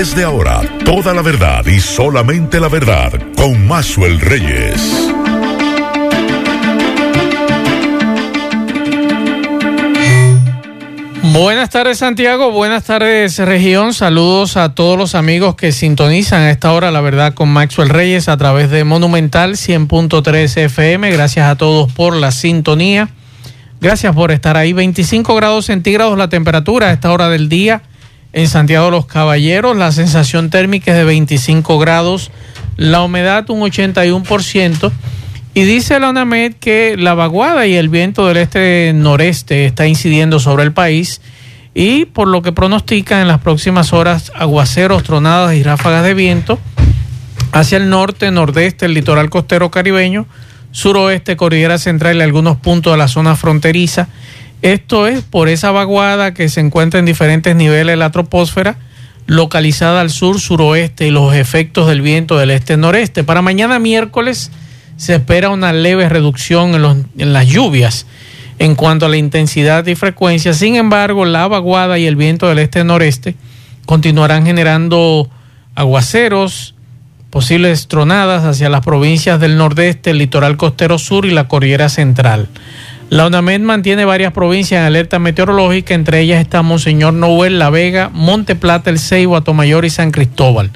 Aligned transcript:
Desde 0.00 0.24
ahora, 0.24 0.62
toda 0.82 1.12
la 1.12 1.20
verdad 1.20 1.66
y 1.66 1.78
solamente 1.78 2.58
la 2.58 2.68
verdad 2.68 3.12
con 3.36 3.68
Maxwell 3.68 4.18
Reyes. 4.18 5.12
Buenas 11.34 11.68
tardes 11.68 11.98
Santiago, 11.98 12.50
buenas 12.50 12.84
tardes 12.84 13.36
región, 13.40 13.92
saludos 13.92 14.56
a 14.56 14.74
todos 14.74 14.96
los 14.96 15.14
amigos 15.14 15.54
que 15.54 15.70
sintonizan 15.70 16.40
a 16.40 16.50
esta 16.50 16.72
hora, 16.72 16.90
la 16.90 17.02
verdad, 17.02 17.34
con 17.34 17.50
Maxwell 17.50 17.90
Reyes 17.90 18.30
a 18.30 18.38
través 18.38 18.70
de 18.70 18.84
Monumental 18.84 19.56
100.3 19.56 20.56
FM, 20.62 21.10
gracias 21.10 21.46
a 21.46 21.56
todos 21.56 21.92
por 21.92 22.16
la 22.16 22.30
sintonía, 22.30 23.10
gracias 23.82 24.14
por 24.14 24.30
estar 24.30 24.56
ahí, 24.56 24.72
25 24.72 25.34
grados 25.34 25.66
centígrados 25.66 26.16
la 26.16 26.30
temperatura 26.30 26.86
a 26.86 26.92
esta 26.92 27.12
hora 27.12 27.28
del 27.28 27.50
día 27.50 27.82
en 28.32 28.48
Santiago 28.48 28.86
de 28.86 28.92
los 28.92 29.06
Caballeros, 29.06 29.76
la 29.76 29.92
sensación 29.92 30.50
térmica 30.50 30.92
es 30.92 30.96
de 30.96 31.04
25 31.04 31.78
grados, 31.78 32.30
la 32.76 33.02
humedad 33.02 33.48
un 33.50 33.60
81%. 33.60 34.92
Y 35.52 35.62
dice 35.64 35.98
la 35.98 36.10
UNAMED 36.10 36.54
que 36.54 36.96
la 36.96 37.14
vaguada 37.14 37.66
y 37.66 37.74
el 37.74 37.88
viento 37.88 38.26
del 38.26 38.36
este-noreste 38.36 39.66
está 39.66 39.88
incidiendo 39.88 40.38
sobre 40.38 40.62
el 40.62 40.72
país 40.72 41.20
y 41.74 42.04
por 42.04 42.28
lo 42.28 42.42
que 42.42 42.52
pronostican 42.52 43.20
en 43.20 43.28
las 43.28 43.40
próximas 43.40 43.92
horas 43.92 44.30
aguaceros, 44.36 45.02
tronadas 45.02 45.54
y 45.54 45.64
ráfagas 45.64 46.04
de 46.04 46.14
viento 46.14 46.58
hacia 47.52 47.78
el 47.78 47.90
norte, 47.90 48.30
nordeste, 48.30 48.86
el 48.86 48.94
litoral 48.94 49.28
costero 49.28 49.72
caribeño, 49.72 50.26
suroeste, 50.70 51.36
cordillera 51.36 51.78
central 51.78 52.18
y 52.18 52.22
algunos 52.22 52.56
puntos 52.56 52.92
de 52.92 52.98
la 52.98 53.08
zona 53.08 53.34
fronteriza. 53.34 54.08
Esto 54.62 55.06
es 55.06 55.22
por 55.22 55.48
esa 55.48 55.70
vaguada 55.70 56.34
que 56.34 56.48
se 56.48 56.60
encuentra 56.60 57.00
en 57.00 57.06
diferentes 57.06 57.56
niveles 57.56 57.92
de 57.92 57.96
la 57.96 58.10
troposfera, 58.10 58.76
localizada 59.26 60.00
al 60.00 60.10
sur, 60.10 60.40
suroeste 60.40 61.06
y 61.06 61.10
los 61.10 61.34
efectos 61.34 61.86
del 61.88 62.02
viento 62.02 62.36
del 62.36 62.50
este-noreste. 62.50 63.24
Para 63.24 63.42
mañana 63.42 63.78
miércoles 63.78 64.50
se 64.96 65.14
espera 65.14 65.48
una 65.48 65.72
leve 65.72 66.08
reducción 66.08 66.74
en, 66.74 67.32
las 67.32 67.46
lluvias 67.46 68.06
en 68.58 68.74
cuanto 68.74 69.06
a 69.06 69.08
la 69.08 69.16
intensidad 69.16 69.86
y 69.86 69.94
frecuencia. 69.94 70.52
Sin 70.52 70.76
embargo, 70.76 71.24
la 71.24 71.48
vaguada 71.48 71.98
y 71.98 72.06
el 72.06 72.16
viento 72.16 72.46
del 72.48 72.58
este-noreste 72.58 73.34
continuarán 73.86 74.44
generando 74.44 75.30
aguaceros, 75.74 76.74
posibles 77.30 77.88
tronadas 77.88 78.44
hacia 78.44 78.68
las 78.68 78.84
provincias 78.84 79.40
del 79.40 79.56
nordeste, 79.56 80.10
el 80.10 80.18
litoral 80.18 80.58
costero 80.58 80.98
sur 80.98 81.24
y 81.24 81.30
la 81.30 81.48
cordillera 81.48 81.88
central. 81.88 82.48
La 83.10 83.26
UNAMED 83.26 83.62
mantiene 83.62 84.04
varias 84.04 84.32
provincias 84.32 84.78
en 84.78 84.86
alerta 84.86 85.18
meteorológica, 85.18 85.94
entre 85.94 86.20
ellas 86.20 86.40
está 86.40 86.62
Monseñor 86.62 87.12
Noel, 87.12 87.58
La 87.58 87.68
Vega, 87.68 88.08
Monte 88.08 88.54
Plata, 88.54 88.88
El 88.88 89.00
Ceibo, 89.00 89.36
Atomayor 89.36 89.84
y 89.84 89.90
San 89.90 90.12
Cristóbal. 90.12 90.70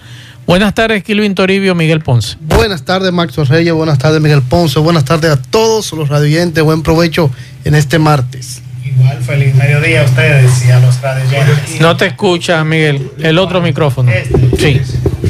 Buenas 0.44 0.74
tardes, 0.74 1.04
Kilvin 1.04 1.36
Toribio, 1.36 1.76
Miguel 1.76 2.00
Ponce. 2.00 2.36
Buenas 2.40 2.84
tardes, 2.84 3.12
Max 3.12 3.36
Reyes. 3.48 3.72
Buenas 3.72 3.98
tardes, 3.98 4.20
Miguel 4.20 4.42
Ponce. 4.42 4.80
Buenas 4.80 5.04
tardes 5.04 5.30
a 5.30 5.40
todos 5.40 5.92
los 5.92 6.08
radioyentes. 6.08 6.64
Buen 6.64 6.82
provecho 6.82 7.30
en 7.64 7.76
este 7.76 8.00
martes. 8.00 8.62
Igual, 8.84 9.22
feliz 9.22 9.54
mediodía 9.54 10.02
a 10.02 10.04
ustedes 10.04 10.66
y 10.66 10.72
a 10.72 10.80
los 10.80 11.00
radioyentes. 11.00 11.80
No 11.80 11.96
te 11.96 12.06
escucha, 12.06 12.64
Miguel. 12.64 13.12
El 13.20 13.38
otro 13.38 13.60
micrófono. 13.60 14.10
Este, 14.10 14.56
sí. 14.58 14.80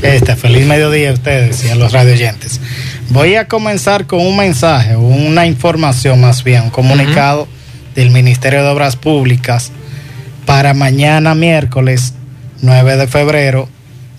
Este, 0.02 0.36
feliz 0.36 0.66
mediodía 0.66 1.10
a 1.10 1.12
ustedes 1.14 1.64
y 1.64 1.68
a 1.68 1.74
los 1.74 1.92
radioyentes. 1.92 2.60
Voy 3.10 3.36
a 3.36 3.46
comenzar 3.46 4.06
con 4.06 4.20
un 4.20 4.36
mensaje, 4.36 4.96
una 4.96 5.46
información 5.46 6.20
más 6.20 6.42
bien, 6.44 6.64
un 6.64 6.70
comunicado 6.70 7.48
del 7.94 8.10
Ministerio 8.10 8.62
de 8.62 8.68
Obras 8.68 8.96
Públicas 8.96 9.70
para 10.46 10.74
mañana 10.74 11.34
miércoles 11.34 12.14
9 12.62 12.96
de 12.96 13.06
febrero. 13.06 13.68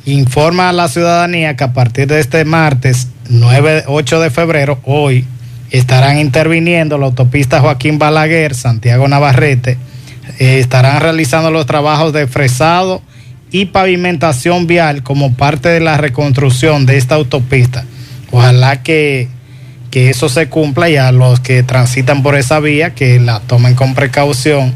Informa 0.05 0.69
a 0.69 0.73
la 0.73 0.87
ciudadanía 0.87 1.55
que 1.55 1.63
a 1.63 1.73
partir 1.73 2.07
de 2.07 2.19
este 2.19 2.45
martes 2.45 3.07
9, 3.29 3.85
8 3.87 4.19
de 4.19 4.29
febrero, 4.29 4.79
hoy, 4.83 5.25
estarán 5.71 6.19
interviniendo 6.19 6.97
la 6.97 7.07
autopista 7.07 7.59
Joaquín 7.59 7.97
Balaguer, 7.97 8.55
Santiago 8.55 9.07
Navarrete, 9.07 9.77
eh, 10.39 10.59
estarán 10.59 11.01
realizando 11.01 11.51
los 11.51 11.65
trabajos 11.65 12.13
de 12.13 12.27
fresado 12.27 13.01
y 13.51 13.65
pavimentación 13.65 14.67
vial 14.67 15.03
como 15.03 15.33
parte 15.33 15.69
de 15.69 15.79
la 15.79 15.97
reconstrucción 15.97 16.85
de 16.85 16.97
esta 16.97 17.15
autopista. 17.15 17.85
Ojalá 18.31 18.83
que, 18.83 19.29
que 19.91 20.09
eso 20.09 20.29
se 20.29 20.49
cumpla 20.49 20.89
y 20.89 20.97
a 20.97 21.11
los 21.11 21.39
que 21.39 21.63
transitan 21.63 22.23
por 22.23 22.35
esa 22.35 22.59
vía 22.59 22.93
que 22.95 23.19
la 23.19 23.39
tomen 23.41 23.75
con 23.75 23.93
precaución 23.93 24.73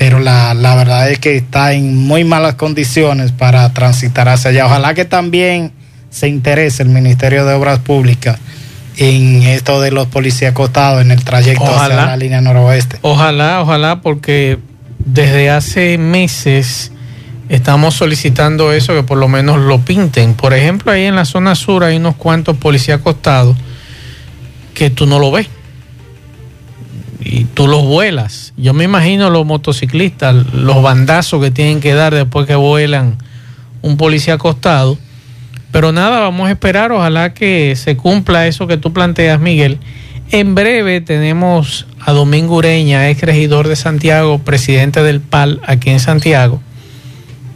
pero 0.00 0.18
la, 0.18 0.54
la, 0.54 0.76
verdad 0.76 1.10
es 1.10 1.18
que 1.18 1.36
está 1.36 1.74
en 1.74 1.94
muy 1.94 2.24
malas 2.24 2.54
condiciones 2.54 3.32
para 3.32 3.70
transitar 3.74 4.30
hacia 4.30 4.48
allá. 4.48 4.64
Ojalá 4.64 4.94
que 4.94 5.04
también 5.04 5.72
se 6.08 6.26
interese 6.26 6.82
el 6.82 6.88
Ministerio 6.88 7.44
de 7.44 7.52
Obras 7.52 7.80
Públicas 7.80 8.38
en 8.96 9.42
esto 9.42 9.78
de 9.80 9.90
los 9.90 10.06
policías 10.06 10.52
acostados 10.52 11.02
en 11.02 11.10
el 11.10 11.22
trayecto 11.22 11.66
hacia 11.66 11.96
la 11.96 12.16
línea 12.16 12.40
noroeste. 12.40 12.98
Ojalá, 13.02 13.60
ojalá, 13.60 14.00
porque 14.00 14.58
desde 15.04 15.50
hace 15.50 15.98
meses 15.98 16.92
estamos 17.50 17.94
solicitando 17.94 18.72
eso, 18.72 18.94
que 18.94 19.02
por 19.02 19.18
lo 19.18 19.28
menos 19.28 19.58
lo 19.58 19.80
pinten. 19.80 20.32
Por 20.34 20.54
ejemplo, 20.54 20.92
ahí 20.92 21.04
en 21.04 21.16
la 21.16 21.26
zona 21.26 21.54
sur 21.54 21.84
hay 21.84 21.96
unos 21.96 22.16
cuantos 22.16 22.56
policías 22.56 23.00
acostados 23.00 23.56
que 24.72 24.88
tú 24.88 25.04
no 25.04 25.18
lo 25.18 25.30
ves 25.30 25.48
y 27.20 27.44
tú 27.44 27.66
los 27.66 27.84
vuelas. 27.84 28.54
Yo 28.56 28.72
me 28.72 28.84
imagino 28.84 29.28
los 29.28 29.44
motociclistas, 29.44 30.34
los 30.54 30.82
bandazos 30.82 31.42
que 31.42 31.50
tienen 31.50 31.80
que 31.80 31.92
dar 31.92 32.14
después 32.14 32.46
que 32.46 32.54
vuelan 32.54 33.18
un 33.82 33.96
policía 33.96 34.34
acostado. 34.34 34.96
Pero 35.72 35.92
nada, 35.92 36.20
vamos 36.20 36.48
a 36.48 36.52
esperar, 36.52 36.92
ojalá 36.92 37.34
que 37.34 37.76
se 37.76 37.96
cumpla 37.96 38.46
eso 38.46 38.66
que 38.66 38.76
tú 38.76 38.92
planteas, 38.92 39.38
Miguel. 39.40 39.78
En 40.30 40.54
breve 40.54 41.00
tenemos 41.00 41.86
a 42.00 42.12
Domingo 42.12 42.56
Ureña, 42.56 43.08
ex 43.10 43.20
regidor 43.22 43.68
de 43.68 43.76
Santiago, 43.76 44.38
presidente 44.38 45.02
del 45.02 45.20
PAL 45.20 45.60
aquí 45.64 45.90
en 45.90 46.00
Santiago, 46.00 46.60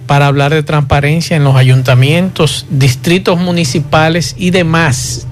para 0.07 0.27
hablar 0.27 0.53
de 0.53 0.63
transparencia 0.63 1.37
en 1.37 1.45
los 1.45 1.57
ayuntamientos, 1.57 2.67
distritos 2.71 3.39
municipales 3.39 4.35
y 4.39 4.51
demás 4.51 5.27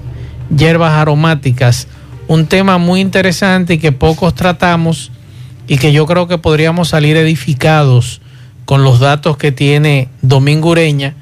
hierbas 0.55 0.93
aromáticas 0.93 1.87
un 2.27 2.45
tema 2.47 2.77
muy 2.77 3.01
interesante 3.01 3.75
y 3.75 3.77
que 3.79 3.91
pocos 3.91 4.33
tratamos 4.33 5.11
y 5.67 5.77
que 5.77 5.91
yo 5.91 6.05
creo 6.05 6.27
que 6.27 6.37
podríamos 6.37 6.89
salir 6.89 7.17
edificados 7.17 8.21
con 8.65 8.83
los 8.83 8.99
datos 8.99 9.37
que 9.37 9.51
tiene 9.51 10.09
Domingo 10.21 10.69
Ureña. 10.69 11.15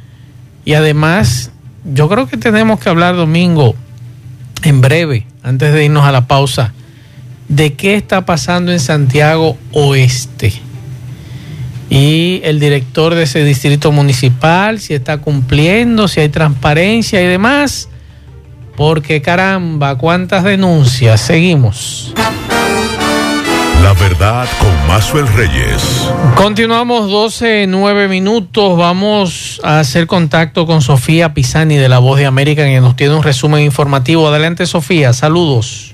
Y 0.63 0.73
además, 0.73 1.51
yo 1.91 2.07
creo 2.07 2.27
que 2.27 2.37
tenemos 2.37 2.79
que 2.79 2.89
hablar, 2.89 3.15
Domingo, 3.15 3.75
en 4.63 4.81
breve, 4.81 5.25
antes 5.43 5.73
de 5.73 5.85
irnos 5.85 6.05
a 6.05 6.11
la 6.11 6.27
pausa, 6.27 6.73
de 7.47 7.73
qué 7.73 7.95
está 7.95 8.25
pasando 8.25 8.71
en 8.71 8.79
Santiago 8.79 9.57
Oeste. 9.71 10.53
Y 11.91 12.39
el 12.45 12.61
director 12.61 13.15
de 13.15 13.23
ese 13.23 13.43
distrito 13.43 13.91
municipal, 13.91 14.79
si 14.79 14.93
está 14.93 15.17
cumpliendo, 15.17 16.07
si 16.07 16.21
hay 16.21 16.29
transparencia 16.29 17.21
y 17.21 17.25
demás. 17.27 17.89
Porque 18.77 19.21
caramba, 19.21 19.97
cuántas 19.97 20.45
denuncias. 20.45 21.19
Seguimos. 21.19 22.13
La 23.83 23.91
verdad 23.91 24.47
con 24.57 24.87
Mazuel 24.87 25.27
Reyes. 25.27 26.09
Continuamos 26.35 27.11
12, 27.11 27.65
9 27.67 28.07
minutos. 28.07 28.77
Vamos 28.77 29.59
a 29.61 29.79
hacer 29.79 30.07
contacto 30.07 30.65
con 30.65 30.81
Sofía 30.81 31.33
Pisani 31.33 31.75
de 31.75 31.89
La 31.89 31.99
Voz 31.99 32.19
de 32.19 32.25
América, 32.25 32.63
que 32.63 32.79
nos 32.79 32.95
tiene 32.95 33.15
un 33.15 33.23
resumen 33.23 33.65
informativo. 33.65 34.29
Adelante, 34.29 34.65
Sofía. 34.65 35.11
Saludos. 35.11 35.90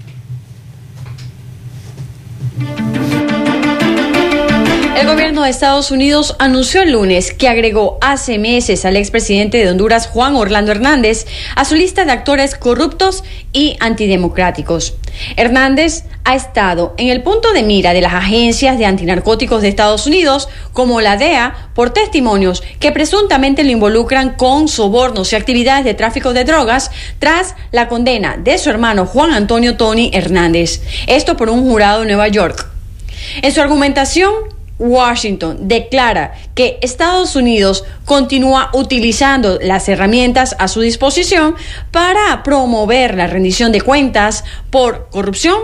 De 5.44 5.50
Estados 5.50 5.92
Unidos 5.92 6.36
anunció 6.40 6.82
el 6.82 6.92
lunes 6.92 7.34
que 7.34 7.48
agregó 7.48 7.98
hace 8.02 8.38
meses 8.38 8.86
al 8.86 8.98
expresidente 8.98 9.58
de 9.58 9.70
Honduras, 9.70 10.08
Juan 10.08 10.36
Orlando 10.36 10.72
Hernández, 10.72 11.26
a 11.56 11.66
su 11.66 11.76
lista 11.76 12.06
de 12.06 12.12
actores 12.12 12.56
corruptos 12.56 13.24
y 13.54 13.78
antidemocráticos. 13.80 14.96
Hernández 15.36 16.04
ha 16.24 16.36
estado 16.36 16.94
en 16.98 17.10
el 17.10 17.24
punto 17.24 17.54
de 17.54 17.64
mira 17.64 17.94
de 17.94 18.02
las 18.02 18.14
agencias 18.14 18.78
de 18.78 18.86
antinarcóticos 18.86 19.62
de 19.62 19.68
Estados 19.70 20.08
Unidos, 20.08 20.50
como 20.74 21.02
la 21.02 21.18
DEA, 21.18 21.70
por 21.74 21.92
testimonios 21.92 22.64
que 22.80 22.92
presuntamente 22.92 23.64
lo 23.64 23.72
involucran 23.72 24.36
con 24.36 24.68
sobornos 24.68 25.32
y 25.32 25.36
actividades 25.36 25.86
de 25.86 25.94
tráfico 25.94 26.34
de 26.34 26.44
drogas 26.44 26.92
tras 27.20 27.56
la 27.72 27.88
condena 27.88 28.38
de 28.38 28.58
su 28.58 28.70
hermano 28.70 29.06
Juan 29.06 29.32
Antonio 29.32 29.78
Tony 29.78 30.12
Hernández. 30.14 30.82
Esto 31.08 31.38
por 31.38 31.50
un 31.50 31.62
jurado 31.64 32.02
de 32.02 32.08
Nueva 32.08 32.28
York. 32.28 32.68
En 33.42 33.52
su 33.52 33.62
argumentación, 33.62 34.57
Washington 34.80 35.68
declara 35.68 36.34
que 36.56 36.78
Estados 36.82 37.36
Unidos 37.36 37.84
continúa 38.06 38.70
utilizando 38.74 39.60
las 39.62 39.90
herramientas 39.90 40.56
a 40.60 40.68
su 40.68 40.82
disposición 40.82 41.56
para 41.92 42.44
promover 42.44 43.16
la 43.16 43.28
rendición 43.28 43.72
de 43.72 43.82
cuentas 43.82 44.44
por 44.70 45.10
corrupción 45.10 45.58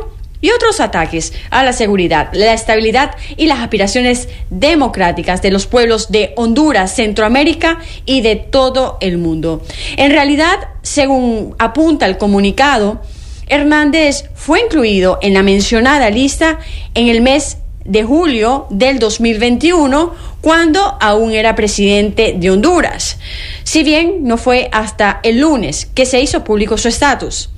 y 0.43 0.51
otros 0.51 0.81
ataques 0.81 1.31
a 1.51 1.63
la 1.63 1.71
seguridad, 1.71 2.29
la 2.33 2.53
estabilidad 2.53 3.15
y 3.37 3.45
las 3.45 3.59
aspiraciones 3.59 4.27
democráticas 4.49 5.41
de 5.41 5.51
los 5.51 5.67
pueblos 5.67 6.11
de 6.11 6.33
Honduras, 6.35 6.93
Centroamérica 6.93 7.79
y 8.05 8.19
de 8.21 8.35
todo 8.35 8.97
el 8.99 9.17
mundo. 9.17 9.63
En 9.95 10.11
realidad, 10.11 10.59
según 10.81 11.55
apunta 11.59 12.07
el 12.07 12.17
comunicado, 12.17 13.01
Hernández 13.47 14.29
fue 14.35 14.61
incluido 14.61 15.17
en 15.21 15.33
la 15.33 15.43
mencionada 15.43 16.09
lista 16.09 16.59
en 16.93 17.07
el 17.07 17.21
mes 17.21 17.57
de 17.85 18.03
julio 18.03 18.67
del 18.69 18.99
2021, 18.99 20.13
cuando 20.41 20.97
aún 20.99 21.31
era 21.31 21.55
presidente 21.55 22.35
de 22.37 22.51
Honduras, 22.51 23.17
si 23.63 23.83
bien 23.83 24.19
no 24.21 24.37
fue 24.37 24.69
hasta 24.71 25.19
el 25.23 25.39
lunes 25.39 25.87
que 25.93 26.05
se 26.05 26.21
hizo 26.21 26.43
público 26.43 26.77
su 26.77 26.87
estatus. 26.87 27.49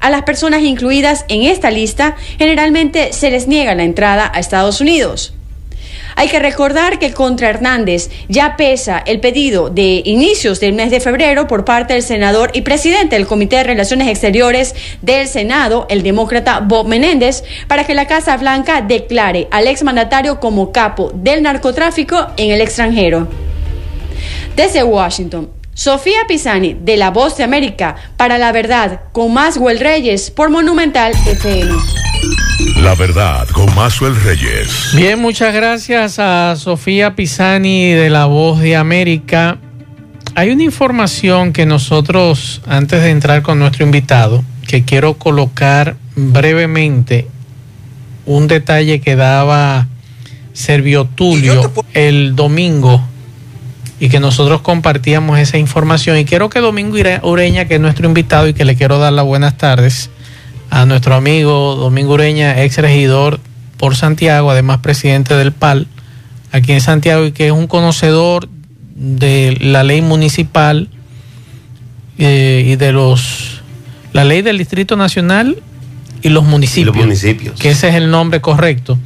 A 0.00 0.10
las 0.10 0.22
personas 0.24 0.62
incluidas 0.62 1.24
en 1.28 1.42
esta 1.42 1.70
lista 1.70 2.16
generalmente 2.38 3.12
se 3.12 3.30
les 3.30 3.48
niega 3.48 3.74
la 3.74 3.84
entrada 3.84 4.30
a 4.34 4.38
Estados 4.38 4.80
Unidos. 4.80 5.32
Hay 6.16 6.28
que 6.28 6.38
recordar 6.38 6.98
que 6.98 7.12
contra 7.12 7.50
Hernández 7.50 8.10
ya 8.28 8.56
pesa 8.56 9.02
el 9.04 9.20
pedido 9.20 9.70
de 9.70 10.02
inicios 10.04 10.60
del 10.60 10.72
mes 10.72 10.90
de 10.90 11.00
febrero 11.00 11.46
por 11.46 11.64
parte 11.64 11.94
del 11.94 12.02
senador 12.02 12.50
y 12.54 12.62
presidente 12.62 13.16
del 13.16 13.26
Comité 13.26 13.56
de 13.56 13.64
Relaciones 13.64 14.08
Exteriores 14.08 14.74
del 15.02 15.26
Senado, 15.26 15.86
el 15.90 16.02
demócrata 16.02 16.60
Bob 16.60 16.86
Menéndez, 16.86 17.42
para 17.66 17.84
que 17.84 17.94
la 17.94 18.06
Casa 18.06 18.36
Blanca 18.36 18.80
declare 18.80 19.48
al 19.50 19.66
exmandatario 19.66 20.40
como 20.40 20.72
capo 20.72 21.10
del 21.14 21.42
narcotráfico 21.42 22.28
en 22.36 22.52
el 22.52 22.60
extranjero. 22.60 23.28
Desde 24.56 24.84
Washington, 24.84 25.50
Sofía 25.74 26.20
Pisani, 26.28 26.74
de 26.74 26.96
La 26.96 27.10
Voz 27.10 27.36
de 27.36 27.42
América, 27.42 27.96
para 28.16 28.38
la 28.38 28.52
verdad, 28.52 29.00
con 29.10 29.34
más 29.34 29.58
Reyes, 29.58 30.30
por 30.30 30.48
Monumental 30.48 31.12
FM. 31.26 32.13
La 32.76 32.94
verdad, 32.94 33.46
con 33.48 33.68
el 33.68 34.22
Reyes. 34.22 34.92
Bien, 34.94 35.18
muchas 35.18 35.54
gracias 35.54 36.18
a 36.18 36.54
Sofía 36.56 37.14
Pisani, 37.14 37.92
de 37.92 38.08
La 38.08 38.26
Voz 38.26 38.60
de 38.60 38.76
América. 38.76 39.58
Hay 40.34 40.50
una 40.50 40.62
información 40.62 41.52
que 41.52 41.66
nosotros, 41.66 42.62
antes 42.66 43.02
de 43.02 43.10
entrar 43.10 43.42
con 43.42 43.58
nuestro 43.58 43.84
invitado, 43.84 44.44
que 44.66 44.84
quiero 44.84 45.14
colocar 45.14 45.96
brevemente, 46.16 47.28
un 48.26 48.46
detalle 48.48 49.00
que 49.00 49.16
daba 49.16 49.88
Servio 50.52 51.04
Tulio 51.04 51.72
el 51.92 52.34
domingo 52.34 53.02
y 54.00 54.08
que 54.08 54.20
nosotros 54.20 54.62
compartíamos 54.62 55.38
esa 55.38 55.58
información. 55.58 56.16
Y 56.16 56.24
quiero 56.24 56.48
que 56.48 56.60
Domingo 56.60 56.96
Ureña, 57.22 57.66
que 57.66 57.74
es 57.74 57.80
nuestro 57.80 58.06
invitado 58.06 58.48
y 58.48 58.54
que 58.54 58.64
le 58.64 58.76
quiero 58.76 58.98
dar 58.98 59.12
las 59.12 59.24
buenas 59.24 59.58
tardes 59.58 60.10
a 60.74 60.86
nuestro 60.86 61.14
amigo 61.14 61.76
Domingo 61.76 62.14
Ureña, 62.14 62.60
ex 62.64 62.78
regidor 62.78 63.38
por 63.76 63.94
Santiago, 63.94 64.50
además 64.50 64.78
presidente 64.78 65.34
del 65.34 65.52
PAL, 65.52 65.86
aquí 66.50 66.72
en 66.72 66.80
Santiago, 66.80 67.24
y 67.26 67.30
que 67.30 67.46
es 67.46 67.52
un 67.52 67.68
conocedor 67.68 68.48
de 68.96 69.56
la 69.60 69.84
ley 69.84 70.02
municipal 70.02 70.88
eh, 72.18 72.64
y 72.66 72.74
de 72.74 72.90
los 72.90 73.62
la 74.12 74.24
ley 74.24 74.42
del 74.42 74.58
Distrito 74.58 74.96
Nacional 74.96 75.62
y 76.22 76.28
los 76.30 76.44
municipios, 76.44 76.96
y 76.96 76.98
los 76.98 77.06
municipios. 77.06 77.60
que 77.60 77.70
ese 77.70 77.88
es 77.90 77.94
el 77.94 78.10
nombre 78.10 78.40
correcto. 78.40 78.98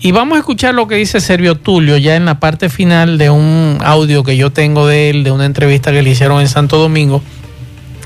Y 0.00 0.12
vamos 0.12 0.36
a 0.36 0.38
escuchar 0.38 0.74
lo 0.74 0.86
que 0.86 0.94
dice 0.94 1.20
Servio 1.20 1.56
Tulio 1.56 1.96
ya 1.96 2.14
en 2.14 2.24
la 2.24 2.38
parte 2.38 2.68
final 2.68 3.18
de 3.18 3.30
un 3.30 3.78
audio 3.82 4.22
que 4.22 4.36
yo 4.36 4.52
tengo 4.52 4.86
de 4.86 5.10
él, 5.10 5.24
de 5.24 5.32
una 5.32 5.44
entrevista 5.44 5.90
que 5.90 6.02
le 6.02 6.10
hicieron 6.10 6.40
en 6.40 6.48
Santo 6.48 6.78
Domingo, 6.78 7.20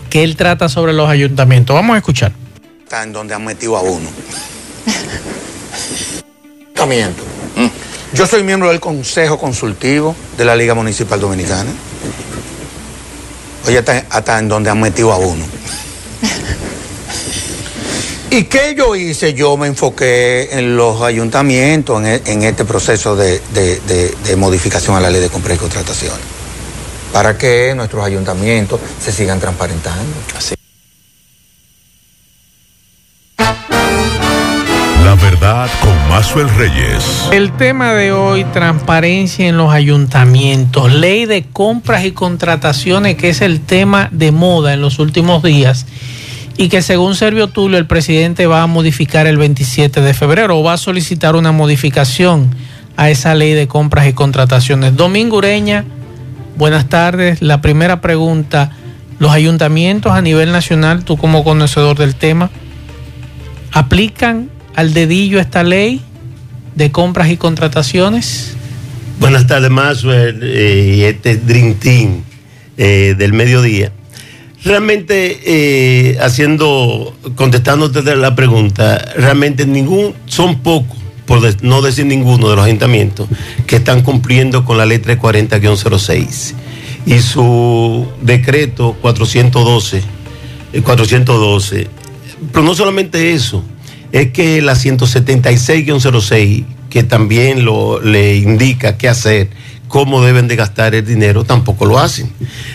que 0.09 0.25
él 0.25 0.37
trata 0.37 0.71
sobre 0.71 0.95
los 0.95 1.11
ayuntamientos. 1.11 1.75
Vamos 1.75 1.97
a 1.97 1.99
escuchar. 1.99 2.33
Está 2.93 3.05
en 3.05 3.13
donde 3.15 3.33
han 3.33 3.43
metido 3.43 3.75
a 3.75 3.81
uno. 3.81 4.07
Mm. 7.57 7.67
Yo 8.13 8.27
soy 8.27 8.43
miembro 8.43 8.69
del 8.69 8.81
Consejo 8.81 9.39
Consultivo 9.39 10.15
de 10.37 10.45
la 10.45 10.55
Liga 10.55 10.75
Municipal 10.75 11.19
Dominicana. 11.19 11.71
Oye, 13.67 13.83
hasta 14.11 14.39
en 14.39 14.47
donde 14.47 14.69
han 14.69 14.79
metido 14.79 15.11
a 15.11 15.17
uno. 15.17 15.43
¿Y 18.29 18.45
qué 18.45 18.75
yo 18.77 18.95
hice? 18.95 19.33
Yo 19.33 19.57
me 19.57 19.69
enfoqué 19.69 20.51
en 20.53 20.77
los 20.77 21.01
ayuntamientos, 21.01 21.99
en, 22.05 22.43
e, 22.43 22.49
este 22.49 22.67
proceso 22.67 23.17
de, 23.17 23.41
modificación 24.37 24.97
a 24.97 25.01
la 25.01 25.09
ley 25.09 25.23
de 25.23 25.31
compra 25.31 25.55
y 25.55 25.57
contratación, 25.57 26.19
para 27.11 27.39
que 27.39 27.73
nuestros 27.75 28.05
ayuntamientos 28.05 28.79
se 29.03 29.13
sigan 29.13 29.41
transparentando. 29.41 30.13
La 30.35 30.62
con 35.53 36.09
Mazuel 36.09 36.49
Reyes. 36.49 37.29
El 37.31 37.53
tema 37.53 37.93
de 37.93 38.11
hoy, 38.11 38.43
transparencia 38.55 39.47
en 39.47 39.59
los 39.59 39.71
ayuntamientos, 39.71 40.91
ley 40.91 41.27
de 41.27 41.45
compras 41.45 42.07
y 42.07 42.13
contrataciones, 42.13 43.17
que 43.17 43.29
es 43.29 43.43
el 43.43 43.61
tema 43.61 44.09
de 44.13 44.33
moda 44.33 44.73
en 44.73 44.81
los 44.81 44.99
últimos 44.99 45.43
días 45.43 45.85
y 46.57 46.71
que 46.71 46.81
según 46.81 47.17
Servio 47.17 47.49
Tulio 47.49 47.77
el 47.77 47.87
presidente 47.87 48.47
va 48.47 48.63
a 48.63 48.67
modificar 48.67 49.27
el 49.27 49.37
27 49.37 50.01
de 50.01 50.15
febrero 50.15 50.59
o 50.59 50.63
va 50.63 50.73
a 50.73 50.79
solicitar 50.79 51.37
una 51.37 51.53
modificación 51.53 52.49
a 52.97 53.11
esa 53.11 53.35
ley 53.35 53.53
de 53.53 53.69
compras 53.69 54.07
y 54.07 54.15
contrataciones. 54.15 54.97
Domingo 54.97 55.37
Ureña, 55.37 55.85
buenas 56.57 56.89
tardes. 56.89 57.43
La 57.43 57.61
primera 57.61 58.01
pregunta, 58.01 58.71
los 59.19 59.31
ayuntamientos 59.31 60.13
a 60.13 60.23
nivel 60.23 60.51
nacional, 60.51 61.05
tú 61.05 61.19
como 61.19 61.45
conocedor 61.45 61.99
del 61.99 62.15
tema, 62.15 62.49
¿aplican 63.71 64.49
al 64.75 64.95
dedillo 64.95 65.39
esta 65.41 65.63
ley 65.63 66.01
de 66.75 66.91
compras 66.91 67.31
y 67.31 67.37
contrataciones? 67.37 68.55
Buenas 69.21 69.47
tardes, 69.47 69.71
más 69.71 70.03
eh, 70.05 70.95
y 70.97 71.03
este 71.03 71.37
Dream 71.37 71.75
Team 71.75 72.23
eh, 72.77 73.15
del 73.17 73.33
mediodía. 73.33 73.93
Realmente, 74.65 75.41
eh, 75.45 76.19
haciendo, 76.21 77.17
contestándote 77.35 78.17
la 78.17 78.35
pregunta, 78.35 79.13
realmente 79.17 79.67
ningún, 79.67 80.15
son 80.27 80.61
pocos, 80.61 80.97
por 81.27 81.41
no 81.65 81.83
decir 81.83 82.07
ninguno 82.07 82.49
de 82.49 82.57
los 82.57 82.65
ayuntamientos, 82.65 83.29
que 83.67 83.77
están 83.77 84.03
cumpliendo 84.03 84.65
con 84.65 84.79
la 84.79 84.87
ley 84.87 84.99
340-06 84.99 86.55
y 87.07 87.19
su 87.19 88.07
decreto 88.23 88.97
412, 89.01 90.03
412. 90.85 91.81
Eh, 91.81 91.89
Pero 92.53 92.65
no 92.65 92.75
solamente 92.75 93.33
eso, 93.33 93.65
es 94.13 94.31
que 94.31 94.63
la 94.63 94.75
176-06, 94.75 96.65
que 96.91 97.03
también 97.03 97.65
lo, 97.65 98.01
le 98.01 98.37
indica 98.37 98.99
qué 98.99 99.09
hacer, 99.09 99.49
cómo 99.89 100.23
deben 100.23 100.49
de 100.49 100.57
gastar 100.57 100.95
el 100.95 101.05
dinero, 101.05 101.45
tampoco 101.45 101.87
lo 101.87 101.99
hacen. 101.99 102.31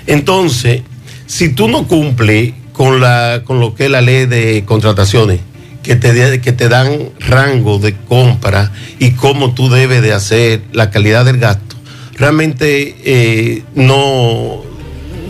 Entonces, 0.08 0.82
si 1.28 1.50
tú 1.50 1.68
no 1.68 1.88
cumples 1.88 2.54
con, 2.74 3.00
la, 3.00 3.44
con 3.46 3.60
lo 3.60 3.76
que 3.76 3.86
es 3.86 3.92
la 3.92 4.02
ley 4.02 4.26
de 4.26 4.64
contrataciones, 4.66 5.40
que 5.84 5.96
te, 5.96 6.42
que 6.42 6.52
te 6.52 6.68
dan 6.68 7.12
rango 7.20 7.80
de 7.80 7.96
compra 7.96 8.74
y 9.00 9.12
cómo 9.12 9.54
tú 9.54 9.70
debes 9.70 10.02
de 10.02 10.14
hacer 10.14 10.62
la 10.74 10.90
calidad 10.90 11.24
del 11.24 11.38
gasto, 11.38 11.78
realmente 12.18 12.96
eh, 13.06 13.64
no, 13.74 14.64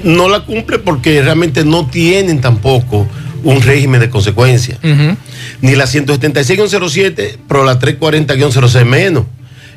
no 0.03 0.29
la 0.29 0.45
cumple 0.45 0.79
porque 0.79 1.21
realmente 1.21 1.63
no 1.63 1.87
tienen 1.87 2.41
tampoco 2.41 3.07
un 3.43 3.61
régimen 3.61 3.99
de 4.01 4.09
consecuencias. 4.09 4.79
Ni 5.61 5.75
la 5.75 5.85
176-07, 5.85 7.37
pero 7.47 7.63
la 7.63 7.79
340-06 7.79 8.85
menos. 8.85 9.25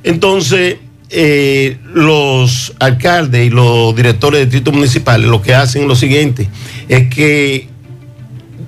Entonces, 0.02 0.76
eh, 1.12 1.78
los 1.92 2.72
alcaldes 2.78 3.44
y 3.44 3.50
los 3.50 3.96
directores 3.96 4.38
de 4.38 4.46
distritos 4.46 4.72
municipales 4.72 5.28
lo 5.28 5.42
que 5.42 5.56
hacen 5.56 5.88
lo 5.88 5.96
siguiente, 5.96 6.48
es 6.88 7.12
que 7.12 7.68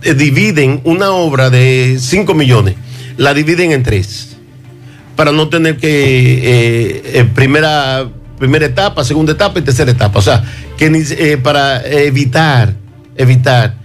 eh, 0.03 0.15
dividen 0.15 0.81
una 0.83 1.13
obra 1.13 1.51
de 1.51 1.99
5 2.01 2.35
millones, 2.35 2.75
la 3.17 3.33
dividen 3.33 3.71
en 3.71 3.85
tres, 3.85 4.37
para 5.15 5.31
no 5.31 5.51
tener 5.51 5.77
que 5.77 7.13
eh, 7.15 7.25
primera, 7.33 8.09
primera 8.41 8.67
etapa, 8.67 9.05
segunda 9.05 9.33
etapa 9.35 9.61
y 9.61 9.63
tercera 9.63 9.93
etapa. 9.93 10.19
O 10.19 10.23
sea, 10.23 10.43
que 10.77 11.39
para 11.41 11.87
evitar, 11.87 12.75
evitar 13.17 13.77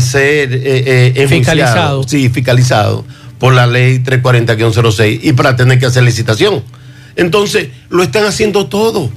ser 0.00 1.28
fiscalizado. 1.28 2.02
Sí, 2.06 2.28
fiscalizado 2.28 3.04
por 3.40 3.54
la 3.54 3.66
ley 3.66 3.98
340-06 4.00 5.20
y 5.22 5.32
para 5.32 5.56
tener 5.56 5.80
que 5.80 5.86
hacer 5.86 6.04
licitación. 6.04 6.62
Entonces, 7.16 7.68
lo 7.88 8.02
están 8.02 8.24
haciendo 8.24 8.66
todo. 8.66 9.10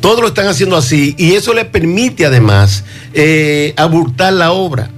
Todo 0.00 0.22
lo 0.22 0.28
están 0.28 0.48
haciendo 0.48 0.76
así 0.76 1.14
y 1.16 1.34
eso 1.34 1.54
le 1.54 1.64
permite 1.64 2.26
además 2.26 2.84
eh, 3.12 3.72
abultar 3.76 4.32
la 4.32 4.50
obra. 4.50 4.90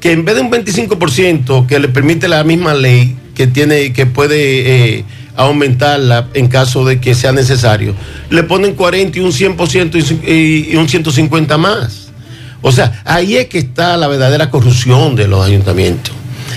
Que 0.00 0.10
en 0.10 0.24
vez 0.24 0.34
de 0.34 0.40
un 0.40 0.50
25% 0.50 1.66
que 1.66 1.78
le 1.78 1.86
permite 1.88 2.26
la 2.26 2.42
misma 2.42 2.74
ley 2.74 3.16
que 3.36 3.46
tiene, 3.46 3.92
que 3.92 4.06
puede 4.06 4.96
eh, 4.98 5.04
aumentarla 5.36 6.28
en 6.34 6.48
caso 6.48 6.84
de 6.84 7.00
que 7.00 7.14
sea 7.14 7.30
necesario, 7.30 7.94
le 8.30 8.42
ponen 8.42 8.74
40 8.74 9.18
y 9.18 9.22
un 9.22 9.30
100% 9.30 10.24
y, 10.26 10.72
y 10.72 10.76
un 10.76 10.88
150 10.88 11.56
más. 11.58 12.01
O 12.62 12.72
sea, 12.72 13.02
ahí 13.04 13.36
es 13.36 13.48
que 13.48 13.58
está 13.58 13.96
la 13.96 14.08
verdadera 14.08 14.50
corrupción 14.50 15.14
de 15.16 15.26
los 15.28 15.44
ayuntamientos. 15.44 16.14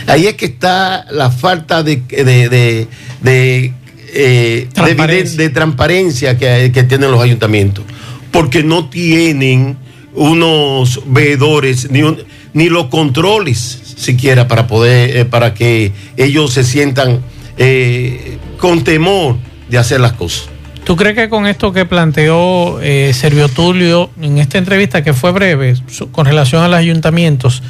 Ahí 0.07 0.27
es 0.27 0.35
que 0.35 0.45
está 0.45 1.05
la 1.11 1.31
falta 1.31 1.81
de, 1.83 1.97
de, 1.97 2.23
de, 2.49 2.87
de, 3.21 3.73
eh, 4.13 4.67
Transparencia. 4.73 5.37
de- 5.37 5.43
de 5.43 5.49
transparencia 5.49 6.37
que, 6.37 6.71
que 6.73 6.83
tienen 6.83 7.11
los 7.11 7.21
ayuntamientos, 7.21 7.83
porque 8.31 8.63
no 8.63 8.87
tienen 8.89 9.77
unos 10.13 11.01
veedores 11.07 11.89
ni, 11.91 12.03
un- 12.03 12.23
ni 12.53 12.69
los 12.69 12.85
controles 12.87 13.81
siquiera 13.97 14.47
para 14.47 14.67
poder, 14.67 15.17
eh, 15.17 15.25
para 15.25 15.53
que 15.53 15.91
ellos 16.17 16.53
se 16.53 16.63
sientan 16.63 17.21
eh, 17.57 18.37
con 18.57 18.83
temor 18.83 19.37
de 19.69 19.77
hacer 19.77 19.99
las 20.01 20.13
cosas. 20.13 20.49
¿Tú 20.85 20.95
crees 20.95 21.15
que 21.15 21.29
con 21.29 21.47
esto 21.47 21.73
que 21.73 21.85
planteó 21.85 22.79
eh, 22.79 23.11
Servio 23.15 23.49
Tulio 23.49 24.11
en 24.21 24.37
esta 24.37 24.59
entrevista 24.59 25.03
que 25.03 25.13
fue 25.13 25.31
breve 25.31 25.73
con 26.11 26.27
relación 26.27 26.61
a 26.61 26.67
los 26.67 26.77
ayuntamientos, 26.77 27.63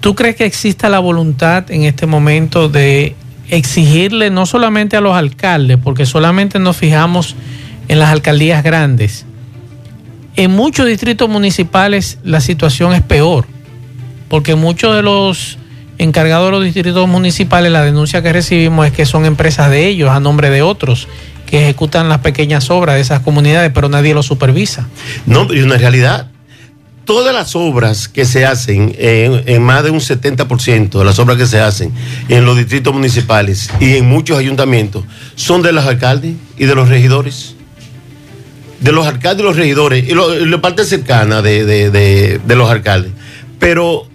¿tú 0.00 0.14
crees 0.14 0.36
que 0.36 0.46
exista 0.46 0.88
la 0.88 0.98
voluntad 0.98 1.70
en 1.70 1.82
este 1.82 2.06
momento 2.06 2.70
de 2.70 3.14
exigirle 3.50 4.30
no 4.30 4.46
solamente 4.46 4.96
a 4.96 5.02
los 5.02 5.14
alcaldes, 5.14 5.76
porque 5.76 6.06
solamente 6.06 6.58
nos 6.58 6.78
fijamos 6.78 7.36
en 7.88 7.98
las 7.98 8.08
alcaldías 8.08 8.64
grandes? 8.64 9.26
En 10.34 10.50
muchos 10.50 10.86
distritos 10.86 11.28
municipales 11.28 12.18
la 12.24 12.40
situación 12.40 12.94
es 12.94 13.02
peor, 13.02 13.44
porque 14.28 14.54
muchos 14.54 14.96
de 14.96 15.02
los 15.02 15.58
encargados 15.98 16.46
de 16.46 16.52
los 16.52 16.64
distritos 16.64 17.06
municipales, 17.06 17.70
la 17.70 17.82
denuncia 17.82 18.22
que 18.22 18.32
recibimos 18.32 18.86
es 18.86 18.92
que 18.94 19.04
son 19.04 19.26
empresas 19.26 19.70
de 19.70 19.86
ellos 19.88 20.08
a 20.08 20.20
nombre 20.20 20.48
de 20.48 20.62
otros 20.62 21.06
que 21.46 21.62
ejecutan 21.62 22.08
las 22.08 22.18
pequeñas 22.20 22.68
obras 22.70 22.96
de 22.96 23.00
esas 23.02 23.20
comunidades, 23.20 23.70
pero 23.74 23.88
nadie 23.88 24.12
lo 24.14 24.22
supervisa. 24.22 24.88
No, 25.26 25.50
es 25.52 25.62
una 25.64 25.76
realidad. 25.78 26.30
Todas 27.04 27.32
las 27.32 27.54
obras 27.54 28.08
que 28.08 28.24
se 28.24 28.44
hacen, 28.44 28.92
en, 28.98 29.62
más 29.62 29.84
de 29.84 29.90
un 29.90 30.00
70% 30.00 30.98
de 30.98 31.04
las 31.04 31.18
obras 31.20 31.36
que 31.36 31.46
se 31.46 31.60
hacen 31.60 31.92
en 32.28 32.44
los 32.44 32.56
distritos 32.56 32.92
municipales 32.92 33.70
y 33.78 33.94
en 33.94 34.06
muchos 34.08 34.36
ayuntamientos, 34.38 35.04
son 35.36 35.62
de 35.62 35.70
los 35.72 35.84
alcaldes 35.86 36.34
y 36.58 36.64
de 36.64 36.74
los 36.74 36.88
regidores. 36.88 37.54
De 38.80 38.90
los 38.90 39.06
alcaldes 39.06 39.42
y 39.44 39.46
los 39.46 39.56
regidores, 39.56 40.04
y, 40.04 40.10
y 40.12 40.46
la 40.46 40.60
parte 40.60 40.84
cercana 40.84 41.42
de, 41.42 41.64
de- 41.64 41.90
de- 41.90 42.56
los 42.56 42.68
alcaldes. 42.68 43.12
Pero 43.60 44.08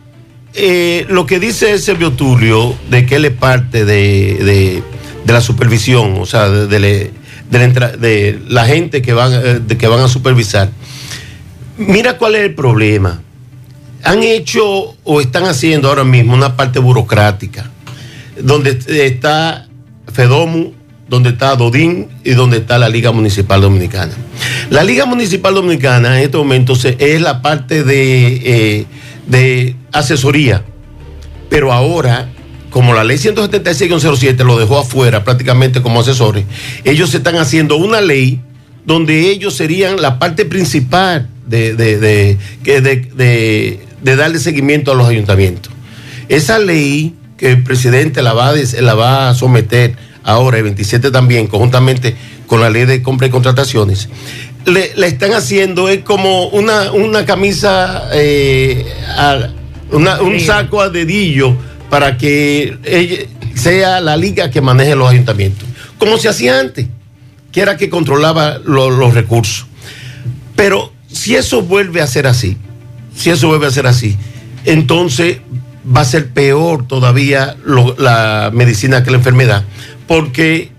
eh, 0.53 1.05
lo 1.09 1.25
que 1.25 1.39
dice 1.39 1.79
Servio 1.79 2.11
Tulio, 2.11 2.75
de 2.89 3.05
que 3.05 3.15
él 3.15 3.23
es 3.25 3.31
parte 3.31 3.85
de, 3.85 4.35
de- 4.43 4.83
de 5.25 5.33
la 5.33 5.39
supervisión, 5.41 6.15
o 6.19 6.25
sea, 6.25 6.50
de, 6.50 7.11
de 7.51 8.39
la, 8.48 8.65
gente 8.65 9.01
que 9.01 9.13
van, 9.13 9.31
eh, 9.34 9.77
que 9.77 9.88
van 9.88 10.00
a 10.00 10.08
supervisar, 10.08 10.70
Mira 11.88 12.17
cuál 12.17 12.36
es 12.36 12.41
el 12.41 12.53
problema. 12.53 13.22
Han 14.03 14.24
hecho 14.24 14.96
o 15.03 15.22
están 15.22 15.46
haciendo 15.46 15.89
ahora 15.89 16.03
mismo 16.03 16.34
una 16.34 16.55
parte 16.55 16.79
burocrática, 16.79 17.70
donde 18.39 18.77
está 19.05 19.67
Fedomu, 20.12 20.74
donde 21.08 21.29
está 21.29 21.55
Dodín 21.55 22.08
y 22.24 22.31
donde 22.31 22.58
está 22.58 22.77
la 22.77 22.89
Liga 22.89 23.12
Municipal 23.12 23.62
Dominicana. 23.62 24.13
La 24.70 24.84
Liga 24.84 25.05
Municipal 25.05 25.53
Dominicana 25.53 26.17
en 26.17 26.24
este 26.25 26.38
momento 26.38 26.74
es 26.74 27.22
la 27.22 27.41
parte 27.41 27.84
de, 27.84 28.41
eh, 28.43 28.86
de 29.27 29.75
asesoría, 29.91 30.63
pero 31.50 31.74
ahora, 31.74 32.30
como 32.71 32.93
la 32.95 33.03
ley 33.03 33.17
176-07 33.17 34.43
lo 34.43 34.57
dejó 34.57 34.79
afuera 34.79 35.23
prácticamente 35.23 35.81
como 35.83 35.99
asesores, 35.99 36.45
ellos 36.83 37.11
se 37.11 37.17
están 37.17 37.35
haciendo 37.37 37.75
una 37.75 38.01
ley 38.01 38.41
donde 38.85 39.29
ellos 39.29 39.55
serían 39.55 40.01
la 40.01 40.17
parte 40.17 40.45
principal 40.45 41.27
de, 41.45 41.75
de, 41.75 41.99
de, 41.99 42.37
de- 44.01 44.15
darle 44.15 44.39
seguimiento 44.39 44.91
a 44.91 44.95
los 44.95 45.07
ayuntamientos. 45.07 45.71
Esa 46.29 46.57
ley 46.57 47.13
que 47.37 47.51
el 47.51 47.63
presidente 47.63 48.21
la 48.23 48.33
va 48.33 48.53
la 48.79 48.93
va 48.95 49.29
a 49.29 49.35
someter 49.35 49.95
ahora, 50.23 50.57
el 50.57 50.63
27 50.63 51.11
también, 51.11 51.47
conjuntamente 51.47 52.15
con 52.47 52.61
la 52.61 52.69
ley 52.69 52.85
de 52.85 53.01
compra 53.03 53.27
y 53.27 53.29
contrataciones, 53.29 54.09
le, 54.65 54.91
le 54.95 55.07
están 55.07 55.33
haciendo 55.33 55.89
es 55.89 56.03
como 56.03 56.47
una, 56.49 56.91
una 56.91 57.25
camisa, 57.25 58.09
eh, 58.13 58.85
a- 59.17 59.49
una- 59.91 60.21
un 60.21 60.39
saco 60.39 60.81
a 60.81 60.89
dedillo 60.89 61.55
para 61.91 62.17
que 62.17 62.77
ella- 62.86 63.27
sea 63.53 64.00
la 64.00 64.15
liga 64.15 64.50
que 64.50 64.62
maneje 64.62 64.95
los 64.95 65.10
ayuntamientos, 65.12 65.67
como 66.00 66.17
se 66.17 66.29
hacía 66.29 66.57
antes, 66.60 66.88
que 67.51 67.60
era 67.62 67.75
que 67.75 67.89
controlaba 67.89 68.57
lo- 68.65 68.89
los 68.89 69.13
recursos. 69.13 69.65
Pero 70.55 70.93
si 71.12 71.36
eso 71.36 71.62
vuelve 71.62 72.01
a 72.01 72.07
ser 72.07 72.27
así, 72.27 72.55
si 73.13 73.29
eso 73.29 73.50
vuelve 73.50 73.67
a 73.67 73.71
ser 73.71 73.88
así, 73.88 74.15
entonces 74.63 75.39
va 75.86 76.01
a 76.01 76.05
ser 76.05 76.29
peor 76.29 76.88
todavía 76.88 77.57
lo- 77.65 77.93
la 78.00 78.51
medicina 78.53 79.03
que 79.03 79.12
la 79.12 79.17
enfermedad, 79.17 79.65
porque 80.07 80.71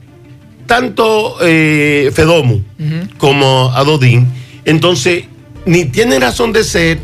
tanto 0.67 1.37
eh, 1.43 2.11
Fedomu 2.15 2.63
como 3.19 3.71
Adodín, 3.75 4.29
entonces 4.65 5.25
ni 5.67 5.85
tienen 5.85 6.23
razón 6.23 6.53
de 6.53 6.65
ser, 6.65 7.01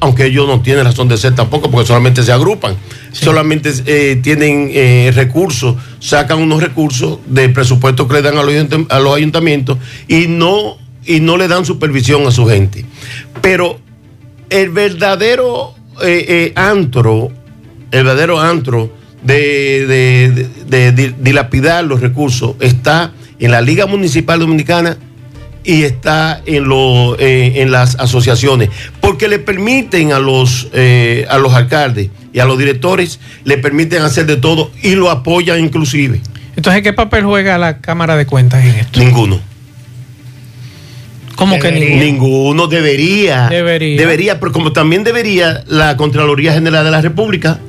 aunque 0.00 0.26
ellos 0.26 0.48
no 0.48 0.60
tienen 0.60 0.84
razón 0.84 1.06
de 1.08 1.16
ser 1.18 1.34
tampoco, 1.36 1.70
porque 1.70 1.86
solamente 1.86 2.22
se 2.24 2.32
agrupan, 2.32 2.76
solamente 3.14 3.72
eh, 3.86 4.18
tienen 4.22 4.70
eh, 4.72 5.12
recursos, 5.14 5.76
sacan 6.00 6.40
unos 6.40 6.60
recursos 6.62 7.20
del 7.26 7.52
presupuesto 7.52 8.06
que 8.08 8.14
le 8.14 8.22
dan 8.22 8.36
a 8.38 8.98
los, 8.98 9.16
ayuntamientos 9.16 9.78
y 10.08 10.26
no, 10.26 10.76
y 11.06 11.20
no 11.20 11.36
le 11.36 11.46
dan 11.48 11.64
supervisión 11.64 12.26
a 12.26 12.30
su 12.32 12.46
gente. 12.46 12.84
Pero 13.40 13.78
el 14.50 14.70
verdadero 14.70 15.74
eh, 16.02 16.52
antro, 16.56 17.30
el 17.92 18.04
verdadero 18.04 18.40
antro 18.40 18.92
de, 19.22 19.86
de- 19.86 20.48
de- 20.66 20.92
de 20.92 21.14
dilapidar 21.20 21.84
los 21.84 22.00
recursos 22.00 22.56
está 22.60 23.12
en 23.38 23.52
la 23.52 23.60
Liga 23.60 23.86
Municipal 23.86 24.40
Dominicana 24.40 24.96
y 25.62 25.84
está 25.84 26.42
en, 26.44 26.64
en 27.20 27.70
las 27.70 27.94
asociaciones, 28.00 28.70
porque 29.00 29.28
le 29.28 29.38
permiten 29.38 30.12
a 30.12 30.18
los, 30.18 30.68
a 31.28 31.38
los 31.38 31.54
alcaldes 31.54 32.10
y 32.34 32.40
a 32.40 32.44
los 32.44 32.58
directores, 32.58 33.20
le 33.44 33.56
permiten 33.58 34.02
hacer 34.02 34.26
de 34.26 34.36
todo 34.36 34.72
y 34.82 34.96
lo 34.96 35.08
apoyan 35.08 35.60
inclusive. 35.60 36.20
Entonces, 36.56 36.82
¿qué 36.82 36.92
papel 36.92 37.24
juega 37.24 37.56
la 37.58 37.78
Cámara 37.78 38.16
de 38.16 38.26
Cuentas 38.26 38.64
en 38.64 38.74
esto? 38.74 38.98
Ninguno. 38.98 39.40
¿Cómo 41.36 41.58
que 41.60 41.70
ninguno? 41.70 42.02
Ninguno 42.02 42.66
debería. 42.66 43.48
Debería. 43.48 44.00
Debería, 44.00 44.40
pero 44.40 44.50
como 44.50 44.72
también 44.72 45.04
debería 45.04 45.62
la 45.68 45.96
Contraloría 45.96 46.52
General 46.52 46.84
de 46.84 46.90
la 46.90 47.00
República, 47.00 47.60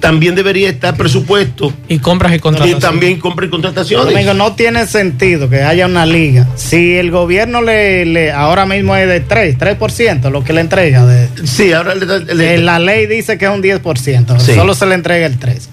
también 0.00 0.34
debería 0.34 0.68
estar 0.70 0.96
presupuesto 0.96 1.72
Y 1.88 1.98
compras 1.98 2.32
y 2.32 2.36
y 2.36 2.38
contrataciones. 2.38 2.82
también 2.84 3.18
compra 3.20 3.46
y 3.46 3.48
contrataciones. 3.50 4.14
Amigo, 4.14 4.34
no 4.34 4.54
tiene 4.54 4.86
sentido 4.86 5.48
que 5.50 5.62
haya 5.62 5.86
una 5.86 6.06
liga. 6.06 6.46
Si 6.56 6.94
el 6.96 7.10
gobierno 7.10 7.62
le, 7.62 8.04
le 8.06 8.32
ahora 8.32 8.66
mismo 8.66 8.94
es 8.96 9.08
de 9.08 9.20
3, 9.20 9.56
3% 9.58 10.30
lo 10.30 10.44
que 10.44 10.52
le 10.52 10.60
entrega. 10.60 11.04
De, 11.06 11.28
Sí, 11.46 11.72
ahora 11.72 11.94
le 11.94 12.06
le- 12.34 12.54
Eh, 12.54 12.58
la 12.58 12.78
ley 12.78 13.06
dice 13.06 13.38
que 13.38 13.44
es 13.46 13.50
un 13.50 13.62
10%, 13.62 14.38
Sí. 14.40 14.54
solo 14.54 14.74
se 14.74 14.86
le 14.86 14.94
entrega 14.94 15.26
el 15.26 15.38
3%. 15.38 15.68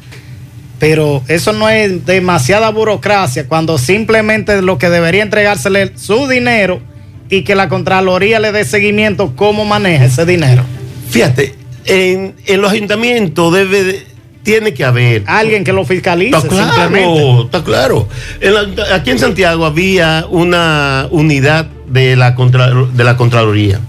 Pero 0.79 1.23
eso 1.29 1.53
no 1.53 1.69
es 1.69 2.05
demasiada 2.05 2.69
burocracia 2.69 3.47
cuando 3.47 3.77
simplemente 3.77 4.61
lo 4.61 4.77
que 4.77 4.89
debería 4.89 5.23
entregársele 5.23 5.83
es 5.83 5.91
su 6.01 6.27
dinero 6.27 6.81
y 7.29 7.43
que 7.43 7.55
la 7.55 7.69
Contraloría 7.69 8.39
le 8.39 8.51
dé 8.51 8.65
seguimiento 8.65 9.35
cómo 9.35 9.63
maneja 9.65 10.05
ese 10.05 10.25
dinero. 10.25 10.63
Fíjate, 11.09 11.55
en, 11.85 12.35
en 12.45 12.61
los 12.61 12.71
ayuntamientos 12.73 13.53
debe 13.53 13.83
de- 13.83 14.03
tiene 14.45 14.73
que 14.73 14.85
haber. 14.85 15.23
Alguien 15.27 15.65
que 15.65 15.73
lo 15.73 15.83
fiscalice 15.83 16.37
Está 16.37 16.49
simplemente. 16.49 17.19
claro, 17.19 17.43
está 17.43 17.63
claro. 17.63 18.07
En 18.39 18.53
la- 18.53 18.95
aquí 18.95 19.11
en 19.11 19.19
Santiago 19.19 19.65
había 19.65 20.25
una 20.29 21.07
unidad 21.11 21.67
de 21.89 22.15
la, 22.15 22.35
contra- 22.35 22.71
de 22.73 23.03
la 23.03 23.17
Contraloría, 23.17 23.79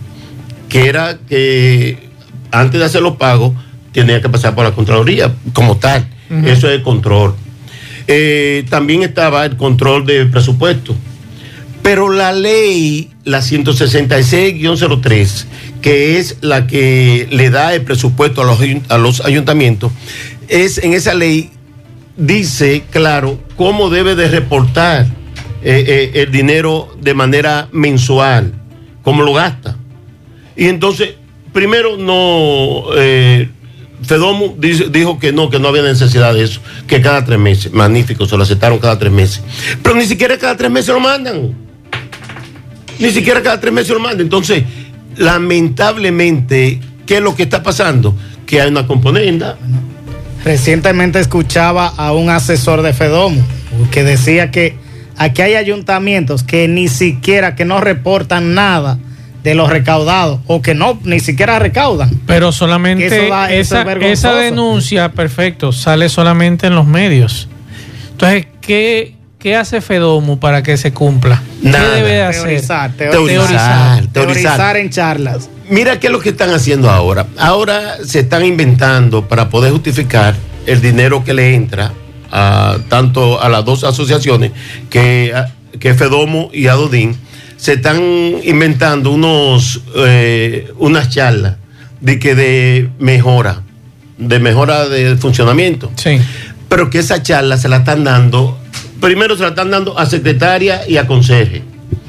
que 0.69 0.87
era 0.89 1.19
que 1.29 2.09
antes 2.51 2.81
de 2.81 2.87
hacer 2.87 3.03
los 3.03 3.17
pagos 3.17 3.53
tenía 3.93 4.21
que 4.21 4.29
pasar 4.29 4.55
por 4.55 4.65
la 4.65 4.73
Contraloría 4.73 5.33
como 5.53 5.77
tal. 5.77 6.07
Eso 6.45 6.69
es 6.69 6.75
el 6.77 6.83
control. 6.83 7.35
Eh, 8.09 8.65
también 8.71 9.03
estaba 9.03 9.45
el 9.45 9.57
control 9.57 10.07
de 10.07 10.27
presupuesto. 10.27 10.95
Pero 11.83 12.11
la 12.11 12.33
ley, 12.33 13.11
la 13.25 13.43
166-03, 13.43 15.47
que 15.83 16.19
es 16.19 16.37
la 16.41 16.67
que 16.67 17.29
le 17.31 17.51
da 17.51 17.75
el 17.75 17.83
presupuesto 17.83 18.43
a 18.43 18.45
los, 18.45 18.59
a 18.89 18.99
los 18.99 19.21
ayuntamientos, 19.25 19.93
es 20.49 20.79
en 20.79 20.93
esa 20.95 21.15
ley 21.15 21.51
dice 22.17 22.85
claro 22.91 23.39
cómo 23.57 23.91
debe 23.91 24.15
de 24.15 24.29
reportar 24.29 25.07
eh, 25.63 25.85
eh, 26.15 26.23
el 26.23 26.31
dinero 26.33 26.89
de 27.01 27.15
manera 27.15 27.69
mensual, 27.73 28.53
cómo 29.03 29.23
lo 29.23 29.35
gasta. 29.35 29.77
Y 30.57 30.67
entonces, 30.69 31.11
primero 31.53 31.97
no, 31.97 32.85
eh, 32.97 33.49
Fedomu 34.03 34.55
dice- 34.59 34.89
dijo 34.91 35.19
que 35.19 35.33
no, 35.33 35.51
que 35.51 35.59
no 35.59 35.69
había 35.69 35.83
necesidad 35.83 36.33
de 36.35 36.45
eso, 36.45 36.61
que 36.87 37.01
cada 37.01 37.25
tres 37.25 37.39
meses, 37.39 37.73
magnífico, 37.73 38.27
se 38.27 38.37
lo 38.37 38.45
aceptaron 38.45 38.79
cada 38.79 38.99
tres 38.99 39.13
meses. 39.13 39.43
Pero 39.83 39.97
ni 39.97 40.07
siquiera 40.07 40.39
cada 40.39 40.57
tres 40.57 40.71
meses 40.71 40.95
lo 40.95 41.01
mandan. 41.01 41.55
Ni 42.99 43.11
siquiera 43.11 43.43
cada 43.43 43.61
tres 43.61 43.73
meses 43.73 43.91
lo 43.91 44.01
mandan. 44.01 44.21
Entonces, 44.23 44.63
lamentablemente, 45.17 46.81
¿qué 47.07 47.17
es 47.17 47.23
lo 47.23 47.35
que 47.35 47.43
está 47.43 47.63
pasando? 47.63 48.15
Que 48.47 48.61
hay 48.61 48.69
una 48.69 48.87
componenda 48.87 49.59
Recientemente 50.47 51.19
escuchaba 51.19 51.89
a 51.97 52.13
un 52.13 52.31
asesor 52.31 52.83
de 52.83 52.93
Fedomo 52.93 53.43
que 53.91 54.05
decía 54.05 54.53
que 54.53 54.77
aquí 55.17 55.43
hay 55.43 55.57
ayuntamientos 55.57 56.45
que 56.45 56.69
ni 56.69 56.87
siquiera, 56.87 57.57
que 57.57 57.65
no 57.65 57.81
reportan 57.81 58.55
nada 58.55 58.97
de 59.43 59.57
los 59.57 59.69
recaudados 59.69 60.39
o 60.47 60.63
que 60.63 60.73
no 60.75 61.01
ni 61.03 61.19
siquiera 61.19 61.59
recaudan. 61.59 62.11
Pero 62.29 62.53
solamente 62.53 63.07
Eso 63.09 63.29
da- 63.29 63.53
eso 63.53 63.77
esa, 63.81 63.93
es 63.93 64.05
esa 64.05 64.35
denuncia, 64.37 65.11
perfecto, 65.11 65.73
sale 65.73 66.09
solamente 66.09 66.69
en 66.69 66.77
los 66.77 66.87
medios. 66.87 67.49
Entonces, 68.13 68.47
¿qué, 68.61 69.17
qué 69.41 69.57
hace 69.57 69.81
Fedomu 69.81 70.39
para 70.39 70.63
que 70.63 70.77
se 70.77 70.93
cumpla? 70.93 71.43
Nada. 71.61 71.85
¿Qué 71.91 71.91
debe 71.97 72.11
de 72.13 72.23
hacer? 72.23 72.43
Teorizar, 72.45 72.93
Teorizar, 72.93 73.11
teorizar, 73.19 74.07
teorizar. 74.13 74.13
teorizar 74.13 74.77
en 74.77 74.91
charlas. 74.91 75.51
Mira 75.69 75.99
qué 75.99 76.07
es 76.07 76.13
lo 76.13 76.21
que 76.21 76.31
están 76.31 76.51
haciendo 76.51 76.91
ahora. 76.91 77.27
Ahora 77.39 77.97
se 78.05 78.21
están 78.21 78.45
inventando 78.45 79.27
para 79.27 79.49
poder 79.49 79.73
justificar 79.73 80.37
el 80.67 80.81
dinero 80.81 81.25
que 81.25 81.35
le 81.35 81.55
entra 81.55 81.93
a, 82.31 82.79
tanto 82.89 83.41
a 83.41 83.49
las 83.49 83.65
dos 83.65 83.85
asociaciones 83.85 84.53
que, 84.91 85.33
que 85.79 85.95
Fedomo 85.95 86.51
y 86.53 86.69
Adodín. 86.69 87.17
Se 87.57 87.75
están 87.75 88.01
inventando 88.45 89.11
unos 89.11 89.81
eh, 89.97 90.71
unas 90.79 91.09
charlas 91.09 91.57
de 92.01 92.19
que 92.19 92.35
de 92.35 92.91
mejora, 92.99 93.63
de 94.19 94.39
mejora 94.39 94.89
del 94.89 95.19
funcionamiento. 95.19 95.91
Sí. 95.97 96.21
Pero 96.69 96.91
que 96.91 96.99
esa 96.99 97.23
charla 97.23 97.57
se 97.57 97.69
la 97.69 97.79
están 97.79 98.05
dando, 98.05 98.59
primero 99.01 99.37
se 99.37 99.43
la 99.43 99.49
están 99.49 99.71
dando 99.71 99.99
a 99.99 100.07
secretaria 100.07 100.83
y 100.89 100.99
a 100.99 101.07
conserje. 101.07 101.63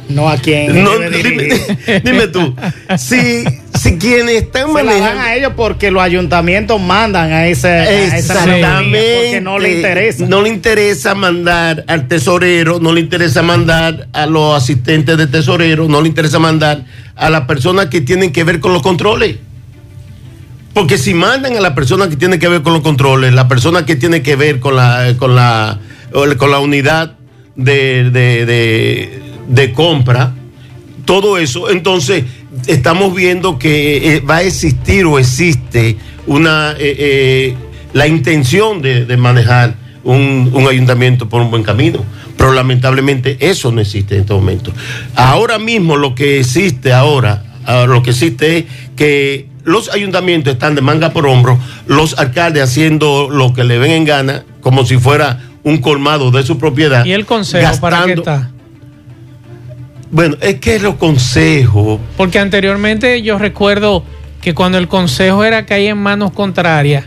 No 0.10 0.30
a 0.30 0.38
quien 0.38 0.84
No, 0.84 0.92
dime, 2.04 2.28
tú, 2.28 2.56
si, 2.98 3.44
si 3.78 3.98
quienes 3.98 4.44
están 4.44 4.68
Se 4.68 4.84
la 4.84 4.84
dan 4.84 4.86
manejando... 4.86 5.22
a 5.22 5.36
ellos 5.36 5.52
porque 5.56 5.92
los 5.92 6.02
ayuntamientos 6.02 6.82
mandan 6.82 7.32
a 7.34 7.48
ese 7.48 7.68
a 7.68 7.92
esa 7.92 8.18
Exactamente. 8.18 9.20
porque 9.24 9.42
no 9.42 9.60
le 9.60 9.76
interesa. 9.76 10.26
No 10.28 10.42
le 10.42 10.50
interesa 10.50 11.14
mandar 11.16 11.84
al 11.88 12.08
tesorero, 12.08 12.80
no 12.80 12.94
le 12.94 13.02
interesa 13.02 13.42
mandar 13.42 14.08
a 14.14 14.26
los 14.26 14.56
asistentes 14.56 15.18
de 15.18 15.28
tesorero, 15.28 15.88
no 15.90 16.02
le 16.02 16.08
interesa 16.08 16.40
mandar 16.40 16.86
a 17.16 17.30
las 17.30 17.42
personas 17.42 17.88
que 17.88 18.00
tienen 18.02 18.32
que 18.32 18.44
ver 18.44 18.60
con 18.60 18.72
los 18.74 18.82
controles. 18.82 19.38
Porque 20.74 20.98
si 20.98 21.14
mandan 21.14 21.58
a 21.58 21.60
la 21.60 21.74
persona 21.76 22.08
que 22.08 22.16
tiene 22.16 22.38
que 22.40 22.48
ver 22.48 22.62
con 22.62 22.72
los 22.74 22.82
controles, 22.84 23.34
la 23.34 23.48
persona 23.48 23.86
que 23.86 23.96
tiene 23.96 24.22
que 24.22 24.36
ver 24.36 24.60
con 24.60 24.76
la, 24.76 25.16
con 25.18 25.36
la, 25.36 25.80
con 26.38 26.52
la 26.52 26.60
unidad 26.60 27.14
de, 27.56 28.12
de, 28.12 28.46
de- 28.46 29.27
de 29.48 29.74
compra, 29.74 30.34
todo 31.06 31.38
eso, 31.38 31.70
entonces 31.70 32.26
estamos 32.68 33.16
viendo 33.16 33.58
que 33.58 34.16
eh, 34.16 34.20
va 34.20 34.38
a 34.38 34.44
existir 34.44 35.06
o 35.06 35.20
existe 35.20 35.98
una 36.26 36.72
eh, 36.74 36.76
eh, 36.80 37.56
la 37.94 38.08
intención 38.08 38.82
de, 38.82 39.06
de 39.06 39.18
manejar 39.18 39.76
un, 40.04 40.52
un 40.54 40.68
ayuntamiento 40.68 41.30
por 41.30 41.42
un 41.42 41.50
buen 41.50 41.64
camino. 41.64 42.04
Pero 42.38 42.54
lamentablemente 42.54 43.38
eso 43.40 43.72
no 43.72 43.82
existe 43.82 44.16
en 44.16 44.22
este 44.22 44.34
momento. 44.34 44.72
Ahora 45.16 45.58
mismo 45.58 45.96
lo 45.96 46.14
que 46.14 46.40
existe 46.40 46.94
ahora, 46.94 47.44
ahora 47.66 47.94
lo 47.94 48.04
que 48.04 48.12
existe 48.12 48.58
es 48.58 48.66
que 48.96 49.48
los 49.64 49.90
ayuntamientos 49.90 50.54
están 50.54 50.76
de 50.76 50.82
manga 50.82 51.12
por 51.12 51.26
hombro, 51.26 51.58
los 51.88 52.18
alcaldes 52.20 52.64
haciendo 52.64 53.30
lo 53.30 53.54
que 53.54 53.64
le 53.64 53.80
ven 53.80 53.92
en 53.92 54.06
gana, 54.06 54.44
como 54.62 54.86
si 54.86 54.98
fuera 54.98 55.42
un 55.64 55.80
colmado 55.80 56.32
de 56.32 56.44
su 56.44 56.58
propiedad. 56.58 57.04
¿Y 57.06 57.12
el 57.12 57.26
consejo 57.26 57.80
para 57.82 58.06
qué 58.06 58.14
está? 58.14 58.52
Bueno, 60.10 60.38
es 60.42 60.56
que 60.60 60.80
los 60.80 60.96
consejos, 60.96 62.00
Porque 62.16 62.40
anteriormente 62.40 63.22
yo 63.22 63.38
recuerdo 63.38 64.04
que 64.42 64.54
cuando 64.54 64.78
el 64.78 64.88
consejo 64.88 65.44
era 65.44 65.66
caer 65.66 65.90
en 65.90 65.98
manos 65.98 66.32
contrarias, 66.32 67.06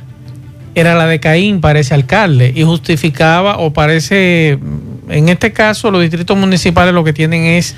era 0.75 0.95
la 0.95 1.07
de 1.07 1.21
Caín 1.21 1.61
para 1.61 1.81
ese 1.81 1.95
alcalde 1.95 2.53
y 2.55 2.63
justificaba 2.63 3.59
o 3.59 3.73
parece, 3.73 4.59
en 5.09 5.29
este 5.29 5.53
caso 5.53 5.91
los 5.91 6.03
distritos 6.03 6.37
municipales 6.37 6.95
lo 6.95 7.03
que 7.03 7.13
tienen 7.13 7.45
es 7.45 7.75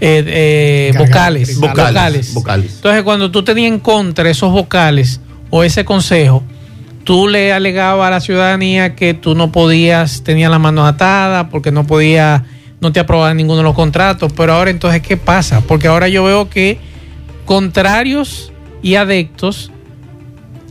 eh, 0.00 0.24
eh, 0.26 0.92
vocales, 0.98 1.58
vocales, 1.58 1.84
vocales. 1.84 2.34
vocales. 2.34 2.74
Entonces 2.76 3.02
cuando 3.02 3.30
tú 3.30 3.42
tenías 3.44 3.72
en 3.72 3.78
contra 3.78 4.28
esos 4.28 4.52
vocales 4.52 5.20
o 5.50 5.64
ese 5.64 5.84
consejo, 5.84 6.42
tú 7.04 7.28
le 7.28 7.52
alegabas 7.52 8.08
a 8.08 8.10
la 8.10 8.20
ciudadanía 8.20 8.96
que 8.96 9.14
tú 9.14 9.34
no 9.34 9.52
podías, 9.52 10.22
tenías 10.24 10.50
las 10.50 10.60
manos 10.60 10.88
atadas 10.88 11.46
porque 11.50 11.70
no 11.70 11.86
podías, 11.86 12.42
no 12.84 12.92
te 12.92 13.00
aprobaban 13.00 13.36
ninguno 13.36 13.58
de 13.58 13.64
los 13.64 13.74
contratos. 13.74 14.32
Pero 14.36 14.52
ahora 14.52 14.70
entonces, 14.70 15.02
¿qué 15.02 15.16
pasa? 15.16 15.62
Porque 15.62 15.88
ahora 15.88 16.06
yo 16.06 16.22
veo 16.22 16.48
que 16.48 16.78
contrarios 17.44 18.52
y 18.82 18.94
adeptos 18.94 19.72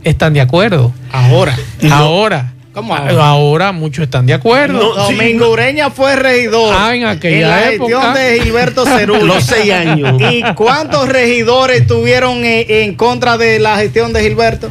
están 0.04 0.32
de 0.32 0.40
acuerdo. 0.40 0.92
Ahora. 1.12 1.56
Ahora. 1.90 2.50
¿Cómo 2.72 2.94
ahora? 2.96 3.26
Ahora 3.28 3.72
muchos 3.72 4.04
están 4.04 4.26
de 4.26 4.34
acuerdo. 4.34 4.94
No, 4.96 5.06
sí, 5.06 5.14
Domingo 5.14 5.50
Ureña 5.50 5.90
fue 5.90 6.16
regidor 6.16 6.74
Ah, 6.76 6.94
en 6.96 7.04
aquella 7.04 7.46
la 7.48 7.70
época. 7.72 7.92
gestión 8.00 8.14
de 8.14 8.40
Gilberto 8.42 8.84
Cerullo. 8.98 9.24
Los 9.26 9.44
seis 9.44 9.72
años. 9.72 10.20
¿Y 10.20 10.42
cuántos 10.54 11.08
regidores 11.08 11.86
tuvieron 11.86 12.44
en, 12.44 12.64
en 12.68 12.94
contra 12.96 13.38
de 13.38 13.58
la 13.60 13.76
gestión 13.78 14.12
de 14.12 14.22
Gilberto? 14.22 14.70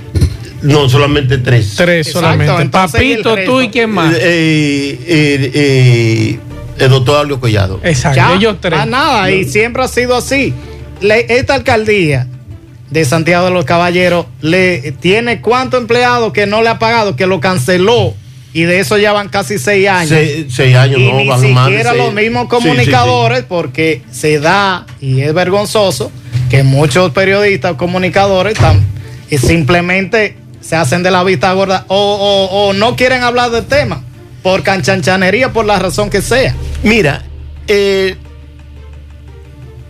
no 0.63 0.87
solamente 0.87 1.37
tres. 1.39 1.73
Tres 1.75 2.07
Exacto, 2.07 2.21
solamente. 2.27 2.61
entonces, 2.61 3.01
¿y 3.01 3.11
el 3.13 3.21
Papito, 3.21 3.45
tú 3.51 3.61
y 3.61 3.67
quién 3.69 3.89
más. 3.89 4.13
Eh, 4.15 4.97
eh, 5.07 5.51
eh, 5.53 6.39
el 6.79 6.89
doctor 6.89 7.19
Ablio 7.19 7.39
Collado. 7.39 7.79
Exacto, 7.83 8.17
Ya, 8.17 8.33
ellos 8.35 8.57
tres. 8.59 8.77
más 8.79 8.87
nada, 8.87 9.31
y 9.31 9.45
siempre 9.45 9.83
ha 9.83 9.87
sido 9.87 10.15
así. 10.15 10.53
Le- 11.01 11.25
esta 11.37 11.53
alcaldía 11.55 12.27
de 12.89 13.05
Santiago 13.05 13.45
de 13.45 13.51
los 13.51 13.65
Caballeros 13.65 14.25
le 14.41 14.91
tiene 14.93 15.41
cuántos 15.41 15.81
empleados 15.81 16.31
que 16.33 16.45
no 16.45 16.61
le 16.61 16.69
ha 16.69 16.79
pagado, 16.79 17.15
que 17.15 17.25
lo 17.27 17.39
canceló, 17.39 18.13
y 18.53 18.63
de 18.63 18.79
eso 18.79 18.97
ya 18.99 19.11
van 19.13 19.29
casi 19.29 19.57
seis 19.57 19.87
años. 19.87 20.09
Se- 20.09 20.45
seis 20.49 20.75
años, 20.75 20.99
y 20.99 21.07
no, 21.11 21.17
ni 21.17 21.27
van 21.27 21.53
más 21.53 21.67
siquiera 21.69 21.91
seis. 21.91 22.03
los 22.03 22.13
mismos 22.13 22.43
Sí, 22.43 22.49
comunicadores, 22.49 23.43
porque 23.47 24.01
se 24.11 24.39
da, 24.39 24.85
y 25.01 25.21
es 25.21 25.33
vergonzoso, 25.33 26.11
que 26.49 26.61
muchos 26.63 27.11
periodistas 27.11 27.71
o 27.73 27.77
comunicadores 27.77 28.55
tam- 28.59 28.81
y 29.29 29.37
simplemente 29.39 30.37
se 30.61 30.75
hacen 30.75 31.01
de 31.03 31.09
la 31.11 31.23
vista 31.23 31.51
gorda 31.53 31.85
o, 31.87 31.95
o- 31.97 32.67
o 32.69 32.73
no 32.73 32.95
quieren 32.95 33.23
hablar 33.23 33.49
del 33.49 33.65
tema 33.65 34.03
por 34.43 34.61
canchanchanería, 34.61 35.51
por 35.51 35.65
la 35.65 35.79
razón 35.79 36.09
que 36.09 36.21
sea. 36.21 36.53
Mira, 36.83 37.23
eh, 37.67 38.17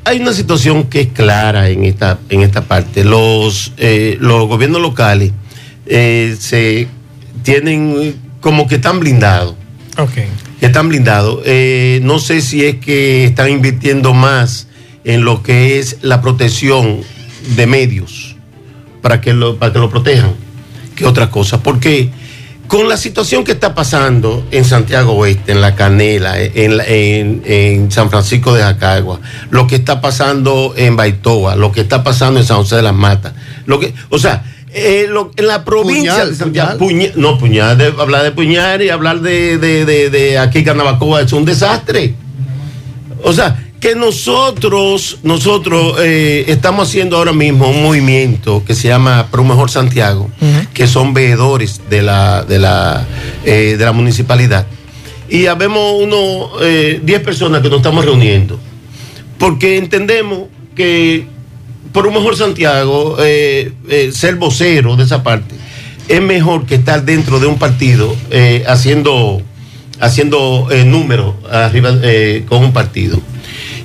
hay 0.06 0.20
una 0.20 0.34
situación 0.34 0.86
que 0.86 1.02
es 1.02 1.08
clara 1.08 1.70
en 1.70 1.84
esta, 1.86 2.20
en 2.30 2.42
esta 2.42 2.62
parte. 2.62 3.04
Los, 3.04 3.74
eh, 3.78 4.18
los 4.20 4.48
gobiernos 4.48 4.82
locales 4.82 5.32
eh, 5.86 6.36
se 6.40 6.88
tienen 7.44 8.16
como 8.42 8.68
que 8.68 8.76
están 8.76 9.00
blindados. 9.00 9.56
Ok. 9.98 10.14
que 10.60 10.66
están 10.66 10.90
blindados. 10.90 11.42
Eh, 11.46 12.00
no 12.04 12.20
sé 12.20 12.42
si 12.42 12.66
es 12.66 12.78
que 12.78 13.26
están 13.26 13.50
invirtiendo 13.50 14.14
más 14.14 14.68
en 15.04 15.24
lo 15.24 15.44
que 15.44 15.80
es 15.80 15.98
la 16.02 16.22
protección 16.22 17.02
de 17.56 17.68
medios 17.68 18.36
para 19.02 19.20
que 19.20 19.34
lo, 19.34 19.58
para 19.58 19.74
que 19.74 19.80
lo 19.80 19.90
protejan 19.90 20.32
que 20.96 21.06
otra 21.06 21.30
cosa. 21.30 21.62
Porque 21.62 22.10
con 22.74 22.90
la 22.90 22.98
situación 22.98 23.44
que 23.44 23.52
está 23.52 23.76
pasando 23.76 24.48
en 24.50 24.66
Santiago 24.66 25.12
Oeste, 25.14 25.52
en 25.52 25.62
La 25.62 25.76
Canela, 25.76 26.40
en, 26.42 26.82
en- 26.88 27.44
en 27.46 27.92
San 27.92 28.10
Francisco 28.10 28.56
de 28.56 28.64
Jacagua, 28.64 29.20
lo 29.52 29.68
que 29.68 29.76
está 29.76 30.02
pasando 30.02 30.74
en 30.76 30.96
Baitoa, 30.96 31.56
lo 31.56 31.72
que 31.72 31.82
está 31.82 32.04
pasando 32.04 32.40
en 32.40 32.48
San 32.48 32.58
José 32.58 32.78
de 32.78 32.82
las 32.82 32.96
Matas, 32.96 33.34
lo 33.68 33.80
que, 33.80 33.94
o 34.10 34.18
sea, 34.18 34.44
eh, 34.74 35.06
lo- 35.08 35.30
en 35.36 35.46
la 35.46 35.64
provincia 35.64 36.14
Puñal, 36.14 36.30
de 36.32 36.36
Santiago, 36.36 36.78
puñal. 36.80 37.12
No, 37.16 37.38
puñal, 37.38 37.78
de- 37.78 37.94
hablar 37.96 38.24
de 38.24 38.32
puñal 38.32 38.82
y 38.82 38.90
hablar 38.90 39.20
de, 39.22 39.60
de, 39.60 39.86
de, 39.86 40.10
de 40.10 40.40
aquí 40.40 40.64
Canabacoa 40.64 41.22
es 41.22 41.32
un 41.32 41.46
desastre. 41.46 42.16
O 43.24 43.34
sea, 43.34 43.63
que 43.84 43.96
nosotros, 43.96 45.18
nosotros 45.24 45.98
eh, 46.00 46.46
estamos 46.48 46.88
haciendo 46.88 47.18
ahora 47.18 47.34
mismo 47.34 47.70
un 47.70 47.84
movimiento 47.84 48.64
que 48.66 48.76
se 48.76 48.88
llama 48.88 49.28
Pro 49.30 49.44
Mejor 49.44 49.70
Santiago, 49.70 50.30
que 50.74 50.88
son 50.88 51.14
veedores 51.14 51.82
de 51.90 52.02
la, 52.02 52.46
de 52.46 52.60
la, 52.60 53.06
eh, 53.44 53.76
de 53.78 53.84
la 53.84 53.92
municipalidad. 53.92 54.66
Y 55.28 55.48
habemos 55.48 56.02
unos 56.02 56.62
eh, 56.62 57.02
10 57.04 57.20
personas 57.24 57.62
que 57.62 57.68
nos 57.68 57.80
estamos 57.80 58.06
reuniendo, 58.06 58.58
porque 59.38 59.76
entendemos 59.76 60.44
que 60.78 61.28
por 61.92 62.08
un 62.08 62.14
mejor 62.14 62.38
Santiago, 62.38 63.18
eh, 63.20 63.74
eh, 63.90 64.12
ser 64.14 64.36
vocero 64.36 64.96
de 64.96 65.04
esa 65.04 65.24
parte, 65.24 65.56
es 66.08 66.22
mejor 66.22 66.66
que 66.66 66.76
estar 66.76 67.04
dentro 67.04 67.38
de 67.38 67.48
un 67.48 67.60
partido 67.60 68.16
eh, 68.32 68.64
haciendo, 68.66 69.42
haciendo 70.00 70.70
eh, 70.72 70.86
números 70.86 71.36
arriba 71.52 71.90
eh, 72.02 72.46
con 72.48 72.64
un 72.64 72.72
partido. 72.72 73.20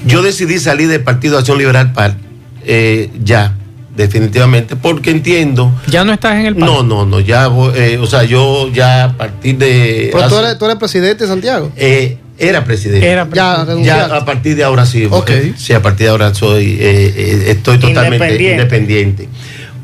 Yo 0.08 0.22
decidí 0.22 0.58
salir 0.58 0.88
del 0.88 1.02
Partido 1.02 1.38
Acción 1.38 1.58
Liberal 1.58 1.92
PAR 1.92 2.16
eh, 2.64 3.10
ya, 3.22 3.56
definitivamente, 3.96 4.76
porque 4.76 5.10
entiendo. 5.10 5.72
Ya 5.88 6.04
no 6.04 6.12
estás 6.12 6.34
en 6.36 6.46
el 6.46 6.56
No, 6.56 6.82
no, 6.82 7.04
no, 7.06 7.20
ya, 7.20 7.48
voy, 7.48 7.72
eh, 7.76 7.98
o 8.00 8.06
sea, 8.06 8.24
yo 8.24 8.68
ya 8.72 9.04
a 9.04 9.16
partir 9.16 9.56
de. 9.58 10.10
Pero 10.12 10.28
tú 10.28 10.36
eres, 10.38 10.58
tú 10.58 10.64
eres 10.66 10.76
presidente 10.76 11.24
de 11.24 11.28
Santiago. 11.28 11.72
eh, 11.76 12.18
era 12.40 12.64
presidente. 12.64 13.04
Era 13.10 13.26
Ya 13.28 13.34
Ya 13.34 13.64
renunciaste. 13.64 14.14
a 14.14 14.24
partir 14.24 14.54
de 14.56 14.62
ahora 14.64 14.86
sí. 14.86 15.08
Ok. 15.10 15.30
eh, 15.30 15.54
Sí, 15.56 15.72
a 15.72 15.82
partir 15.82 16.06
de 16.06 16.10
ahora 16.10 16.32
soy, 16.34 16.74
eh, 16.80 17.12
eh, 17.16 17.44
estoy 17.48 17.78
totalmente 17.78 18.14
Independiente. 18.26 18.52
independiente. 18.62 19.28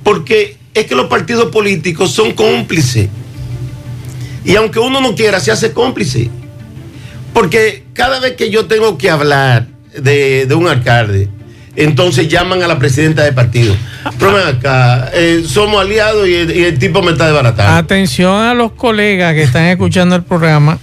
Porque 0.05 0.57
es 0.73 0.87
que 0.87 0.95
los 0.95 1.07
partidos 1.07 1.47
políticos 1.51 2.13
son 2.13 2.31
cómplices. 2.33 3.09
Y 4.45 4.55
aunque 4.55 4.79
uno 4.79 5.01
no 5.01 5.17
quiera, 5.17 5.41
se 5.41 5.51
hace 5.51 5.73
cómplice. 5.73 6.31
Porque 7.33 7.85
cada 7.93 8.21
vez 8.21 8.35
que 8.37 8.51
yo 8.51 8.67
tengo 8.67 8.99
que 8.99 9.11
hablar 9.11 9.67
de, 9.99 10.47
de 10.47 10.55
un 10.55 10.69
alcalde, 10.69 11.29
entonces 11.77 12.29
llaman 12.29 12.63
a 12.63 12.69
la 12.69 12.79
presidenta 12.79 13.23
del 13.25 13.35
partido. 13.35 13.75
Pero 14.19 14.37
acá, 14.39 15.11
eh, 15.15 15.43
somos 15.47 15.81
aliados 15.81 16.29
y 16.29 16.35
el, 16.35 16.57
y 16.57 16.65
el 16.65 16.79
tipo 16.79 17.03
me 17.03 17.13
está 17.13 17.27
desbaratando. 17.27 17.73
Atención 17.73 18.43
a 18.43 18.55
los 18.55 18.73
colegas 18.73 19.35
que 19.35 19.43
están 19.43 19.65
escuchando 19.65 20.15
el 20.15 20.23
programa. 20.23 20.79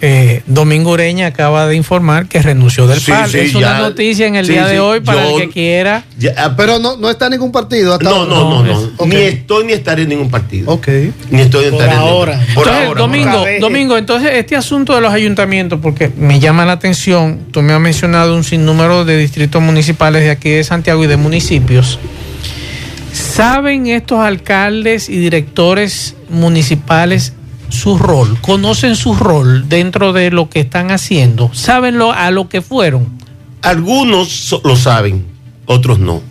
Eh, 0.00 0.42
Domingo 0.46 0.92
Ureña 0.92 1.26
acaba 1.26 1.66
de 1.66 1.76
informar 1.76 2.26
que 2.26 2.40
renunció 2.42 2.86
del 2.86 3.00
Sí, 3.00 3.10
PAL. 3.10 3.30
sí, 3.30 3.38
es 3.38 3.52
ya. 3.52 3.58
una 3.58 3.78
noticia 3.80 4.26
en 4.26 4.36
el 4.36 4.46
Sí, 4.46 4.52
día 4.52 4.66
de 4.66 4.74
sí, 4.74 4.78
hoy 4.78 5.00
para 5.00 5.24
yo- 5.28 5.36
el 5.38 5.42
que 5.46 5.52
quiera. 5.52 6.04
Ya, 6.18 6.32
ah, 6.36 6.54
Pero 6.56 6.78
no, 6.78 6.96
no 6.96 7.10
está 7.10 7.26
en 7.26 7.32
ningún 7.32 7.52
partido 7.52 7.92
hasta 7.94 8.04
no, 8.04 8.16
ahora. 8.16 8.30
no, 8.34 8.62
no, 8.62 8.62
no. 8.64 8.80
es-. 9.04 9.06
Ni 9.08 9.16
estoy 9.16 9.64
ni 9.66 9.72
estaré 9.72 10.02
en 10.02 10.08
ningún 10.10 10.30
partido. 10.30 10.70
Ok. 10.70 10.88
Ni 11.30 11.40
estoy 11.42 11.66
ni 11.66 11.70
Por 11.70 11.80
estaré 11.80 11.92
en 11.92 11.98
ningún- 11.98 12.08
ahora. 12.08 12.32
Por 12.54 12.66
entonces, 12.66 12.86
ahora. 12.88 13.00
Domingo. 13.00 13.44
Domingo, 13.60 13.98
entonces 13.98 14.30
este 14.34 14.56
asunto 14.56 14.94
de 14.94 15.00
los 15.00 15.12
ayuntamientos, 15.12 15.78
porque 15.82 16.10
me 16.16 16.40
llama 16.40 16.64
la 16.64 16.72
atención, 16.72 17.40
tú 17.50 17.62
me 17.62 17.72
has 17.72 17.80
mencionado 17.80 18.34
un 18.36 18.44
sinnúmero 18.44 19.04
de 19.04 19.16
distritos 19.18 19.60
municipales 19.62 20.22
de 20.22 20.30
aquí 20.30 20.50
de 20.50 20.64
Santiago 20.64 21.04
y 21.04 21.06
de 21.06 21.16
municipios. 21.16 21.98
¿Saben 23.12 23.86
estos 23.86 24.18
alcaldes 24.18 25.08
y 25.08 25.16
directores 25.18 26.16
municipales 26.30 27.32
su 27.68 27.98
rol? 27.98 28.38
¿Conocen 28.40 28.96
su 28.96 29.14
rol 29.14 29.68
dentro 29.68 30.12
de 30.12 30.30
lo 30.30 30.48
que 30.48 30.60
están 30.60 30.90
haciendo? 30.90 31.50
¿Saben 31.52 31.98
lo, 31.98 32.12
a 32.12 32.30
lo 32.30 32.48
que 32.48 32.62
fueron? 32.62 33.18
Algunos 33.62 34.60
lo 34.64 34.76
saben, 34.76 35.24
otros 35.66 35.98
no. 35.98 36.22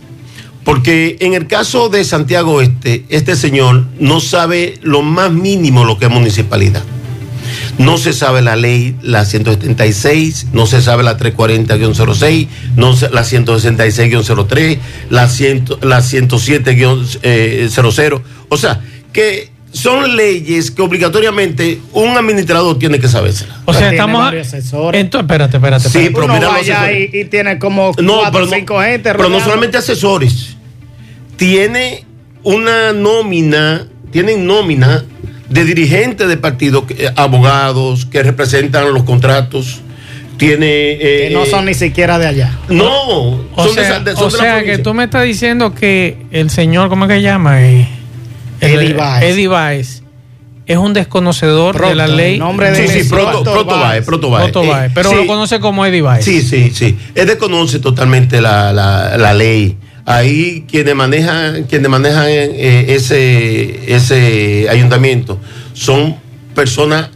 Porque 0.64 1.16
en 1.20 1.34
el 1.34 1.46
caso 1.46 1.90
de 1.90 2.04
Santiago 2.04 2.62
Este, 2.62 3.04
este 3.10 3.36
señor 3.36 3.84
no 4.00 4.20
sabe 4.20 4.78
lo 4.82 5.02
más 5.02 5.30
mínimo 5.30 5.84
lo 5.84 5.98
que 5.98 6.06
es 6.06 6.10
municipalidad. 6.10 6.82
No 7.78 7.98
se 7.98 8.12
sabe 8.12 8.40
la 8.40 8.54
ley, 8.56 8.96
la 9.02 9.24
176, 9.24 10.48
no 10.52 10.66
se 10.66 10.80
sabe 10.80 11.02
la 11.02 11.18
340-06, 11.18 12.46
no 12.76 12.94
la 13.12 13.22
166-03, 13.22 14.78
la, 15.10 15.28
100 15.28 15.64
la 15.82 15.98
107-00. 15.98 18.22
O 18.48 18.56
sea, 18.56 18.80
que 19.12 19.50
son 19.74 20.16
leyes 20.16 20.70
que 20.70 20.80
obligatoriamente 20.80 21.80
un 21.92 22.16
administrador 22.16 22.78
tiene 22.78 22.98
que 23.00 23.08
sabérselas. 23.08 23.56
O 23.66 23.74
sea, 23.74 23.90
estamos... 23.90 24.32
Entonces, 24.32 25.20
espérate, 25.20 25.56
espérate. 25.58 25.88
Sí, 25.90 26.08
pero 26.14 26.24
Uno 26.24 26.34
mira 26.34 26.46
va 26.48 26.52
los 26.58 26.62
allá 26.62 26.82
asesores. 26.84 27.10
y, 27.12 27.18
y 27.18 27.24
tiene 27.26 27.58
como 27.58 27.92
No, 28.00 28.18
cuatro 28.20 28.32
pero 28.32 28.46
no, 28.46 28.52
cinco 28.56 28.80
gente 28.80 29.12
pero 29.12 29.28
no 29.28 29.40
solamente 29.40 29.76
asesores. 29.76 30.56
Tiene 31.36 32.04
una 32.44 32.92
nómina, 32.92 33.86
tienen 34.10 34.46
nómina 34.46 35.04
de 35.48 35.64
dirigentes 35.64 36.28
de 36.28 36.36
partidos, 36.36 36.84
eh, 36.90 37.10
abogados 37.16 38.06
que 38.06 38.22
representan 38.22 38.92
los 38.94 39.02
contratos. 39.02 39.80
Tiene. 40.36 40.66
eh, 40.92 41.28
que 41.28 41.34
no 41.34 41.46
son 41.46 41.64
ni 41.66 41.74
siquiera 41.74 42.18
de 42.18 42.26
allá. 42.26 42.58
No, 42.68 42.90
O 43.30 43.48
son 43.56 43.74
de 43.76 43.84
sea, 43.84 44.00
de- 44.00 44.14
son 44.14 44.24
o 44.24 44.30
de 44.30 44.36
la 44.38 44.42
sea 44.44 44.64
que 44.64 44.78
tú 44.78 44.92
me 44.94 45.04
estás 45.04 45.24
diciendo 45.24 45.74
que 45.74 46.16
el 46.32 46.50
señor, 46.50 46.88
¿cómo 46.88 47.04
es 47.04 47.10
que 47.10 47.22
llama? 47.22 47.62
Eh, 47.62 47.88
Eddie 48.64 48.92
Baez. 48.94 49.24
Eddie 49.24 49.48
Baez 49.48 50.02
es 50.66 50.76
un 50.78 50.92
desconocedor 50.94 51.78
de 51.88 51.94
la 51.94 52.06
ley. 52.06 52.38
nombre 52.38 52.70
de 52.70 52.88
Sí, 52.88 53.02
sí, 53.02 53.08
proto, 53.08 53.38
Héctor 53.38 53.52
proto 53.54 53.66
Baez, 53.66 53.80
Baez. 53.82 54.04
proto 54.06 54.30
Baez. 54.30 54.48
Otto 54.48 54.66
Baez, 54.66 54.90
Eh, 54.90 54.92
pero 54.94 55.10
sí, 55.10 55.16
lo 55.16 55.26
conoce 55.26 55.60
como 55.60 55.84
Eddie 55.84 56.00
Baez. 56.02 56.24
Sí, 56.24 56.40
sí, 56.42 56.70
sí. 56.74 56.96
Él 57.14 57.26
desconoce 57.26 57.78
totalmente 57.80 58.40
la, 58.40 58.72
la, 58.72 59.16
la 59.18 59.34
ley. 59.34 59.76
Ahí 60.06 60.64
quienes 60.68 60.94
manejan, 60.94 61.64
quienes 61.64 61.88
manejan 61.90 62.26
eh, 62.28 62.86
ese, 62.90 63.94
ese 63.94 64.66
ayuntamiento 64.70 65.38
son 65.72 66.16
personas 66.54 67.08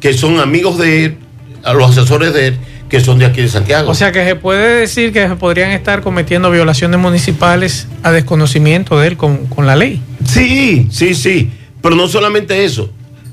que 0.00 0.12
son 0.12 0.38
amigos 0.40 0.76
de 0.78 1.04
él, 1.06 1.16
a 1.64 1.72
los 1.72 1.90
asesores 1.90 2.32
de 2.34 2.48
él, 2.48 2.56
que 2.90 3.00
son 3.00 3.18
de 3.18 3.24
aquí 3.26 3.40
de 3.40 3.48
Santiago. 3.48 3.90
O 3.90 3.94
sea 3.94 4.12
que 4.12 4.22
se 4.24 4.36
puede 4.36 4.80
decir 4.80 5.12
que 5.12 5.26
se 5.26 5.34
podrían 5.36 5.70
estar 5.70 6.02
cometiendo 6.02 6.50
violaciones 6.50 7.00
municipales 7.00 7.88
a 8.02 8.12
desconocimiento 8.12 9.00
de 9.00 9.08
él 9.08 9.16
con, 9.16 9.46
con 9.46 9.66
la 9.66 9.74
ley. 9.74 10.00
Sí, 10.26 10.88
sí, 10.90 11.14
sí. 11.14 11.50
Pero 11.82 11.96
no 11.96 12.08
solamente 12.08 12.64
eso. 12.64 12.90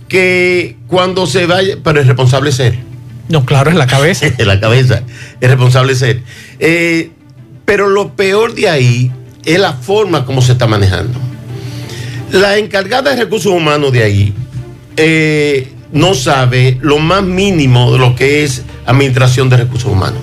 Que 0.08 0.78
cuando 0.88 1.26
se 1.26 1.46
vaya, 1.46 1.78
pero 1.84 2.02
el 2.02 2.08
responsable 2.08 2.50
es 2.52 2.60
él. 2.60 2.80
No, 3.30 3.46
claro, 3.46 3.70
es 3.70 3.76
la 3.76 3.88
cabeza. 3.88 4.28
en 4.38 4.48
la 4.48 4.60
cabeza. 4.60 5.04
El 5.42 5.50
responsable 5.50 5.94
es 5.94 6.02
él. 6.02 6.24
Eh, 6.60 7.12
pero 7.66 7.90
lo 7.90 8.16
peor 8.16 8.54
de 8.54 8.70
ahí 8.70 9.12
es 9.46 9.60
la 9.60 9.74
forma 9.74 10.26
como 10.26 10.42
se 10.42 10.54
está 10.54 10.68
manejando. 10.68 11.20
La 12.32 12.58
encargada 12.58 13.12
de 13.12 13.24
recursos 13.24 13.52
humanos 13.52 13.92
de 13.92 14.04
ahí 14.04 14.34
eh, 14.98 15.72
no 15.92 16.14
sabe 16.14 16.78
lo 16.82 17.00
más 17.00 17.24
mínimo 17.24 17.92
de 17.92 18.00
lo 18.00 18.16
que 18.16 18.44
es 18.44 18.64
administración 18.86 19.50
de 19.50 19.58
recursos 19.58 19.92
humanos. 19.92 20.20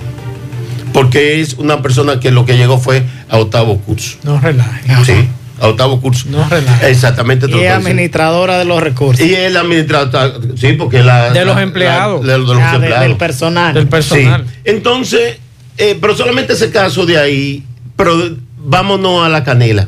Porque 0.93 1.39
es 1.39 1.53
una 1.53 1.81
persona 1.81 2.19
que 2.19 2.31
lo 2.31 2.45
que 2.45 2.57
llegó 2.57 2.77
fue 2.77 3.03
a 3.29 3.37
octavo 3.37 3.77
curso. 3.77 4.17
No 4.23 4.39
relaje. 4.41 4.93
Sí, 5.05 5.27
a 5.61 5.67
octavo 5.67 6.01
curso. 6.01 6.25
No 6.29 6.47
relaje. 6.49 6.89
Exactamente. 6.89 7.45
Y 7.49 7.59
es 7.59 7.71
administradora 7.71 8.57
de 8.57 8.65
los 8.65 8.81
recursos. 8.81 9.25
Y 9.25 9.33
el 9.35 9.55
administrador, 9.55 10.41
sí, 10.57 10.73
porque 10.73 11.03
la... 11.03 11.29
De 11.31 11.45
los 11.45 11.55
la- 11.55 11.61
empleados. 11.61 12.25
la- 12.25 12.33
de, 12.33 12.39
los 12.39 12.49
Ah, 12.59 12.69
de- 12.71 12.75
empleados. 12.77 13.07
del 13.07 13.17
personal. 13.17 13.73
Del 13.73 13.87
personal. 13.87 14.45
Sí. 14.47 14.53
Entonces, 14.65 15.37
eh, 15.77 15.97
pero 16.01 16.15
solamente 16.17 16.53
ese 16.53 16.71
caso 16.71 17.05
de 17.05 17.17
ahí, 17.17 17.63
pero 17.95 18.15
vámonos 18.57 19.23
a 19.25 19.29
la 19.29 19.43
canela. 19.43 19.87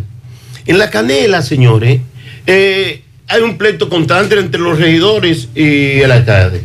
En 0.65 0.77
la 0.77 0.89
canela, 0.89 1.41
señores, 1.41 2.01
eh, 2.47 3.01
hay 3.27 3.41
un 3.41 3.57
pleito 3.57 3.89
constante 3.89 4.37
entre 4.39 4.61
los 4.61 4.79
regidores 4.79 5.49
y 5.55 5.99
el 6.01 6.11
alcalde. 6.11 6.61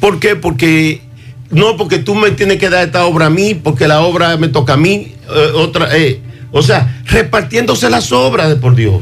¿Por 0.00 0.18
qué? 0.18 0.34
Porque 0.36 1.02
no, 1.50 1.76
porque 1.76 1.98
tú 1.98 2.14
me 2.14 2.30
tienes 2.32 2.58
que 2.58 2.68
dar 2.70 2.84
esta 2.86 3.04
obra 3.04 3.26
a 3.26 3.30
mí, 3.30 3.54
porque 3.54 3.86
la 3.88 4.00
obra 4.00 4.36
me 4.36 4.48
toca 4.48 4.74
a 4.74 4.76
mí, 4.76 5.14
eh, 5.28 5.50
otra, 5.54 5.88
eh, 5.96 6.20
o 6.52 6.62
sea, 6.62 7.02
repartiéndose 7.06 7.88
las 7.90 8.12
obras 8.12 8.48
de 8.48 8.56
por 8.56 8.74
Dios. 8.74 9.00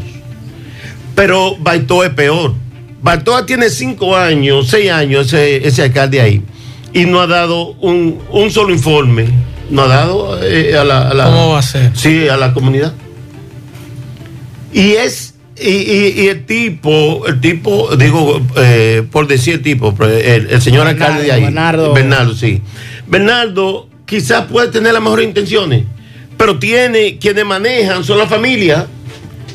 Pero 1.14 1.56
Baitoa 1.58 2.06
es 2.06 2.12
peor. 2.14 2.54
Baitoa 3.02 3.46
tiene 3.46 3.70
cinco 3.70 4.16
años, 4.16 4.68
seis 4.68 4.90
años 4.90 5.26
ese, 5.26 5.66
ese 5.66 5.82
alcalde 5.82 6.20
ahí 6.20 6.42
y 6.92 7.04
no 7.04 7.20
ha 7.20 7.26
dado 7.26 7.72
un, 7.80 8.18
un 8.30 8.50
solo 8.50 8.72
informe. 8.72 9.26
No 9.70 9.82
ha 9.82 9.88
dado 9.88 10.42
eh, 10.42 10.76
a, 10.76 10.84
la, 10.84 11.08
a 11.10 11.14
la- 11.14 11.24
¿Cómo 11.26 11.50
va 11.50 11.58
a 11.58 11.62
ser? 11.62 11.90
Sí, 11.94 12.26
a 12.28 12.36
la 12.36 12.52
comunidad. 12.54 12.92
Y 14.72 14.92
es, 14.92 15.34
y, 15.60 15.68
y- 15.68 16.14
y 16.22 16.28
el 16.28 16.44
tipo, 16.46 17.26
el 17.26 17.40
tipo, 17.40 17.94
digo, 17.96 18.40
eh, 18.56 19.02
por 19.10 19.26
decir 19.26 19.54
el 19.54 19.62
tipo, 19.62 19.94
el, 20.02 20.48
el 20.50 20.62
señor 20.62 20.86
Bernardo, 20.86 21.04
alcalde 21.04 21.24
de 21.24 21.32
ahí. 21.32 21.42
Bernardo. 21.42 21.92
Bernardo, 21.94 22.34
sí. 22.34 22.60
Bernardo 23.06 23.88
quizás 24.06 24.44
puede 24.46 24.68
tener 24.68 24.92
las 24.92 25.02
mejores 25.02 25.26
intenciones, 25.26 25.84
pero 26.38 26.58
tiene, 26.58 27.18
quienes 27.18 27.44
manejan 27.44 28.02
son 28.04 28.16
la 28.18 28.26
familia. 28.26 28.86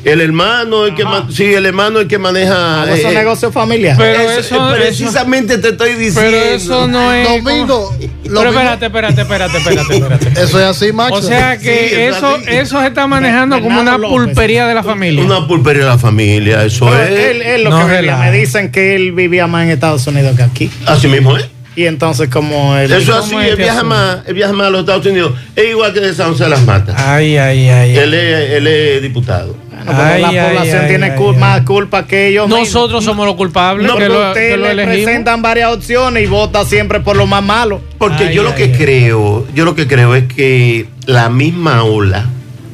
El 0.04 0.20
hermano, 0.20 0.84
el 0.84 0.94
que 0.94 1.02
sí, 1.32 1.44
el 1.54 1.64
hermano 1.64 1.98
el 2.00 2.06
que 2.08 2.18
maneja. 2.18 2.82
Ah, 2.82 2.86
esos 2.94 3.10
eh, 3.10 3.14
negocios 3.14 3.54
familiares. 3.54 3.96
Pero 3.98 4.20
eso- 4.32 4.40
eso- 4.40 4.72
precisamente 4.76 5.56
te 5.56 5.70
estoy 5.70 5.94
diciendo. 5.94 6.30
Pero 6.30 6.44
eso 6.54 6.86
no 6.88 7.10
es. 7.10 7.26
Domingo, 7.26 7.90
lo 8.24 8.40
Pero 8.40 8.50
espérate, 8.50 8.84
espérate, 8.84 9.22
espérate, 9.22 9.56
espérate, 9.56 9.94
espérate. 9.96 10.28
Eso 10.42 10.58
es 10.60 10.66
así, 10.66 10.92
Max. 10.92 11.10
O 11.10 11.22
sea 11.22 11.56
que 11.56 11.88
Sí, 11.88 11.94
eso, 11.94 12.36
eso 12.46 12.80
se 12.82 12.86
está 12.88 13.06
manejando 13.06 13.58
como 13.62 13.80
una 13.80 13.96
López. 13.96 14.10
pulpería 14.10 14.66
de 14.66 14.74
la 14.74 14.82
familia. 14.82 15.24
Una 15.24 15.46
pulpería 15.48 15.84
de 15.84 15.88
la 15.88 15.98
familia, 15.98 16.64
eso 16.64 16.84
Pero 16.84 17.02
es. 17.04 17.10
él, 17.30 17.40
él 17.40 17.64
lo 17.64 17.70
No 17.70 17.86
que 17.86 17.92
relaja. 17.94 18.24
me 18.24 18.32
dicen 18.32 18.70
que 18.70 18.94
él 18.96 19.12
vivía 19.12 19.46
más 19.46 19.64
en 19.64 19.70
Estados 19.70 20.06
Unidos 20.06 20.36
que 20.36 20.42
aquí. 20.42 20.70
Así 20.84 21.08
mismo 21.08 21.34
es. 21.38 21.46
Y 21.76 21.86
entonces 21.86 22.28
como 22.28 22.76
él... 22.76 22.92
Eso 22.92 22.98
es 22.98 23.06
¿Cómo 23.08 23.38
así, 23.38 23.46
es 23.46 23.52
él 23.52 23.56
que 23.56 23.62
viaja 23.62 23.78
asume? 23.80 23.94
más, 23.94 24.18
él 24.26 24.34
viaja 24.34 24.52
más 24.52 24.66
a 24.66 24.70
los 24.70 24.80
Estados 24.80 25.06
Unidos. 25.06 25.32
Es 25.56 25.64
igual 25.70 25.92
que 25.92 26.00
de 26.00 26.14
San 26.14 26.30
José 26.32 26.44
de 26.44 26.50
las 26.50 26.62
Matas. 26.64 26.94
Ay, 26.98 27.36
ay, 27.36 27.68
ay. 27.68 27.96
Él 27.96 28.14
es, 28.14 28.50
él 28.52 28.66
es 28.66 29.02
diputado. 29.02 29.56
Bueno, 29.84 29.86
pero 29.86 30.02
Ay, 30.14 30.22
la 30.22 30.28
ay, 30.28 30.48
población 30.48 30.80
ay, 30.82 30.88
tiene 30.88 31.06
ay, 31.10 31.18
cul- 31.18 31.34
ay. 31.34 31.40
más 31.40 31.60
culpa 31.62 32.06
que 32.06 32.28
ellos 32.28 32.46
mismos. 32.46 32.68
Nosotros 32.68 33.04
somos 33.04 33.26
los 33.26 33.34
culpables 33.34 33.86
No, 33.86 33.94
que, 33.96 34.02
Pero 34.02 34.14
lo, 34.22 34.28
usted 34.28 34.50
que 34.52 34.56
lo 34.56 34.72
le 34.72 34.84
presentan 34.84 35.42
varias 35.42 35.74
opciones 35.74 36.22
y 36.22 36.26
vota 36.26 36.64
siempre 36.64 37.00
por 37.00 37.16
lo 37.16 37.26
más 37.26 37.42
malo. 37.42 37.82
Porque 37.98 38.24
Ay, 38.28 38.34
yo 38.34 38.42
lo 38.44 38.54
que 38.54 38.64
ay. 38.64 38.72
creo, 38.72 39.46
yo 39.54 39.64
lo 39.66 39.74
que 39.74 39.86
creo 39.86 40.14
es 40.14 40.24
que 40.32 40.86
la 41.06 41.28
misma 41.28 41.82
ola 41.84 42.24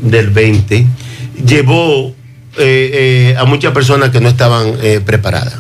del 0.03 0.29
20 0.31 0.87
llevó 1.47 2.15
eh, 2.59 3.33
eh, 3.33 3.35
a 3.39 3.45
muchas 3.45 3.73
personas 3.73 4.11
que 4.11 4.21
no 4.21 4.29
estaban 4.29 4.75
eh, 4.83 5.01
preparadas. 5.05 5.57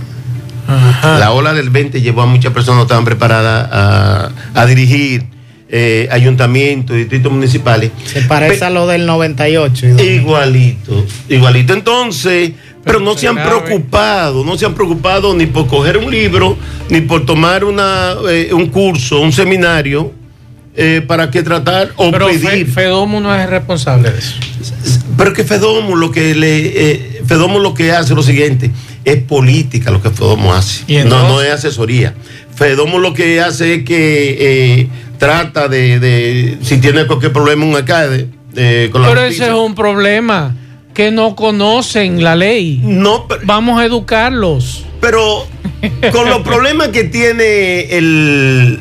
Ajá. 0.70 1.18
La 1.18 1.32
ola 1.32 1.52
del 1.52 1.70
20 1.70 2.00
llevó 2.00 2.22
a 2.22 2.26
muchas 2.26 2.52
personas 2.52 2.76
que 2.76 2.78
no 2.78 2.82
estaban 2.82 3.04
preparadas 3.04 3.68
a, 3.72 4.30
a 4.54 4.66
dirigir 4.66 5.24
eh, 5.68 6.08
ayuntamientos, 6.10 6.96
distritos 6.96 7.30
municipales. 7.32 7.90
Se 8.04 8.22
parece 8.22 8.58
Pe- 8.60 8.64
a 8.64 8.70
lo 8.70 8.86
del 8.86 9.06
98. 9.06 9.86
y 9.86 9.88
2000. 9.90 10.10
Igualito, 10.14 11.06
igualito. 11.28 11.72
Entonces, 11.74 12.50
pero, 12.82 12.98
Pero 12.98 13.00
no 13.00 13.16
se 13.16 13.28
han 13.28 13.34
grave. 13.36 13.50
preocupado, 13.62 14.44
no 14.44 14.56
se 14.56 14.64
han 14.66 14.74
preocupado 14.74 15.34
ni 15.34 15.46
por 15.46 15.66
coger 15.66 15.98
un 15.98 16.10
libro, 16.10 16.56
ni 16.88 17.00
por 17.02 17.24
tomar 17.26 17.64
una, 17.64 18.14
eh, 18.28 18.50
un 18.52 18.66
curso, 18.68 19.20
un 19.20 19.32
seminario, 19.32 20.12
eh, 20.76 21.02
para 21.06 21.30
que 21.30 21.42
tratar 21.42 21.90
o 21.96 22.10
Pero 22.10 22.28
Fe- 22.28 22.38
pedir. 22.38 22.66
Fedomu 22.70 23.20
no 23.20 23.34
es 23.34 23.48
responsable 23.50 24.10
de 24.10 24.18
eso. 24.18 24.34
Pero 25.16 25.32
que 25.34 25.44
Fedomo 25.44 25.94
lo 25.94 26.10
que 26.10 26.34
le, 26.34 26.90
eh, 26.92 27.22
Fedomo 27.26 27.58
lo 27.58 27.74
que 27.74 27.92
hace 27.92 28.12
es 28.12 28.16
lo 28.16 28.22
siguiente, 28.22 28.70
es 29.04 29.22
política 29.22 29.90
lo 29.90 30.02
que 30.02 30.10
Fedomo 30.10 30.52
hace. 30.54 30.84
¿Y 30.86 31.04
No, 31.04 31.28
no 31.28 31.42
es 31.42 31.50
asesoría. 31.50 32.14
Fedomo 32.54 32.98
lo 32.98 33.14
que 33.14 33.40
hace 33.40 33.74
es 33.74 33.84
que 33.84 34.36
eh, 34.80 34.88
trata 35.18 35.68
de, 35.68 35.98
de, 35.98 36.58
si 36.62 36.78
tiene 36.78 37.06
cualquier 37.06 37.32
problema 37.32 37.64
un 37.64 37.76
alcalde, 37.76 38.28
eh, 38.56 38.88
con 38.92 39.02
la 39.02 39.08
Pero 39.08 39.22
ese 39.22 39.46
es 39.46 39.52
un 39.52 39.74
problema, 39.74 40.56
que 40.92 41.10
no 41.10 41.34
conocen 41.36 42.22
la 42.22 42.36
ley. 42.36 42.80
No, 42.82 43.26
pero, 43.28 43.40
Vamos 43.44 43.80
a 43.80 43.84
educarlos. 43.84 44.84
pero 45.00 45.46
con 46.12 46.28
los 46.28 46.42
problemas 46.42 46.88
que 46.88 47.04
tiene 47.04 47.96
el, 47.96 48.80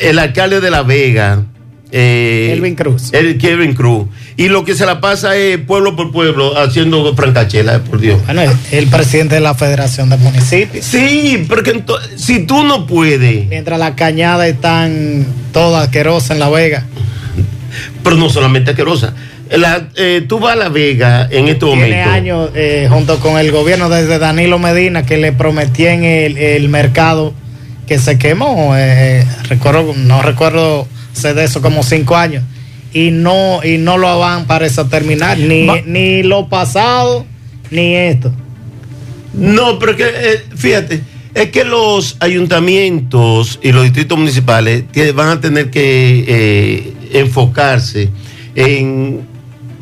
el 0.00 0.18
alcalde 0.18 0.60
de 0.60 0.70
La 0.70 0.82
Vega, 0.82 1.44
eh, 1.92 2.50
Kelvin 2.54 2.74
Cruz. 2.74 3.12
El 3.12 3.38
Kevin 3.38 3.74
Cruz. 3.74 4.08
Y 4.36 4.48
lo 4.48 4.64
que 4.64 4.74
se 4.74 4.84
la 4.84 5.00
pasa 5.00 5.36
es 5.36 5.58
pueblo 5.58 5.94
por 5.94 6.10
pueblo 6.10 6.58
haciendo 6.58 7.14
francachela, 7.14 7.78
por 7.84 8.00
Dios. 8.00 8.20
Bueno, 8.26 8.42
es 8.42 8.50
el 8.72 8.88
presidente 8.88 9.36
de 9.36 9.40
la 9.40 9.54
Federación 9.54 10.10
de 10.10 10.16
Municipios. 10.16 10.84
Sí, 10.84 11.44
porque 11.48 11.84
si 12.16 12.40
tú 12.46 12.64
no 12.64 12.86
puedes, 12.86 13.46
Mientras 13.48 13.78
las 13.78 13.92
cañadas 13.92 14.48
están 14.48 15.24
todas 15.52 15.84
asquerosas 15.84 16.32
en 16.32 16.40
La 16.40 16.48
Vega. 16.48 16.84
pero 18.02 18.16
no 18.16 18.28
solamente 18.28 18.70
asquerosa. 18.72 19.14
La, 19.50 19.88
eh, 19.96 20.24
tú 20.26 20.40
vas 20.40 20.54
a 20.54 20.56
La 20.56 20.68
Vega 20.68 21.28
en 21.30 21.46
este 21.48 21.66
Tiene 21.66 21.82
momento. 21.82 22.10
años 22.10 22.50
eh, 22.54 22.88
junto 22.90 23.20
con 23.20 23.38
el 23.38 23.52
gobierno 23.52 23.88
desde 23.88 24.18
Danilo 24.18 24.58
Medina 24.58 25.04
que 25.06 25.16
le 25.18 25.32
prometían 25.32 26.02
el, 26.02 26.36
el 26.38 26.68
mercado 26.68 27.34
que 27.86 27.98
se 28.00 28.18
quemó. 28.18 28.72
eh, 28.76 29.24
recuerdo, 29.48 29.92
no 29.96 30.22
recuerdo 30.22 30.88
sé 31.12 31.34
de 31.34 31.44
eso 31.44 31.60
como 31.62 31.84
cinco 31.84 32.16
años. 32.16 32.42
Y 32.94 33.10
no, 33.10 33.60
y 33.62 33.76
no 33.76 33.98
lo 33.98 34.18
van 34.18 34.46
parece 34.46 34.82
terminar. 34.84 35.36
Ni, 35.36 35.66
Va- 35.66 35.82
ni 35.84 36.22
lo 36.22 36.48
pasado, 36.48 37.26
ni 37.70 37.94
esto. 37.94 38.32
No, 39.34 39.78
pero 39.80 39.96
que, 39.96 40.04
eh, 40.06 40.44
fíjate, 40.56 41.02
es 41.34 41.50
que 41.50 41.64
los 41.64 42.16
ayuntamientos 42.20 43.58
y 43.62 43.72
los 43.72 43.82
distritos 43.82 44.16
municipales 44.16 44.84
van 45.14 45.28
a 45.28 45.40
tener 45.40 45.70
que 45.70 46.24
eh, 46.28 46.92
enfocarse 47.14 48.10
en, 48.54 49.22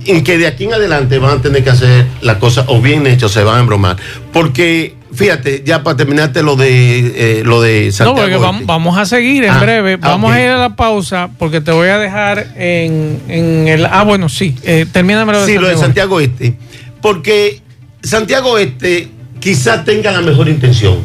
en 0.06 0.24
que 0.24 0.38
de 0.38 0.46
aquí 0.46 0.64
en 0.64 0.72
adelante 0.74 1.18
van 1.18 1.38
a 1.38 1.42
tener 1.42 1.62
que 1.62 1.70
hacer 1.70 2.06
las 2.22 2.36
cosas 2.36 2.64
o 2.68 2.80
bien 2.80 3.06
hechas 3.06 3.24
o 3.24 3.28
se 3.28 3.44
van 3.44 3.56
a 3.58 3.60
embromar. 3.60 3.96
Porque, 4.32 4.94
fíjate, 5.14 5.62
ya 5.64 5.82
para 5.82 5.96
terminarte 5.96 6.42
lo 6.42 6.56
de 6.56 7.40
eh, 7.40 7.42
lo 7.44 7.60
de 7.60 7.86
No, 7.86 7.92
Santiago. 7.92 8.14
porque 8.20 8.36
vamos, 8.36 8.60
Este. 8.62 8.66
vamos 8.66 8.98
a 8.98 9.04
seguir 9.06 9.44
en 9.44 9.50
Ah, 9.50 9.60
breve. 9.60 9.94
ah, 9.94 10.08
Vamos 10.08 10.32
a 10.32 10.40
ir 10.42 10.48
a 10.48 10.56
la 10.58 10.76
pausa 10.76 11.30
porque 11.38 11.60
te 11.60 11.70
voy 11.72 11.88
a 11.88 11.98
dejar 11.98 12.48
en, 12.56 13.20
en 13.28 13.68
el... 13.68 13.86
Ah, 13.86 14.02
bueno, 14.04 14.28
sí. 14.28 14.54
Eh, 14.64 14.86
termíname 14.90 15.32
lo 15.32 15.40
de 15.40 15.46
Sí, 15.46 15.58
lo 15.58 15.68
de 15.68 15.76
Santiago. 15.76 16.18
Santiago 16.18 16.20
Este. 16.20 16.56
Porque 17.00 17.60
Santiago 18.02 18.58
Este 18.58 19.08
quizás 19.40 19.84
tenga 19.84 20.12
la 20.12 20.20
mejor 20.20 20.48
intención. 20.48 20.98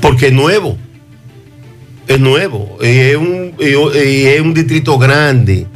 Porque 0.00 0.28
es 0.28 0.32
nuevo. 0.32 0.76
Es 2.06 2.20
nuevo. 2.20 2.78
y 2.80 2.86
Es 2.86 3.16
un, 3.16 3.52
y 3.60 4.24
es 4.26 4.40
un 4.40 4.54
distrito 4.54 4.96
grande. 4.98 5.66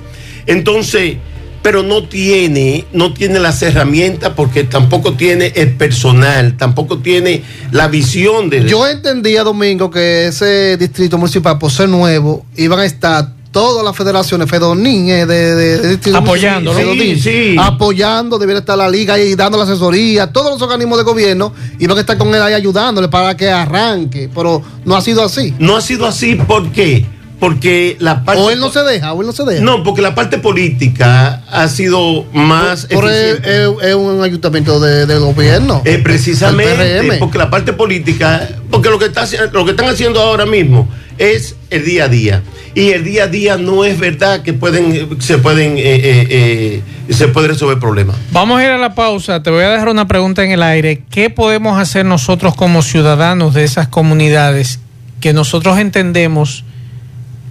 Entonces, 0.47 1.17
pero 1.63 1.83
no 1.83 2.03
tiene, 2.09 2.85
no 2.93 3.15
tiene 3.15 3.39
las 3.39 3.63
herramientas 3.63 4.33
porque 4.35 4.65
tampoco 4.65 5.15
tiene 5.15 5.53
el 5.55 5.75
personal, 5.77 6.57
tampoco 6.57 6.99
tiene 6.99 7.43
la 7.71 7.89
visión 7.89 8.51
de. 8.51 8.65
Yo 8.69 8.87
entendía, 8.87 9.45
Domingo, 9.45 9.91
que 9.91 10.27
ese 10.27 10.77
distrito 10.77 11.19
municipal, 11.19 11.59
por 11.59 11.71
ser 11.71 11.89
nuevo, 11.89 12.45
iban 12.57 12.81
a 12.81 12.85
estar 12.85 13.29
todas 13.53 13.85
las 13.85 13.95
federaciones, 13.95 14.49
Fedonín, 14.49 15.11
eh, 15.11 15.27
de, 15.27 15.55
de, 15.55 15.79
de 15.79 15.89
distrito 15.91 16.17
Apoyando, 16.19 16.73
municipal, 16.73 16.97
¿no? 16.97 17.03
Fedonín, 17.03 17.23
Sí, 17.23 17.51
sí. 17.53 17.57
apoyando, 17.61 18.39
debiera 18.39 18.61
estar 18.61 18.79
la 18.79 18.89
liga 18.89 19.15
ahí 19.15 19.35
dando 19.35 19.59
la 19.59 19.65
asesoría, 19.65 20.33
todos 20.33 20.51
los 20.53 20.63
organismos 20.63 20.97
de 20.97 21.05
gobierno 21.05 21.53
iban 21.79 21.97
a 21.99 22.01
estar 22.01 22.17
con 22.17 22.35
él 22.35 22.41
ahí 22.41 22.55
ayudándole 22.55 23.09
para 23.09 23.37
que 23.37 23.51
arranque, 23.51 24.31
pero 24.35 24.63
no 24.87 24.97
ha 24.97 25.03
sido 25.03 25.23
así. 25.23 25.55
No 25.59 25.77
ha 25.77 25.83
sido 25.83 26.07
así, 26.07 26.35
¿por 26.35 26.73
qué? 26.73 27.05
Porque 27.43 27.97
la 27.99 28.23
parte. 28.25 28.41
O 28.41 28.51
él 28.53 28.61
no 28.61 28.71
se 28.71 28.85
deja, 28.85 29.13
o 29.13 29.21
él 29.21 29.27
no 29.27 29.33
se 29.33 29.43
deja. 29.43 29.65
No, 29.65 29.83
porque 29.83 30.01
la 30.01 30.15
parte 30.15 30.39
política 30.39 31.43
ha 31.51 31.67
sido 31.67 32.25
más. 32.33 32.87
Por 32.87 33.11
es, 33.11 33.41
es- 33.45 33.95
un 33.97 34.23
ayuntamiento 34.23 34.79
de, 34.79 35.07
del 35.07 35.19
gobierno. 35.19 35.83
Eh, 35.85 35.99
precisamente, 35.99 37.17
porque 37.19 37.39
la 37.39 37.51
parte 37.51 37.73
política, 37.73 38.49
porque 38.71 38.91
lo 38.91 38.99
que, 39.01 39.07
está, 39.07 39.27
lo 39.53 39.65
que 39.65 39.73
están 39.73 39.89
haciendo 39.89 40.21
ahora 40.21 40.47
mismo 40.47 40.89
es 41.19 41.57
el 41.71 41.85
día 41.85 42.05
a 42.05 42.09
día. 42.09 42.43
Y 42.77 42.91
el 42.91 43.03
día 43.03 43.25
a 43.25 43.27
día 43.27 43.57
no 43.57 43.85
es 43.85 43.99
verdad 43.99 44.43
que 44.43 44.53
pueden, 44.53 45.21
se 45.21 45.39
pueden, 45.39 45.79
eh, 45.79 45.83
eh, 45.85 46.83
eh, 47.09 47.13
se 47.13 47.27
puede 47.27 47.49
resolver 47.49 47.81
problemas. 47.81 48.15
Vamos 48.31 48.61
a 48.61 48.63
ir 48.63 48.71
a 48.71 48.79
la 48.79 48.95
pausa. 48.95 49.43
Te 49.43 49.51
voy 49.51 49.65
a 49.65 49.69
dejar 49.71 49.89
una 49.89 50.07
pregunta 50.07 50.45
en 50.45 50.53
el 50.53 50.63
aire. 50.63 51.03
¿Qué 51.11 51.29
podemos 51.29 51.77
hacer 51.81 52.07
nosotros 52.07 52.55
como 52.55 52.83
ciudadanos 52.83 53.53
de 53.53 53.65
esas 53.65 53.89
comunidades 53.89 54.79
que 55.21 55.33
nosotros 55.33 55.79
entendemos 55.81 56.65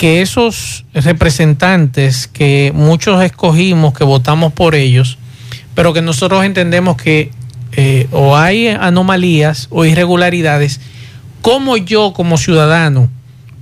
que 0.01 0.23
esos 0.23 0.83
representantes 0.95 2.25
que 2.25 2.71
muchos 2.73 3.23
escogimos, 3.23 3.93
que 3.93 4.03
votamos 4.03 4.51
por 4.51 4.73
ellos, 4.73 5.19
pero 5.75 5.93
que 5.93 6.01
nosotros 6.01 6.43
entendemos 6.43 6.97
que 6.97 7.29
eh, 7.73 8.07
o 8.09 8.35
hay 8.35 8.69
anomalías 8.69 9.67
o 9.69 9.85
irregularidades, 9.85 10.81
¿cómo 11.43 11.77
yo 11.77 12.13
como 12.13 12.39
ciudadano 12.39 13.11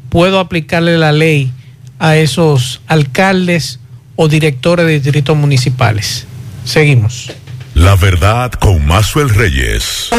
puedo 0.08 0.40
aplicarle 0.40 0.98
la 0.98 1.12
ley 1.12 1.52
a 2.00 2.16
esos 2.16 2.80
alcaldes 2.88 3.82
o 4.16 4.30
directores 4.30 4.86
de 4.86 5.02
distritos 5.02 5.36
municipales? 5.36 6.26
Seguimos. 6.64 7.34
La 7.74 7.98
verdad 7.98 8.54
con 8.54 8.86
Mazuel 8.86 9.28
Reyes. 9.28 10.10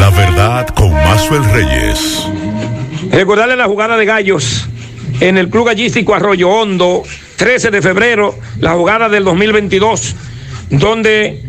La 0.00 0.08
verdad 0.08 0.68
con 0.68 0.90
Mazuel 0.90 1.44
Reyes. 1.44 2.26
Recordarle 3.10 3.56
la 3.56 3.66
jugada 3.66 3.98
de 3.98 4.06
gallos 4.06 4.70
en 5.20 5.38
el 5.38 5.48
Club 5.48 5.66
Gallístico 5.66 6.14
Arroyo 6.14 6.48
Hondo, 6.50 7.02
13 7.36 7.70
de 7.70 7.82
febrero, 7.82 8.38
la 8.60 8.72
jugada 8.72 9.08
del 9.08 9.24
2022, 9.24 10.16
donde 10.70 11.40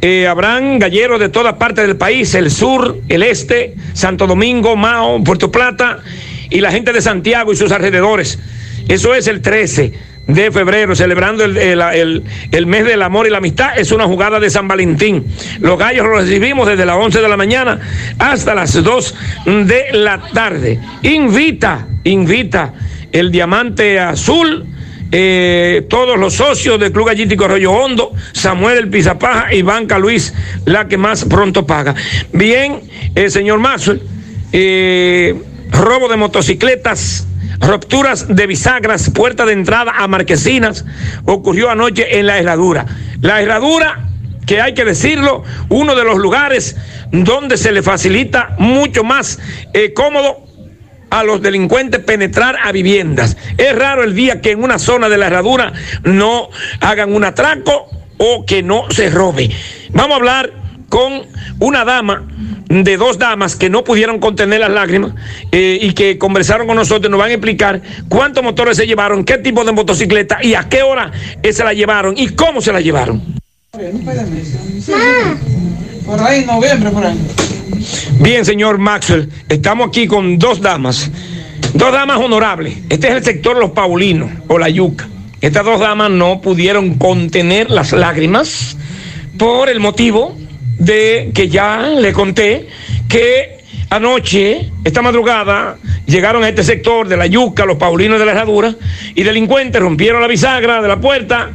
eh, 0.00 0.26
habrán 0.26 0.78
galleros 0.78 1.20
de 1.20 1.28
todas 1.28 1.54
partes 1.54 1.86
del 1.86 1.96
país, 1.96 2.34
el 2.34 2.50
sur, 2.50 2.98
el 3.08 3.22
este, 3.22 3.74
Santo 3.92 4.26
Domingo, 4.26 4.76
Mao, 4.76 5.22
Puerto 5.22 5.50
Plata 5.50 6.00
y 6.50 6.60
la 6.60 6.70
gente 6.72 6.92
de 6.92 7.00
Santiago 7.00 7.52
y 7.52 7.56
sus 7.56 7.72
alrededores. 7.72 8.38
Eso 8.88 9.14
es 9.14 9.26
el 9.28 9.40
13 9.40 9.92
de 10.26 10.50
febrero, 10.52 10.94
celebrando 10.94 11.44
el, 11.44 11.56
el- 11.56 11.80
el- 11.80 12.22
el 12.52 12.66
mes 12.66 12.84
del 12.84 13.02
amor 13.02 13.26
y 13.26 13.30
la 13.30 13.38
amistad. 13.38 13.78
Es 13.78 13.90
una 13.92 14.04
jugada 14.06 14.38
de 14.40 14.50
San 14.50 14.68
Valentín. 14.68 15.24
Los 15.60 15.78
gallos 15.78 16.06
los 16.06 16.22
recibimos 16.22 16.66
desde 16.68 16.84
las 16.86 16.96
11 16.96 17.20
de 17.20 17.28
la 17.28 17.36
mañana 17.36 17.80
hasta 18.18 18.54
las 18.54 18.72
2 18.82 19.14
de 19.46 19.84
la 19.92 20.20
tarde. 20.32 20.78
Invita, 21.02 21.86
invita 22.04 22.72
el 23.12 23.30
diamante 23.30 24.00
azul. 24.00 24.66
eh, 25.14 25.86
todos 25.90 26.18
los 26.18 26.32
socios 26.32 26.80
del 26.80 26.90
Club 26.90 27.08
Gallístico 27.08 27.44
Arroyo 27.44 27.70
Hondo, 27.70 28.12
Samuel 28.32 28.78
el 28.78 28.88
Pizapaja 28.88 29.52
y 29.52 29.60
Banca 29.60 29.98
Luis, 29.98 30.32
la 30.64 30.88
que 30.88 30.96
más 30.96 31.26
pronto 31.26 31.66
paga. 31.66 31.94
Bien, 32.32 32.80
eh, 33.14 33.28
señor 33.28 33.58
Maxwell, 33.58 34.00
eh, 34.52 35.34
robo 35.70 36.08
de 36.08 36.16
motocicletas, 36.16 37.26
rupturas 37.60 38.34
de 38.34 38.46
bisagras, 38.46 39.10
puerta 39.10 39.44
de 39.44 39.52
entrada 39.52 39.92
a 39.98 40.08
marquesinas, 40.08 40.86
ocurrió 41.26 41.68
anoche 41.68 42.18
en 42.18 42.26
la 42.26 42.38
herradura. 42.38 42.86
La 43.20 43.42
herradura, 43.42 44.08
que 44.46 44.62
hay 44.62 44.72
que 44.72 44.86
decirlo, 44.86 45.44
uno 45.68 45.94
de 45.94 46.04
los 46.04 46.16
lugares 46.16 46.74
donde 47.10 47.58
se 47.58 47.70
le 47.70 47.82
facilita 47.82 48.56
mucho 48.58 49.04
más 49.04 49.38
cómodo 49.94 50.51
a 51.12 51.22
los 51.24 51.42
delincuentes 51.42 52.00
penetrar 52.00 52.56
a 52.64 52.72
viviendas. 52.72 53.36
Es 53.58 53.76
raro 53.76 54.02
el 54.02 54.14
día 54.14 54.40
que 54.40 54.52
en 54.52 54.64
una 54.64 54.78
zona 54.78 55.10
de 55.10 55.18
la 55.18 55.26
herradura 55.26 55.72
no 56.04 56.48
hagan 56.80 57.14
un 57.14 57.22
atraco 57.22 57.90
o 58.16 58.46
que 58.46 58.62
no 58.62 58.90
se 58.90 59.10
robe. 59.10 59.50
Vamos 59.90 60.12
a 60.12 60.16
hablar 60.16 60.52
con 60.88 61.22
una 61.58 61.84
dama 61.84 62.26
de 62.68 62.96
dos 62.96 63.18
damas 63.18 63.56
que 63.56 63.68
no 63.68 63.84
pudieron 63.84 64.20
contener 64.20 64.60
las 64.60 64.70
lágrimas 64.70 65.12
eh, 65.50 65.78
y 65.82 65.92
que 65.92 66.16
conversaron 66.16 66.66
con 66.66 66.76
nosotros, 66.76 67.10
nos 67.10 67.20
van 67.20 67.28
a 67.28 67.34
explicar 67.34 67.82
cuántos 68.08 68.42
motores 68.42 68.78
se 68.78 68.86
llevaron, 68.86 69.24
qué 69.24 69.36
tipo 69.36 69.64
de 69.64 69.72
motocicleta 69.72 70.38
y 70.42 70.54
a 70.54 70.70
qué 70.70 70.82
hora 70.82 71.12
eh, 71.42 71.52
se 71.52 71.62
la 71.62 71.74
llevaron 71.74 72.14
y 72.16 72.28
cómo 72.30 72.62
se 72.62 72.72
la 72.72 72.80
llevaron. 72.80 73.22
Por 76.06 76.20
ahí, 76.20 76.46
noviembre, 76.46 76.90
por 76.90 77.04
ahí. 77.04 77.18
Bien, 78.20 78.44
señor 78.44 78.78
Maxwell, 78.78 79.28
estamos 79.48 79.88
aquí 79.88 80.06
con 80.06 80.38
dos 80.38 80.60
damas, 80.60 81.10
dos 81.74 81.92
damas 81.92 82.18
honorables. 82.18 82.78
Este 82.88 83.08
es 83.08 83.14
el 83.14 83.24
sector 83.24 83.58
Los 83.58 83.70
Paulinos 83.70 84.30
o 84.48 84.58
La 84.58 84.68
Yuca. 84.68 85.08
Estas 85.40 85.64
dos 85.64 85.80
damas 85.80 86.10
no 86.10 86.40
pudieron 86.40 86.94
contener 86.94 87.70
las 87.70 87.92
lágrimas 87.92 88.76
por 89.38 89.68
el 89.68 89.80
motivo 89.80 90.36
de 90.78 91.30
que 91.34 91.48
ya 91.48 91.88
le 91.88 92.12
conté 92.12 92.68
que 93.08 93.58
anoche, 93.90 94.70
esta 94.84 95.02
madrugada, 95.02 95.78
llegaron 96.06 96.44
a 96.44 96.48
este 96.48 96.62
sector 96.62 97.08
de 97.08 97.16
La 97.16 97.26
Yuca, 97.26 97.64
Los 97.64 97.76
Paulinos 97.76 98.18
de 98.18 98.26
la 98.26 98.32
Herradura, 98.32 98.74
y 99.14 99.22
delincuentes 99.22 99.80
rompieron 99.80 100.20
la 100.20 100.28
bisagra 100.28 100.80
de 100.80 100.88
la 100.88 101.00
puerta 101.00 101.50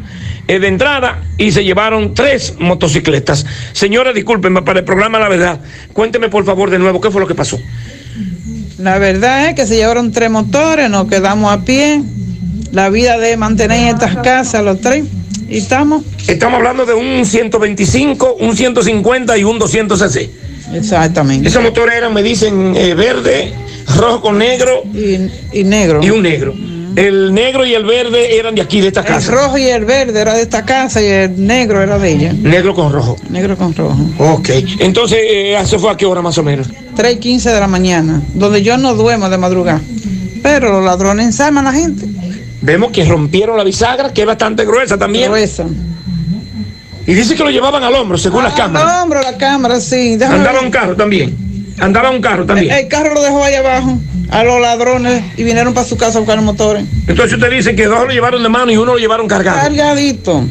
eh, 0.47 0.59
de 0.59 0.67
entrada 0.67 1.23
y 1.37 1.51
se 1.51 1.63
llevaron 1.63 2.13
tres 2.13 2.55
motocicletas. 2.59 3.45
Señora, 3.73 4.13
discúlpenme 4.13 4.61
para 4.61 4.79
el 4.79 4.85
programa 4.85 5.19
La 5.19 5.29
Verdad. 5.29 5.59
Cuénteme 5.93 6.29
por 6.29 6.45
favor 6.45 6.69
de 6.69 6.79
nuevo 6.79 7.01
qué 7.01 7.11
fue 7.11 7.21
lo 7.21 7.27
que 7.27 7.35
pasó. 7.35 7.59
La 8.77 8.99
verdad 8.99 9.49
es 9.49 9.55
que 9.55 9.65
se 9.65 9.75
llevaron 9.75 10.11
tres 10.11 10.29
motores, 10.29 10.89
nos 10.89 11.07
quedamos 11.07 11.51
a 11.51 11.61
pie. 11.65 12.01
La 12.71 12.89
vida 12.89 13.17
de 13.17 13.37
mantener 13.37 13.93
estas 13.93 14.17
casas, 14.17 14.63
los 14.63 14.81
tres, 14.81 15.05
y 15.49 15.57
estamos. 15.57 16.03
Estamos 16.27 16.57
hablando 16.57 16.85
de 16.85 16.93
un 16.93 17.25
125, 17.25 18.35
un 18.39 18.55
150 18.55 19.37
y 19.37 19.43
un 19.45 19.57
200cc. 19.59 20.29
Exactamente. 20.73 21.47
Esos 21.47 21.63
motores 21.63 21.95
eran, 21.95 22.13
me 22.13 22.21
dicen, 22.21 22.73
eh, 22.75 22.93
verde, 22.93 23.53
rojo 23.95 24.19
con 24.21 24.37
negro 24.37 24.83
Y, 24.93 25.29
y 25.59 25.63
negro. 25.63 26.01
y 26.03 26.09
un 26.09 26.21
negro. 26.21 26.53
El 26.97 27.31
negro 27.31 27.63
y 27.63 27.75
el 27.75 27.85
verde 27.85 28.39
eran 28.39 28.55
de 28.55 28.61
aquí, 28.63 28.81
de 28.81 28.87
esta 28.87 29.01
El 29.01 29.05
casa. 29.05 29.31
rojo 29.31 29.57
y 29.59 29.65
el 29.67 29.85
verde 29.85 30.19
era 30.19 30.33
de 30.33 30.41
esta 30.41 30.65
casa 30.65 30.99
y 30.99 31.05
el 31.05 31.45
negro 31.45 31.83
era 31.83 31.99
de 31.99 32.11
ella. 32.11 32.33
Negro 32.33 32.73
con 32.73 32.91
rojo. 32.91 33.15
Negro 33.29 33.55
con 33.55 33.75
rojo. 33.75 33.95
Ok. 34.17 34.49
Entonces, 34.79 35.19
eh, 35.21 35.55
¿eso 35.61 35.77
fue 35.77 35.91
a 35.91 35.95
qué 35.95 36.07
hora 36.07 36.23
más 36.23 36.39
o 36.39 36.43
menos? 36.43 36.67
3 36.95 37.13
y 37.13 37.19
15 37.19 37.51
de 37.51 37.59
la 37.59 37.67
mañana, 37.67 38.19
donde 38.33 38.63
yo 38.63 38.79
no 38.79 38.95
duermo 38.95 39.29
de 39.29 39.37
madrugada. 39.37 39.79
Pero 40.41 40.71
los 40.71 40.83
ladrones 40.83 41.27
ensalman 41.27 41.67
a 41.67 41.71
la 41.71 41.77
gente. 41.77 42.03
Vemos 42.61 42.91
que 42.91 43.05
rompieron 43.05 43.55
la 43.57 43.63
bisagra, 43.63 44.11
que 44.11 44.21
es 44.21 44.27
bastante 44.27 44.65
gruesa 44.65 44.97
también. 44.97 45.29
Gruesa. 45.29 45.65
Y 47.05 47.13
dice 47.13 47.35
que 47.35 47.43
lo 47.43 47.51
llevaban 47.51 47.83
al 47.83 47.93
hombro, 47.93 48.17
según 48.17 48.43
las 48.43 48.55
cámaras. 48.55 48.91
No, 48.91 49.03
hombre, 49.03 49.19
la 49.21 49.37
cámara, 49.37 49.79
sí. 49.79 50.15
déjame 50.15 50.39
Andaba 50.39 50.57
ver. 50.57 50.65
un 50.65 50.71
carro 50.71 50.95
también. 50.95 51.37
Andaba 51.79 52.09
un 52.09 52.21
carro 52.21 52.43
también. 52.43 52.73
El 52.73 52.87
carro 52.87 53.13
lo 53.13 53.21
dejó 53.21 53.43
ahí 53.43 53.53
abajo 53.53 53.99
a 54.29 54.43
los 54.43 54.59
ladrones 54.61 55.23
y 55.37 55.43
vinieron 55.43 55.73
para 55.73 55.87
su 55.87 55.97
casa 55.97 56.17
a 56.17 56.21
buscar 56.21 56.35
los 56.37 56.45
motores. 56.45 56.83
Entonces 57.07 57.33
usted 57.33 57.49
dice 57.51 57.75
que 57.75 57.85
dos 57.85 57.99
lo 58.05 58.09
llevaron 58.11 58.43
de 58.43 58.49
mano 58.49 58.71
y 58.71 58.77
uno 58.77 58.93
lo 58.93 58.97
llevaron 58.99 59.27
cargado. 59.27 59.59
Cargadito. 59.61 60.43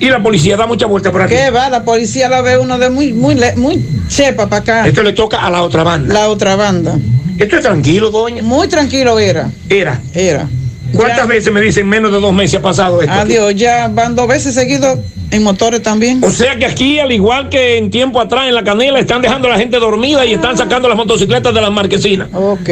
Y 0.00 0.08
la 0.10 0.22
policía 0.22 0.56
da 0.56 0.66
mucha 0.66 0.86
vuelta 0.86 1.10
por 1.12 1.22
aquí. 1.22 1.34
¿Qué 1.34 1.50
va? 1.50 1.70
La 1.70 1.84
policía 1.84 2.28
la 2.28 2.42
ve 2.42 2.58
uno 2.58 2.78
de 2.78 2.90
muy, 2.90 3.12
muy, 3.12 3.36
muy 3.56 3.82
chepa 4.08 4.48
para 4.48 4.62
acá. 4.62 4.86
Esto 4.88 5.02
le 5.02 5.12
toca 5.12 5.38
a 5.40 5.50
la 5.50 5.62
otra 5.62 5.82
banda. 5.82 6.12
La 6.12 6.28
otra 6.28 6.56
banda. 6.56 6.96
Esto 7.38 7.56
es 7.56 7.62
tranquilo, 7.62 8.10
doña. 8.10 8.42
Muy 8.42 8.68
tranquilo 8.68 9.18
era. 9.18 9.50
Era. 9.68 10.00
Era. 10.12 10.46
¿Cuántas 10.92 11.18
Ya- 11.18 11.26
veces 11.26 11.52
me 11.52 11.60
dicen 11.60 11.88
menos 11.88 12.12
de 12.12 12.20
dos 12.20 12.32
meses 12.32 12.58
ha 12.58 12.62
pasado 12.62 13.00
esto? 13.00 13.12
aquí? 13.12 13.32
Adiós, 13.32 13.54
ya 13.56 13.88
van 13.88 14.14
dos 14.14 14.28
veces 14.28 14.54
seguidos 14.54 14.98
en 15.30 15.42
motores 15.42 15.82
también. 15.82 16.22
O 16.22 16.30
sea 16.30 16.56
que 16.56 16.66
aquí, 16.66 16.98
al 16.98 17.12
igual 17.12 17.48
que 17.48 17.78
en 17.78 17.90
tiempo 17.90 18.20
atrás 18.20 18.48
en 18.48 18.54
la 18.54 18.64
canela, 18.64 18.98
están 18.98 19.22
dejando 19.22 19.48
a 19.48 19.52
la 19.52 19.58
gente 19.58 19.78
dormida 19.78 20.24
y 20.24 20.34
están 20.34 20.56
sacando 20.56 20.88
las 20.88 20.96
motocicletas 20.96 21.54
de 21.54 21.60
las 21.60 21.70
marquesinas. 21.70 22.28
Ok. 22.32 22.70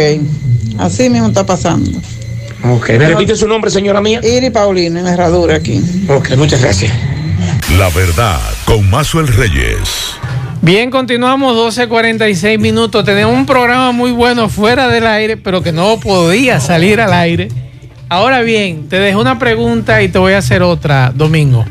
Así 0.79 1.09
mismo 1.11 1.29
está 1.29 1.45
pasando. 1.45 1.91
Ok. 2.65 2.91
¿Me 2.91 3.09
repite 3.09 3.35
su 3.35 3.49
nombre, 3.49 3.71
señora 3.71 4.01
mía? 4.01 4.21
Iri 4.23 4.51
Paulina, 4.51 5.01
en 5.01 5.07
Herradura 5.07 5.57
aquí. 5.57 5.81
Ok, 6.09 6.37
muchas 6.37 6.63
gracias. 6.63 6.93
La 7.79 7.89
verdad 7.91 8.41
con 8.65 8.89
Mazuel 8.91 9.27
Reyes. 9.29 10.15
Bien, 10.61 10.93
continuamos 10.93 11.77
12.46 11.77 12.59
minutos. 12.59 13.05
Tenemos 13.05 13.35
un 13.35 13.47
programa 13.47 13.91
muy 13.91 14.13
bueno 14.13 14.49
fuera 14.49 14.89
del 14.89 15.09
aire, 15.09 15.37
pero 15.37 15.61
que 15.61 15.73
no 15.73 15.99
podía 15.99 16.61
salir 16.61 17.01
al 17.01 17.13
aire. 17.13 17.49
Ahora 18.09 18.43
bien, 18.43 18.89
te 18.89 19.01
dejo 19.01 19.21
una 19.21 19.41
pregunta 19.41 20.03
y 20.03 20.09
te 20.09 20.19
voy 20.19 20.35
a 20.35 20.39
hacer 20.39 20.63
otra, 20.63 21.11
Domingo. 21.13 21.65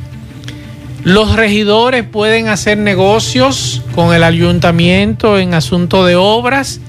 ¿Los 1.04 1.36
regidores 1.36 2.04
pueden 2.04 2.48
hacer 2.48 2.78
negocios 2.78 3.82
con 3.96 4.14
el 4.14 4.24
ayuntamiento 4.24 5.40
en 5.40 5.56
asunto 5.56 6.06
de 6.06 6.16
obras, 6.16 6.80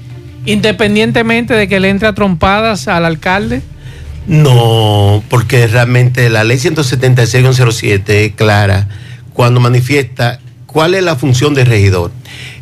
independientemente 0.45 1.55
de 1.55 1.67
que 1.67 1.79
le 1.79 1.89
entre 1.89 2.07
a 2.07 2.13
trompadas 2.13 2.87
al 2.87 3.05
alcalde? 3.05 3.63
No, 4.27 5.23
porque 5.29 5.65
realmente 5.67 6.29
la 6.29 6.43
ley 6.43 6.57
176-07 6.57 8.03
es 8.07 8.35
clara 8.35 8.87
cuando 9.33 9.59
manifiesta 9.59 10.39
cuál 10.67 10.93
es 10.93 11.03
la 11.03 11.15
función 11.15 11.55
del 11.55 11.65
regidor. 11.65 12.11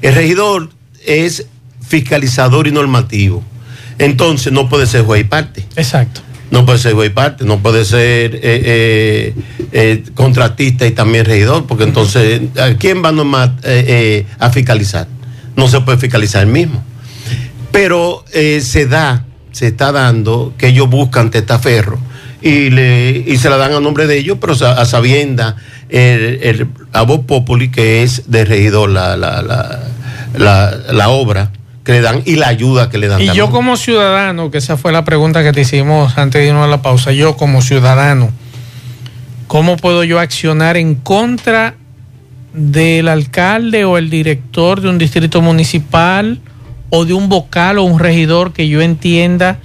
El 0.02 0.16
regidor 0.16 0.70
es 1.06 1.48
fiscalizador 1.86 2.68
y 2.68 2.72
normativo. 2.72 3.44
Entonces 4.00 4.54
no 4.54 4.70
puede 4.70 4.88
ser 4.88 5.04
juez 5.04 5.22
y 5.22 5.24
parte. 5.26 5.66
Exacto. 5.76 6.22
No 6.52 6.66
puede 6.66 6.78
ser 6.80 6.94
juez 6.94 7.10
y 7.10 7.14
parte, 7.14 7.46
no 7.46 7.60
puede 7.60 7.86
ser 7.86 8.36
eh, 8.36 8.40
eh, 8.44 9.34
eh, 9.72 10.04
contratista 10.14 10.86
y 10.86 10.92
también 10.92 11.26
regidor, 11.26 11.66
porque 11.66 11.86
entonces, 11.86 12.42
¿a 12.60 12.74
quién 12.78 13.02
va 13.04 13.12
nomás 13.14 13.52
a 14.38 14.50
fiscalizar? 14.52 15.08
No 15.56 15.68
se 15.70 15.82
puede 15.82 15.98
fiscalizar 15.98 16.42
el 16.44 16.50
mismo. 16.50 16.84
Pero 17.72 18.26
se 18.34 18.86
da, 18.86 19.26
se 19.54 19.68
está 19.68 19.92
dando 19.94 20.54
que 20.58 20.68
ellos 20.68 20.90
buscan 20.90 21.32
testaferro 21.32 21.98
y, 22.42 22.70
le, 22.70 23.12
y 23.26 23.38
se 23.38 23.50
la 23.50 23.56
dan 23.56 23.72
a 23.74 23.80
nombre 23.80 24.06
de 24.08 24.18
ellos, 24.18 24.38
pero 24.42 24.54
sa- 24.54 24.74
a 24.74 24.84
sabienda 24.86 25.56
el, 25.88 26.40
el, 26.44 26.68
a 26.92 27.04
voz 27.04 27.22
populi 27.26 27.72
que 27.72 28.04
es 28.04 28.30
de 28.30 28.44
regidor 28.44 28.90
la, 28.90 29.16
la, 29.16 29.42
la, 29.42 30.78
la 30.92 31.10
obra 31.10 31.52
que 31.92 31.98
le 31.98 32.02
dan 32.02 32.22
y 32.26 32.36
la 32.36 32.48
ayuda 32.48 32.90
que 32.90 32.98
le 32.98 33.08
dan. 33.08 33.22
Y 33.22 33.32
yo 33.34 33.50
como 33.50 33.76
ciudadano, 33.76 34.50
que 34.50 34.60
esa 34.60 34.78
fue 34.78 34.92
la 34.92 35.04
pregunta 35.04 35.44
que 35.44 35.52
te 35.52 35.62
hicimos 35.62 36.18
antes 36.18 36.42
de 36.42 36.48
irnos 36.48 36.64
a 36.64 36.68
la 36.68 36.82
pausa, 36.82 37.12
yo 37.12 37.36
como 37.36 37.62
ciudadano, 37.62 38.32
¿cómo 39.48 39.78
puedo 39.78 40.04
yo 40.04 40.20
accionar 40.20 40.78
en 40.78 40.96
contra 40.96 41.76
del 42.54 43.08
alcalde 43.08 43.86
o 43.86 43.98
el 43.98 44.10
director 44.10 44.82
de 44.82 44.90
un 44.90 44.98
distrito 44.98 45.42
municipal 45.42 46.40
o 46.90 47.06
de 47.06 47.14
un 47.14 47.30
vocal 47.30 47.78
o 47.78 47.84
un 47.84 48.00
regidor 48.00 48.54
que 48.54 48.68
yo 48.68 48.82
entienda 48.82 49.60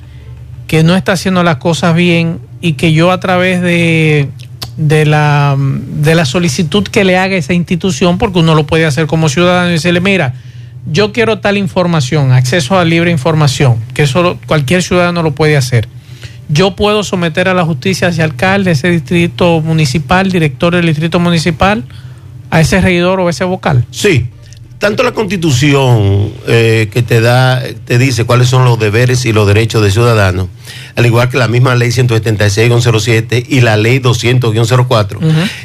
que 0.67 0.83
no 0.83 0.97
está 0.97 1.13
haciendo 1.13 1.43
las 1.43 1.57
cosas 1.57 1.95
bien 1.95 2.41
y 2.61 2.73
que 2.73 2.93
yo 2.93 3.13
a 3.13 3.21
través 3.21 3.63
de, 3.63 4.29
de, 4.77 5.07
la, 5.07 5.57
de 5.59 6.15
la 6.15 6.25
solicitud 6.25 6.85
que 6.85 7.05
le 7.05 7.19
haga 7.19 7.37
esa 7.37 7.55
institución, 7.55 8.19
porque 8.19 8.41
uno 8.41 8.55
lo 8.55 8.67
puede 8.67 8.87
hacer 8.87 9.07
como 9.07 9.29
ciudadano 9.29 9.69
y 9.69 9.75
decirle, 9.75 10.01
mira, 10.01 10.35
yo 10.87 11.13
quiero 11.13 11.41
tal 11.41 11.59
información, 11.59 12.33
acceso 12.33 12.79
a 12.79 12.85
libre 12.85 13.11
información, 13.11 13.79
que 13.95 14.05
eso 14.05 14.39
cualquier 14.47 14.83
ciudadano 14.83 15.23
lo 15.23 15.33
puede 15.33 15.57
hacer. 15.57 15.89
Yo 16.49 16.77
puedo 16.77 17.03
someter 17.03 17.49
a 17.49 17.55
la 17.55 17.65
justicia 17.65 18.07
a 18.07 18.11
ese 18.11 18.23
alcalde, 18.23 18.71
ese 18.71 18.89
distrito 18.89 19.61
municipal, 19.61 20.31
director 20.31 20.77
del 20.77 20.87
distrito 20.87 21.19
municipal, 21.19 21.85
a 22.51 22.61
ese 22.61 22.81
regidor 22.81 23.19
o 23.19 23.29
ese 23.29 23.43
vocal. 23.43 23.85
Sí, 23.91 24.29
tanto 24.79 25.03
la 25.03 25.13
constitución 25.13 26.33
eh, 26.47 26.89
que 26.93 27.03
te 27.03 27.21
da, 27.21 27.63
te 27.85 27.99
dice 27.99 28.25
cuáles 28.25 28.49
son 28.49 28.65
los 28.65 28.79
deberes 28.79 29.25
y 29.25 29.33
los 29.33 29.47
derechos 29.47 29.83
de 29.83 29.91
ciudadanos, 29.91 30.49
al 30.95 31.07
igual 31.07 31.29
que 31.31 31.39
la 31.39 31.49
misma 31.49 31.75
ley 31.75 31.89
176-07 31.89 33.47
y 33.49 33.61
la 33.63 33.77
ley 33.77 34.01
200-04, 34.01 35.19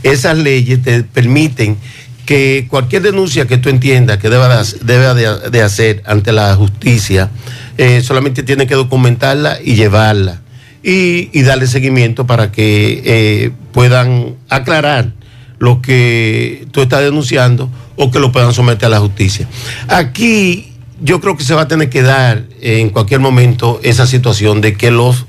esas 0.04 0.38
leyes 0.38 0.82
te 0.82 1.04
permiten 1.04 1.78
que 2.26 2.68
cualquier 2.70 3.02
denuncia 3.02 3.48
que 3.48 3.58
tú 3.58 3.70
entiendas 3.70 4.18
que 4.18 4.30
deba 4.30 4.64
de, 4.64 5.50
de, 5.50 5.62
hacer 5.62 6.04
ante 6.06 6.32
la 6.32 6.56
justicia, 6.56 7.30
eh, 7.78 8.02
solamente 8.02 8.44
tiene 8.44 8.68
que 8.68 8.76
documentarla 8.76 9.58
y 9.64 9.76
llevarla 9.76 10.42
y, 10.84 11.42
darle 11.42 11.68
seguimiento 11.68 12.26
para 12.26 12.52
que 12.52 13.02
eh, 13.06 13.52
puedan 13.72 14.36
aclarar 14.50 15.14
lo 15.60 15.82
que 15.82 16.68
tú 16.72 16.82
estás 16.82 17.02
denunciando 17.02 17.70
o 17.96 18.12
que 18.12 18.20
lo 18.20 18.32
puedan 18.32 18.54
someter 18.54 18.88
a 18.88 18.90
la 18.90 19.00
justicia. 19.00 19.48
Aquí 19.88 20.74
yo 21.02 21.22
creo 21.22 21.38
que 21.38 21.44
se 21.44 21.54
va 21.54 21.64
a 21.64 21.68
tener 21.68 21.90
que 21.90 22.02
dar 22.02 22.44
en 22.62 22.90
cualquier 22.90 23.20
momento 23.20 23.80
esa 23.84 24.08
situación 24.08 24.62
de 24.62 24.76
que 24.76 24.92
los 24.92 25.26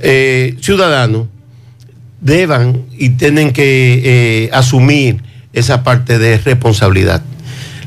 eh, 0.00 0.56
ciudadanos 0.60 1.26
deban 2.20 2.84
y 2.96 3.10
tienen 3.10 3.52
que 3.52 4.50
asumir 4.52 5.22
esa 5.52 5.82
parte 5.82 6.18
de 6.18 6.38
responsabilidad. 6.38 7.22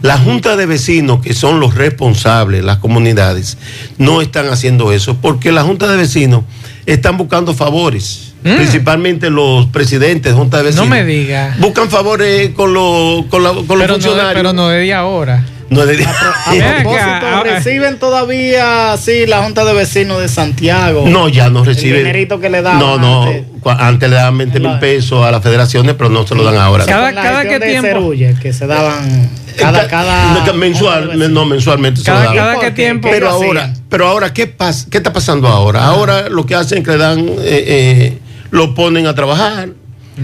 La 0.02 0.18
Junta 0.20 0.56
de 0.56 0.66
Vecinos, 0.68 1.22
que 1.22 1.34
son 1.34 1.60
los 1.60 1.74
responsables, 1.76 2.64
las 2.64 2.78
comunidades, 2.78 3.58
no 3.98 4.22
están 4.22 4.50
haciendo 4.50 4.92
eso 4.92 5.18
porque 5.20 5.52
la 5.52 5.64
Junta 5.64 5.88
de 5.88 5.98
Vecinos 5.98 6.44
están 6.86 7.18
buscando 7.18 7.54
favores. 7.56 8.34
Mm. 8.44 8.56
Principalmente 8.58 9.32
los 9.32 9.66
presidentes 9.68 10.32
de 10.34 10.38
Junta 10.38 10.58
de 10.58 10.64
Vecinos. 10.66 10.88
No 10.88 10.94
me 10.96 11.04
diga. 11.04 11.56
Buscan 11.60 11.90
favores 11.90 12.50
con, 12.52 12.74
los 12.76 13.26
con, 13.28 13.42
la- 13.44 13.50
con 13.54 13.66
los 13.66 13.66
Pero 13.68 13.78
no, 13.80 13.98
de, 13.98 14.04
funcionarios. 14.04 14.34
pero 14.36 14.54
no 14.54 14.68
de 14.70 14.82
día 14.82 15.00
ahora. 15.00 15.44
No 15.72 15.82
es 15.82 15.98
de- 15.98 16.06
A 16.06 16.14
Ven 16.52 16.62
acá, 16.62 16.84
propósito, 16.84 17.44
reciben 17.44 17.98
todavía, 17.98 18.96
sí, 18.98 19.26
la 19.26 19.42
Junta 19.44 19.66
de 19.66 19.74
Vecinos 19.74 20.22
de 20.22 20.28
Santiago. 20.28 21.06
No, 21.08 21.28
ya 21.30 21.50
no 21.50 21.64
reciben. 21.64 21.94
El 21.96 21.98
dinerito 22.06 22.40
que 22.40 22.52
le 22.52 22.62
daban 22.62 22.78
No, 22.80 22.98
no. 23.00 23.24
antes. 23.24 23.44
Antes 23.72 24.10
le 24.10 24.16
daban 24.16 24.38
20 24.38 24.60
mil 24.60 24.80
pesos 24.80 25.26
a 25.26 25.32
las 25.32 25.42
federaciones, 25.42 25.96
pero 25.98 26.10
no 26.10 26.26
se 26.28 26.36
lo 26.36 26.44
dan 26.44 26.58
ahora. 26.58 26.86
Cada- 26.86 27.14
cada 27.14 27.44
de 27.44 27.60
tiempo. 27.60 27.88
Cerulle, 27.88 28.36
que 28.42 28.54
se 28.54 28.68
daban 28.68 29.30
cada, 29.58 29.82
Ca- 29.84 29.88
cada 29.88 30.54
mensual, 30.54 31.34
no, 31.34 31.46
mensualmente 31.46 32.02
se 32.02 32.10
lo 32.12 32.18
Cada, 32.18 32.26
daban. 32.26 32.38
cada 32.38 32.54
¿Por 32.56 32.62
qué 32.64 32.70
qué? 32.70 32.76
tiempo. 32.84 33.08
Pero 33.12 33.30
ahora, 33.30 33.74
pero 33.90 34.08
ahora 34.08 34.34
¿qué, 34.34 34.48
pasa, 34.48 34.88
¿qué 34.92 34.98
está 34.98 35.12
pasando 35.14 35.48
ahora? 35.48 35.84
Ahora 35.86 36.30
lo 36.30 36.46
que 36.46 36.56
hacen 36.56 36.80
es 36.80 36.84
que 36.84 36.92
le 36.92 36.98
dan, 36.98 37.20
eh, 37.20 37.34
eh, 37.44 38.18
lo 38.52 38.76
ponen 38.76 39.08
a 39.08 39.16
trabajar, 39.16 39.70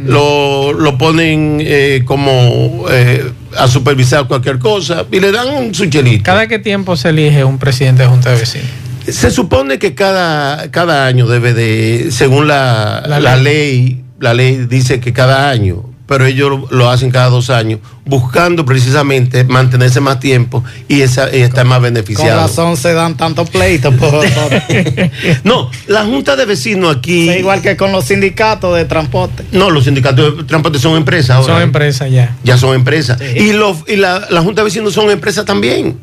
lo, 0.05 0.71
lo 0.73 0.97
ponen 0.97 1.57
eh, 1.61 2.03
como 2.05 2.85
eh, 2.89 3.29
a 3.57 3.67
supervisar 3.67 4.25
cualquier 4.27 4.57
cosa 4.59 5.05
y 5.11 5.19
le 5.19 5.31
dan 5.31 5.73
su 5.73 5.85
chelito. 5.87 6.23
¿Cada 6.23 6.47
qué 6.47 6.59
tiempo 6.59 6.95
se 6.95 7.09
elige 7.09 7.43
un 7.43 7.57
presidente 7.57 8.03
de 8.03 8.07
Junta 8.09 8.29
de 8.31 8.37
Vecinos? 8.39 8.67
Se 9.07 9.31
supone 9.31 9.79
que 9.79 9.95
cada, 9.95 10.69
cada 10.71 11.05
año 11.07 11.27
debe 11.27 11.53
de, 11.53 12.09
según 12.11 12.47
la, 12.47 13.03
La 13.07 13.19
la 13.19 13.35
ley. 13.35 13.43
ley. 13.43 14.03
la 14.19 14.33
ley 14.33 14.65
dice 14.69 14.99
que 14.99 15.11
cada 15.13 15.49
año, 15.49 15.83
pero 16.07 16.25
ellos 16.25 16.49
lo, 16.49 16.67
lo 16.69 16.89
hacen 16.89 17.09
cada 17.09 17.29
dos 17.29 17.49
años, 17.49 17.79
buscando 18.05 18.65
precisamente 18.65 19.43
mantenerse 19.45 20.01
más 20.01 20.19
tiempo 20.19 20.63
y, 20.87 21.01
esa, 21.01 21.33
y 21.35 21.41
estar 21.41 21.65
más 21.65 21.77
Con 21.77 21.83
beneficiado. 21.85 22.41
razón 22.41 22.75
se 22.77 22.93
dan 22.93 23.15
tantos 23.17 23.49
pleitos. 23.49 23.93
por- 23.95 24.09
por- 24.11 24.29
No, 25.43 25.71
la 25.87 26.03
Junta 26.05 26.35
de 26.35 26.45
Vecinos 26.45 26.97
aquí. 26.97 27.29
Es 27.29 27.39
igual 27.39 27.61
que 27.61 27.77
con 27.77 27.91
los 27.91 28.05
sindicatos 28.05 28.75
de 28.75 28.85
transporte. 28.85 29.43
No, 29.53 29.69
los 29.69 29.85
sindicatos 29.85 30.37
de 30.37 30.43
transporte 30.43 30.77
son 30.79 30.97
empresas 30.97 31.31
ahora. 31.37 31.53
Son 31.53 31.61
¿eh? 31.61 31.65
empresas 31.65 32.11
ya. 32.11 32.35
Ya 32.43 32.57
son 32.57 32.75
empresas. 32.75 33.17
Y, 33.35 33.53
los, 33.53 33.77
y 33.87 33.95
la, 33.95 34.27
la 34.29 34.41
Junta 34.41 34.61
de 34.61 34.65
Vecinos 34.65 34.93
son 34.93 35.09
empresas 35.09 35.45
también. 35.45 35.97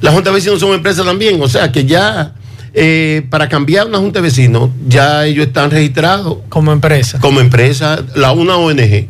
La 0.00 0.12
Junta 0.12 0.30
de 0.30 0.34
Vecinos 0.36 0.60
son 0.60 0.74
empresas 0.74 1.04
también. 1.04 1.40
O 1.42 1.48
sea 1.48 1.70
que 1.72 1.84
ya 1.84 2.32
eh, 2.74 3.26
para 3.30 3.48
cambiar 3.48 3.86
una 3.86 3.98
Junta 3.98 4.18
de 4.20 4.24
Vecinos, 4.28 4.70
ya 4.86 5.24
ellos 5.26 5.46
están 5.46 5.70
registrados 5.70 6.38
Como 6.48 6.72
empresa. 6.72 7.18
como 7.20 7.40
empresa, 7.40 8.02
la 8.14 8.32
una 8.32 8.56
ONG. 8.56 9.08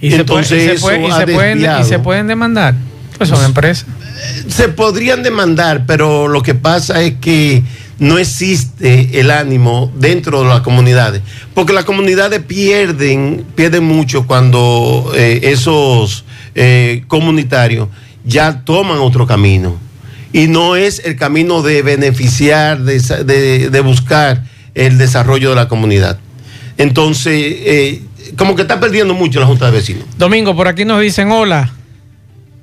Y 0.00 0.10
se, 0.10 0.16
puede- 0.16 0.20
Entonces 0.20 0.62
y 0.62 0.66
se 0.66 0.72
eso 0.74 0.86
puede- 0.86 1.08
y 1.08 1.12
se 1.12 1.26
pueden, 1.26 1.84
se 1.84 1.98
pueden 2.00 2.26
demandar. 2.26 2.74
Pues 3.16 3.28
son 3.30 3.44
empresas. 3.44 3.86
Se 4.48 4.68
podrían 4.68 5.22
demandar, 5.22 5.84
pero 5.86 6.26
lo 6.28 6.42
que 6.42 6.54
pasa 6.54 7.00
es 7.02 7.14
que 7.20 7.62
no 7.98 8.18
existe 8.18 9.20
el 9.20 9.30
ánimo 9.30 9.92
dentro 9.96 10.42
de 10.42 10.48
las 10.48 10.62
comunidades, 10.62 11.22
porque 11.54 11.72
las 11.72 11.84
comunidades 11.84 12.40
pierden, 12.42 13.44
pierden 13.54 13.84
mucho 13.84 14.26
cuando 14.26 15.12
eh, 15.14 15.40
esos 15.44 16.24
eh, 16.56 17.04
comunitarios 17.06 17.88
ya 18.24 18.64
toman 18.64 18.98
otro 18.98 19.26
camino. 19.26 19.76
Y 20.32 20.46
no 20.46 20.76
es 20.76 21.02
el 21.04 21.16
camino 21.16 21.62
de 21.62 21.82
beneficiar, 21.82 22.80
de, 22.80 23.68
de 23.70 23.80
buscar 23.80 24.44
el 24.74 24.98
desarrollo 24.98 25.50
de 25.50 25.56
la 25.56 25.68
comunidad. 25.68 26.18
Entonces, 26.78 27.34
eh, 27.36 28.02
como 28.36 28.56
que 28.56 28.62
está 28.62 28.80
perdiendo 28.80 29.14
mucho 29.14 29.40
la 29.40 29.46
Junta 29.46 29.66
de 29.66 29.72
Vecinos. 29.72 30.04
Domingo, 30.16 30.56
por 30.56 30.68
aquí 30.68 30.84
nos 30.84 31.00
dicen, 31.00 31.30
hola, 31.30 31.72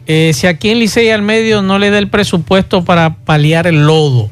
eh, 0.08 0.32
si 0.34 0.48
aquí 0.48 0.70
en 0.70 0.80
Licey 0.80 1.10
al 1.10 1.22
medio 1.22 1.62
no 1.62 1.78
le 1.78 1.90
da 1.90 2.00
el 2.00 2.10
presupuesto 2.10 2.84
para 2.84 3.16
paliar 3.18 3.68
el 3.68 3.86
lodo 3.86 4.32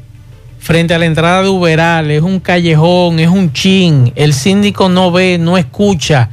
frente 0.58 0.94
a 0.94 0.98
la 0.98 1.06
entrada 1.06 1.42
de 1.42 1.48
Uberal, 1.48 2.10
es 2.10 2.22
un 2.22 2.40
callejón, 2.40 3.20
es 3.20 3.28
un 3.28 3.52
chin, 3.52 4.12
el 4.16 4.34
síndico 4.34 4.88
no 4.88 5.12
ve, 5.12 5.38
no 5.38 5.56
escucha, 5.56 6.30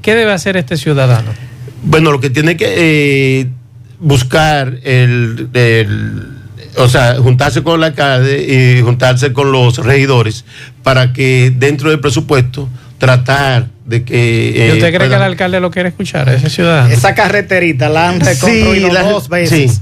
¿qué 0.00 0.14
debe 0.14 0.32
hacer 0.32 0.56
este 0.56 0.76
ciudadano? 0.76 1.30
Bueno, 1.82 2.10
lo 2.10 2.18
que 2.18 2.30
tiene 2.30 2.56
que 2.56 3.40
eh, 3.40 3.46
buscar 4.00 4.78
el, 4.84 5.48
el- 5.54 6.22
o 6.76 6.88
sea, 6.88 7.16
juntarse 7.16 7.62
con 7.62 7.76
el 7.80 7.84
alcalde 7.84 8.76
y 8.78 8.82
juntarse 8.82 9.32
con 9.32 9.50
los 9.50 9.78
regidores 9.78 10.44
para 10.82 11.12
que 11.12 11.52
dentro 11.56 11.90
del 11.90 11.98
presupuesto 11.98 12.68
tratar 12.98 13.66
de 13.84 14.04
que... 14.04 14.52
¿Y 14.54 14.60
eh, 14.60 14.72
usted 14.74 14.94
cree 14.94 15.08
que 15.08 15.14
el 15.16 15.22
alcalde 15.22 15.60
lo 15.60 15.70
quiere 15.70 15.88
escuchar, 15.88 16.28
a 16.28 16.34
ese 16.34 16.50
ciudadano? 16.50 16.88
Esa 16.92 17.14
carreterita 17.14 17.88
la 17.88 18.08
han 18.10 18.20
reconstruido 18.20 18.88
Sí, 18.88 18.94
la- 18.94 19.02
dos 19.02 19.28
veces. 19.28 19.72
sí. 19.72 19.78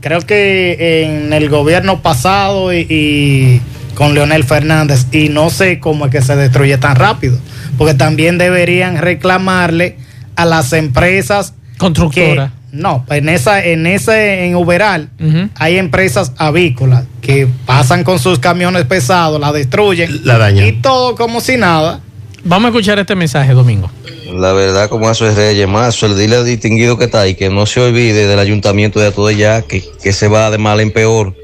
Creo 0.00 0.20
que 0.20 1.04
en 1.04 1.32
el 1.32 1.48
gobierno 1.48 2.02
pasado 2.02 2.72
y, 2.72 2.86
y 2.88 3.60
con 3.94 4.14
Leonel 4.14 4.44
Fernández, 4.44 5.06
y 5.10 5.28
no 5.28 5.50
sé 5.50 5.80
cómo 5.80 6.06
es 6.06 6.12
que 6.12 6.22
se 6.22 6.36
destruye 6.36 6.78
tan 6.78 6.94
rápido, 6.96 7.36
porque 7.76 7.94
también 7.94 8.38
deberían 8.38 8.98
reclamarle 8.98 9.96
a 10.36 10.44
las 10.44 10.72
empresas 10.72 11.54
Constructora. 11.78 12.52
No, 12.78 13.04
en 13.10 13.28
esa, 13.28 13.64
en 13.64 13.86
ese, 13.86 14.46
en 14.46 14.54
Uberal, 14.54 15.10
hay 15.56 15.78
empresas 15.78 16.32
avícolas 16.36 17.04
que 17.20 17.48
pasan 17.66 18.04
con 18.04 18.18
sus 18.18 18.38
camiones 18.38 18.84
pesados, 18.84 19.40
la 19.40 19.52
destruyen 19.52 20.24
La 20.24 20.38
dañan. 20.38 20.66
y 20.66 20.72
todo 20.72 21.16
como 21.16 21.40
si 21.40 21.56
nada. 21.56 22.00
Vamos 22.44 22.66
a 22.66 22.68
escuchar 22.68 22.98
este 23.00 23.16
mensaje, 23.16 23.52
Domingo. 23.52 23.90
La 24.32 24.52
verdad, 24.52 24.88
como 24.88 25.10
eso 25.10 25.28
es 25.28 25.34
Reyes, 25.34 25.66
más 25.66 26.00
el 26.04 26.16
dile 26.16 26.36
al 26.36 26.46
distinguido 26.46 26.96
que 26.96 27.06
está 27.06 27.22
ahí, 27.22 27.34
que 27.34 27.50
no 27.50 27.66
se 27.66 27.80
olvide 27.80 28.26
del 28.26 28.38
ayuntamiento 28.38 29.00
de 29.00 29.08
Atodeyá, 29.08 29.62
que, 29.62 29.82
que 30.02 30.12
se 30.12 30.28
va 30.28 30.50
de 30.50 30.58
mal 30.58 30.80
en 30.80 30.92
peor. 30.92 31.34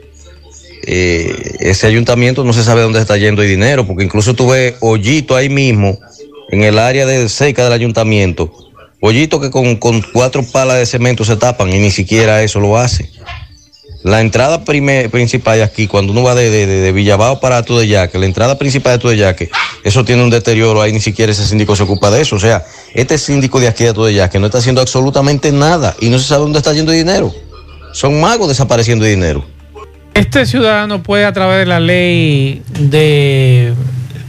Eh, 0.86 1.56
ese 1.60 1.86
ayuntamiento 1.86 2.44
no 2.44 2.52
se 2.52 2.62
sabe 2.62 2.82
dónde 2.82 3.00
está 3.00 3.16
yendo 3.16 3.42
el 3.42 3.48
dinero, 3.48 3.86
porque 3.86 4.04
incluso 4.04 4.34
tuve 4.34 4.76
hoyito 4.80 5.34
ahí 5.34 5.48
mismo, 5.48 5.98
en 6.50 6.62
el 6.62 6.78
área 6.78 7.06
de 7.06 7.28
cerca 7.28 7.64
del 7.64 7.72
ayuntamiento. 7.72 8.52
Hoyito 9.06 9.38
que 9.38 9.50
con, 9.50 9.76
con 9.76 10.00
cuatro 10.14 10.42
palas 10.42 10.78
de 10.78 10.86
cemento 10.86 11.26
se 11.26 11.36
tapan 11.36 11.68
y 11.70 11.78
ni 11.78 11.90
siquiera 11.90 12.42
eso 12.42 12.58
lo 12.58 12.78
hace. 12.78 13.10
La 14.02 14.22
entrada 14.22 14.64
prime- 14.64 15.10
principal 15.10 15.58
de 15.58 15.62
aquí, 15.62 15.86
cuando 15.86 16.12
uno 16.12 16.22
va 16.22 16.34
de, 16.34 16.48
de, 16.48 16.66
de- 16.66 16.80
de 16.80 16.92
Villabao 16.92 17.38
para 17.38 17.58
Atudeyaque, 17.58 18.18
la 18.18 18.24
entrada 18.24 18.56
principal 18.58 18.92
de 18.92 18.96
Atudeyaque, 18.96 19.50
eso 19.82 20.04
tiene 20.06 20.22
un 20.22 20.30
deterioro, 20.30 20.80
ahí 20.80 20.90
ni 20.92 21.00
siquiera 21.00 21.32
ese 21.32 21.46
síndico 21.46 21.76
se 21.76 21.82
ocupa 21.82 22.10
de 22.10 22.22
eso. 22.22 22.36
O 22.36 22.38
sea, 22.40 22.64
este 22.94 23.18
síndico 23.18 23.60
de 23.60 23.68
aquí 23.68 23.84
de 23.84 23.90
Atudeyaque 23.90 24.38
no 24.38 24.46
está 24.46 24.58
haciendo 24.58 24.80
absolutamente 24.80 25.52
nada 25.52 25.94
y 26.00 26.08
no 26.08 26.18
se 26.18 26.24
sabe 26.26 26.40
dónde 26.42 26.58
está 26.58 26.72
yendo 26.72 26.92
el 26.92 26.98
dinero. 26.98 27.34
Son 27.92 28.18
magos 28.20 28.48
desapareciendo 28.48 29.04
el 29.04 29.10
dinero. 29.12 29.44
Este 30.14 30.46
ciudadano 30.46 31.02
puede 31.02 31.24
a 31.26 31.32
través 31.32 31.58
de 31.60 31.66
la 31.66 31.80
ley 31.80 32.62
de, 32.78 33.74
de 33.74 33.74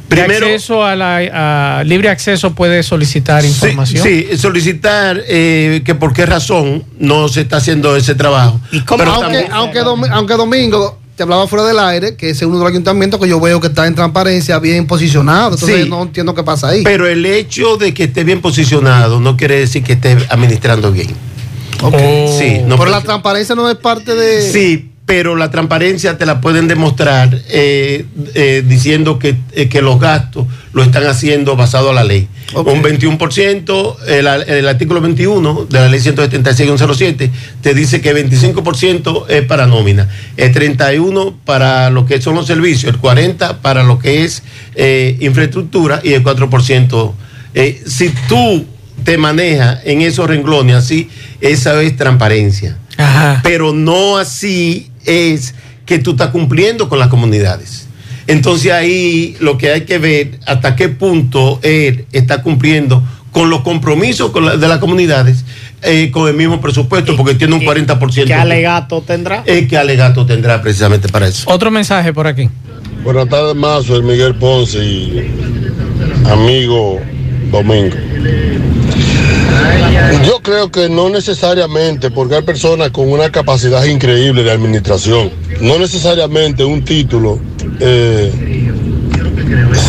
Primero- 0.08 0.46
acceso 0.46 0.84
a 0.84 0.96
la 0.96 1.80
a 1.80 1.84
libre 1.84 2.10
acceso 2.10 2.54
puede 2.54 2.84
solicitar 2.84 3.44
información. 3.44 4.04
Sí, 4.04 4.28
solicitar 4.38 5.22
eh, 5.28 5.82
que 5.84 5.96
por 5.96 6.14
qué 6.14 6.26
razón 6.26 6.84
no 7.00 7.28
se 7.28 7.42
está 7.42 7.58
haciendo 7.58 7.96
ese 7.96 8.14
trabajo. 8.16 8.60
Pero 8.72 9.12
aunque, 9.12 9.20
también- 9.22 9.48
aunque, 9.52 9.82
Dom- 9.82 10.10
aunque 10.12 10.34
Domingo 10.36 11.00
te 11.16 11.24
hablaba 11.24 11.48
fuera 11.48 11.66
del 11.66 11.80
aire, 11.80 12.16
que 12.16 12.30
ese 12.30 12.44
es 12.44 12.48
uno 12.50 12.58
de 12.60 12.64
los 12.66 12.72
ayuntamientos 12.72 13.20
que 13.20 13.28
yo 13.28 13.40
veo 13.40 13.60
que 13.62 13.68
está 13.68 13.88
en 13.88 13.96
transparencia, 13.96 14.60
bien 14.60 14.86
posicionado. 14.86 15.54
Entonces 15.54 15.84
Sí. 15.84 15.90
no 15.90 16.04
entiendo 16.04 16.36
qué 16.36 16.44
pasa 16.44 16.68
ahí. 16.70 16.84
Pero 16.84 17.08
el 17.08 17.26
hecho 17.26 17.78
de 17.78 17.94
que 17.94 18.04
esté 18.04 18.24
bien 18.24 18.42
posicionado 18.42 19.20
no 19.20 19.36
quiere 19.38 19.60
decir 19.60 19.84
que 19.84 19.94
esté 19.94 20.18
administrando 20.30 20.92
bien. 20.92 21.08
Ok. 21.82 21.94
Oh. 21.98 22.36
Sí, 22.40 22.60
no 22.66 22.78
pero 22.78 22.92
la 22.92 23.02
transparencia 23.02 23.56
no 23.56 23.70
es 23.70 23.76
parte 23.78 24.14
de. 24.14 24.42
Sí, 24.52 24.92
pero 25.06 25.36
la 25.36 25.52
transparencia 25.52 26.18
te 26.18 26.26
la 26.26 26.42
pueden 26.42 26.68
demostrar 26.68 27.40
eh, 27.50 28.06
eh, 28.34 28.64
diciendo 28.68 29.20
que, 29.20 29.36
eh, 29.52 29.70
que 29.70 29.82
los 29.82 30.00
gastos 30.00 30.48
lo 30.74 30.82
están 30.82 31.06
haciendo 31.06 31.56
basado 31.56 31.92
a 31.92 31.94
la 31.94 32.04
ley. 32.04 32.28
Un 32.56 32.82
21%, 32.84 33.96
el, 34.08 34.28
el 34.28 34.68
artículo 34.68 35.02
21 35.02 35.68
de 35.70 35.80
la 35.80 35.88
ley 35.90 36.00
176-107 36.00 37.30
te 37.62 37.74
dice 37.74 38.02
que 38.02 38.16
25% 38.16 39.26
es 39.30 39.44
para 39.46 39.68
nómina, 39.68 40.10
el 40.38 40.54
31% 40.54 41.36
para 41.46 41.90
lo 41.92 42.06
que 42.06 42.22
son 42.22 42.36
los 42.36 42.48
servicios, 42.48 42.94
el 42.94 43.00
40% 43.02 43.58
para 43.62 43.84
lo 43.84 44.00
que 44.00 44.24
es 44.24 44.44
infraestructura 45.20 46.02
y 46.04 46.14
el 46.14 46.24
4%. 46.24 47.14
eh, 47.54 47.82
si 47.86 48.10
tú 48.28 48.66
te 49.04 49.18
manejas 49.18 49.80
en 49.86 50.02
esos 50.02 50.28
renglones 50.28 50.76
así, 50.76 51.10
esa 51.42 51.82
es 51.82 51.96
transparencia 51.96 52.78
Ajá. 52.98 53.42
pero 53.44 53.74
no 53.74 54.18
así 54.18 54.90
es 55.06 55.56
que 55.86 56.00
tú 56.00 56.12
estás 56.12 56.30
cumpliendo 56.30 56.90
con 56.90 57.00
las 57.00 57.08
comunidades. 57.10 57.88
Entonces 58.28 58.72
ahí 58.72 59.36
lo 59.40 59.58
que 59.58 59.72
hay 59.72 59.82
que 59.82 59.98
ver 60.00 60.40
hasta 60.48 60.76
qué 60.76 60.90
punto 60.90 61.60
él 61.62 62.06
está 62.12 62.42
cumpliendo 62.42 63.04
con 63.32 63.50
los 63.50 63.62
compromisos 63.62 64.32
con 64.32 64.46
la- 64.46 64.58
de 64.58 64.68
las 64.68 64.80
comunidades 64.80 65.44
eh, 65.84 66.10
con 66.12 66.28
el 66.28 66.34
mismo 66.36 66.60
presupuesto, 66.60 67.16
porque 67.16 67.36
tiene 67.36 67.54
un 67.54 67.62
40%. 67.62 68.26
¿Qué 68.26 68.34
alegato 68.34 69.02
tendrá? 69.02 69.44
Eh, 69.46 69.68
¿Qué 69.68 69.78
alegato 69.78 70.26
tendrá 70.26 70.60
precisamente 70.62 71.08
para 71.10 71.28
eso? 71.28 71.44
Otro 71.52 71.70
mensaje 71.70 72.12
por 72.14 72.26
aquí. 72.26 72.50
Buenas 73.04 73.30
tardes, 73.30 73.56
Mazo, 73.56 73.96
el 73.98 74.04
Miguel 74.04 74.34
Ponce 74.36 74.84
y 74.84 75.30
amigo 76.28 77.00
Domingo. 77.52 77.96
Yo 80.26 80.42
creo 80.42 80.72
que 80.72 80.90
no 80.90 81.10
necesariamente, 81.10 82.12
porque 82.12 82.36
hay 82.36 82.42
personas 82.42 82.92
con 82.92 83.12
una 83.12 83.32
capacidad 83.32 83.84
increíble 83.86 84.44
de 84.44 84.52
administración, 84.52 85.32
no 85.62 85.78
necesariamente 85.80 86.64
un 86.64 86.84
título 86.84 87.40
eh, 87.80 88.32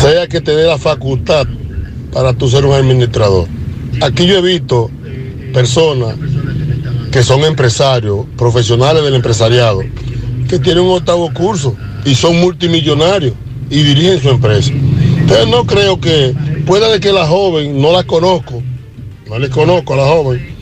sea 0.01 0.27
que 0.27 0.41
te 0.41 0.55
dé 0.55 0.65
la 0.65 0.77
facultad 0.77 1.47
para 2.11 2.33
tú 2.33 2.49
ser 2.49 2.65
un 2.65 2.73
administrador. 2.73 3.47
Aquí 4.01 4.25
yo 4.25 4.37
he 4.37 4.41
visto 4.41 4.89
personas 5.53 6.15
que 7.11 7.23
son 7.23 7.43
empresarios, 7.43 8.25
profesionales 8.37 9.03
del 9.03 9.15
empresariado, 9.15 9.81
que 10.47 10.59
tienen 10.59 10.83
un 10.83 10.97
octavo 10.97 11.31
curso 11.33 11.75
y 12.05 12.15
son 12.15 12.39
multimillonarios 12.39 13.33
y 13.69 13.83
dirigen 13.83 14.21
su 14.21 14.29
empresa. 14.29 14.71
Entonces 14.71 15.47
no 15.47 15.65
creo 15.65 15.99
que, 15.99 16.33
pueda 16.65 16.89
de 16.89 16.99
que 16.99 17.11
la 17.11 17.25
joven, 17.25 17.81
no 17.81 17.91
la 17.91 18.03
conozco, 18.03 18.61
no 19.29 19.39
le 19.39 19.49
conozco 19.49 19.93
a 19.93 19.97
la 19.97 20.03
joven, 20.05 20.55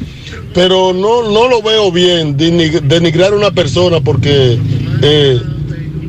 pero 0.54 0.94
no, 0.94 1.30
no 1.32 1.48
lo 1.48 1.62
veo 1.62 1.92
bien 1.92 2.38
denig- 2.38 2.82
denigrar 2.82 3.34
a 3.34 3.36
una 3.36 3.52
persona 3.52 4.00
porque 4.00 4.58
eh, 5.02 5.42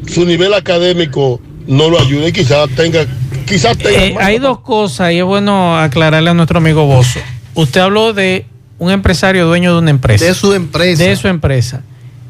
su 0.09 0.25
nivel 0.25 0.55
académico 0.55 1.41
no 1.67 1.91
lo 1.91 2.01
ayuda 2.01 2.29
y 2.29 2.33
quizás 2.33 2.69
tenga, 2.77 3.05
quizás 3.47 3.77
tenga 3.77 4.05
Eh, 4.05 4.17
hay 4.21 4.39
dos 4.39 4.61
cosas 4.61 5.13
y 5.13 5.19
es 5.19 5.25
bueno 5.25 5.77
aclararle 5.79 6.31
a 6.31 6.35
nuestro 6.35 6.59
amigo 6.59 6.87
Bozo. 6.87 7.21
Usted 7.55 7.81
habló 7.81 8.13
de 8.13 8.47
un 8.79 8.91
empresario 8.91 9.47
dueño 9.47 9.73
de 9.73 9.79
una 9.79 9.91
empresa. 9.91 10.25
De 10.25 10.35
su 10.35 10.53
empresa. 10.53 11.03
De 11.03 11.17
su 11.17 11.29
empresa. 11.29 11.83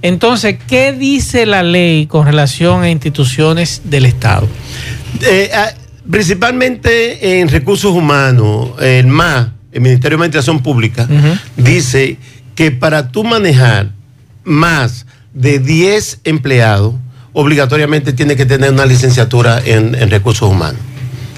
Entonces, 0.02 0.56
¿qué 0.68 0.92
dice 0.92 1.46
la 1.46 1.62
ley 1.62 2.06
con 2.06 2.24
relación 2.26 2.82
a 2.82 2.90
instituciones 2.90 3.82
del 3.84 4.06
Estado? 4.06 4.46
Eh, 5.22 5.50
ah, 5.54 5.70
Principalmente 6.08 7.40
en 7.40 7.48
recursos 7.48 7.90
humanos, 7.92 8.70
el 8.80 9.08
MA, 9.08 9.54
el 9.76 9.82
Ministerio 9.82 10.16
de 10.16 10.22
Administración 10.22 10.62
Pública, 10.62 11.06
dice 11.58 12.16
que 12.54 12.70
para 12.70 13.12
tú 13.12 13.24
manejar 13.24 13.90
más 14.42 15.04
de 15.34 15.58
10 15.58 16.20
empleados, 16.24 16.94
obligatoriamente 17.34 18.14
tiene 18.14 18.36
que 18.36 18.46
tener 18.46 18.72
una 18.72 18.86
licenciatura 18.86 19.60
en, 19.62 19.94
en 19.94 20.10
recursos 20.10 20.50
humanos. 20.50 20.80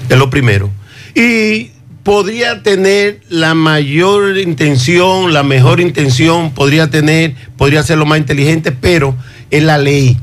Es 0.07 0.17
lo 0.17 0.29
primero. 0.29 0.69
Y 1.13 1.71
podría 2.03 2.63
tener 2.63 3.19
la 3.27 3.55
mayor 3.55 4.37
intención, 4.37 5.33
la 5.33 5.43
mejor 5.43 5.81
intención, 5.81 6.53
podría 6.53 6.89
tener, 6.89 7.35
podría 7.57 7.83
ser 7.83 7.97
lo 7.97 8.05
más 8.05 8.19
inteligente, 8.19 8.71
pero 8.71 9.17
es 9.51 9.63
la 9.63 9.77
ley. 9.77 10.17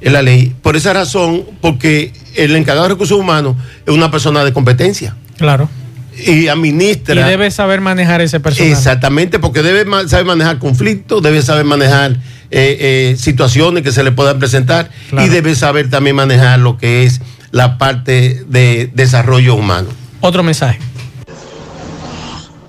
Es 0.00 0.10
la 0.10 0.22
ley. 0.22 0.52
Por 0.60 0.74
esa 0.74 0.92
razón, 0.92 1.44
porque 1.60 2.12
el 2.34 2.56
encargado 2.56 2.88
de 2.88 2.94
recursos 2.94 3.16
humanos 3.16 3.54
es 3.86 3.94
una 3.94 4.10
persona 4.10 4.44
de 4.44 4.52
competencia. 4.52 5.14
Claro. 5.38 5.70
Y 6.16 6.48
administra. 6.48 7.14
Y 7.14 7.24
debe 7.24 7.50
saber 7.50 7.80
manejar 7.80 8.20
ese 8.20 8.40
personal. 8.40 8.72
Exactamente, 8.72 9.38
porque 9.38 9.62
debe 9.62 9.84
saber 10.08 10.26
manejar 10.26 10.58
conflictos, 10.58 11.22
debe 11.22 11.42
saber 11.42 11.64
manejar 11.64 12.12
eh, 12.50 12.76
eh, 13.10 13.16
situaciones 13.18 13.82
que 13.82 13.92
se 13.92 14.04
le 14.04 14.12
puedan 14.12 14.38
presentar 14.38 14.90
y 15.12 15.28
debe 15.28 15.54
saber 15.54 15.90
también 15.90 16.16
manejar 16.16 16.58
lo 16.58 16.76
que 16.76 17.04
es 17.04 17.20
la 17.50 17.78
parte 17.78 18.44
de 18.46 18.90
desarrollo 18.94 19.54
humano. 19.54 19.88
Otro 20.20 20.42
mensaje. 20.42 20.78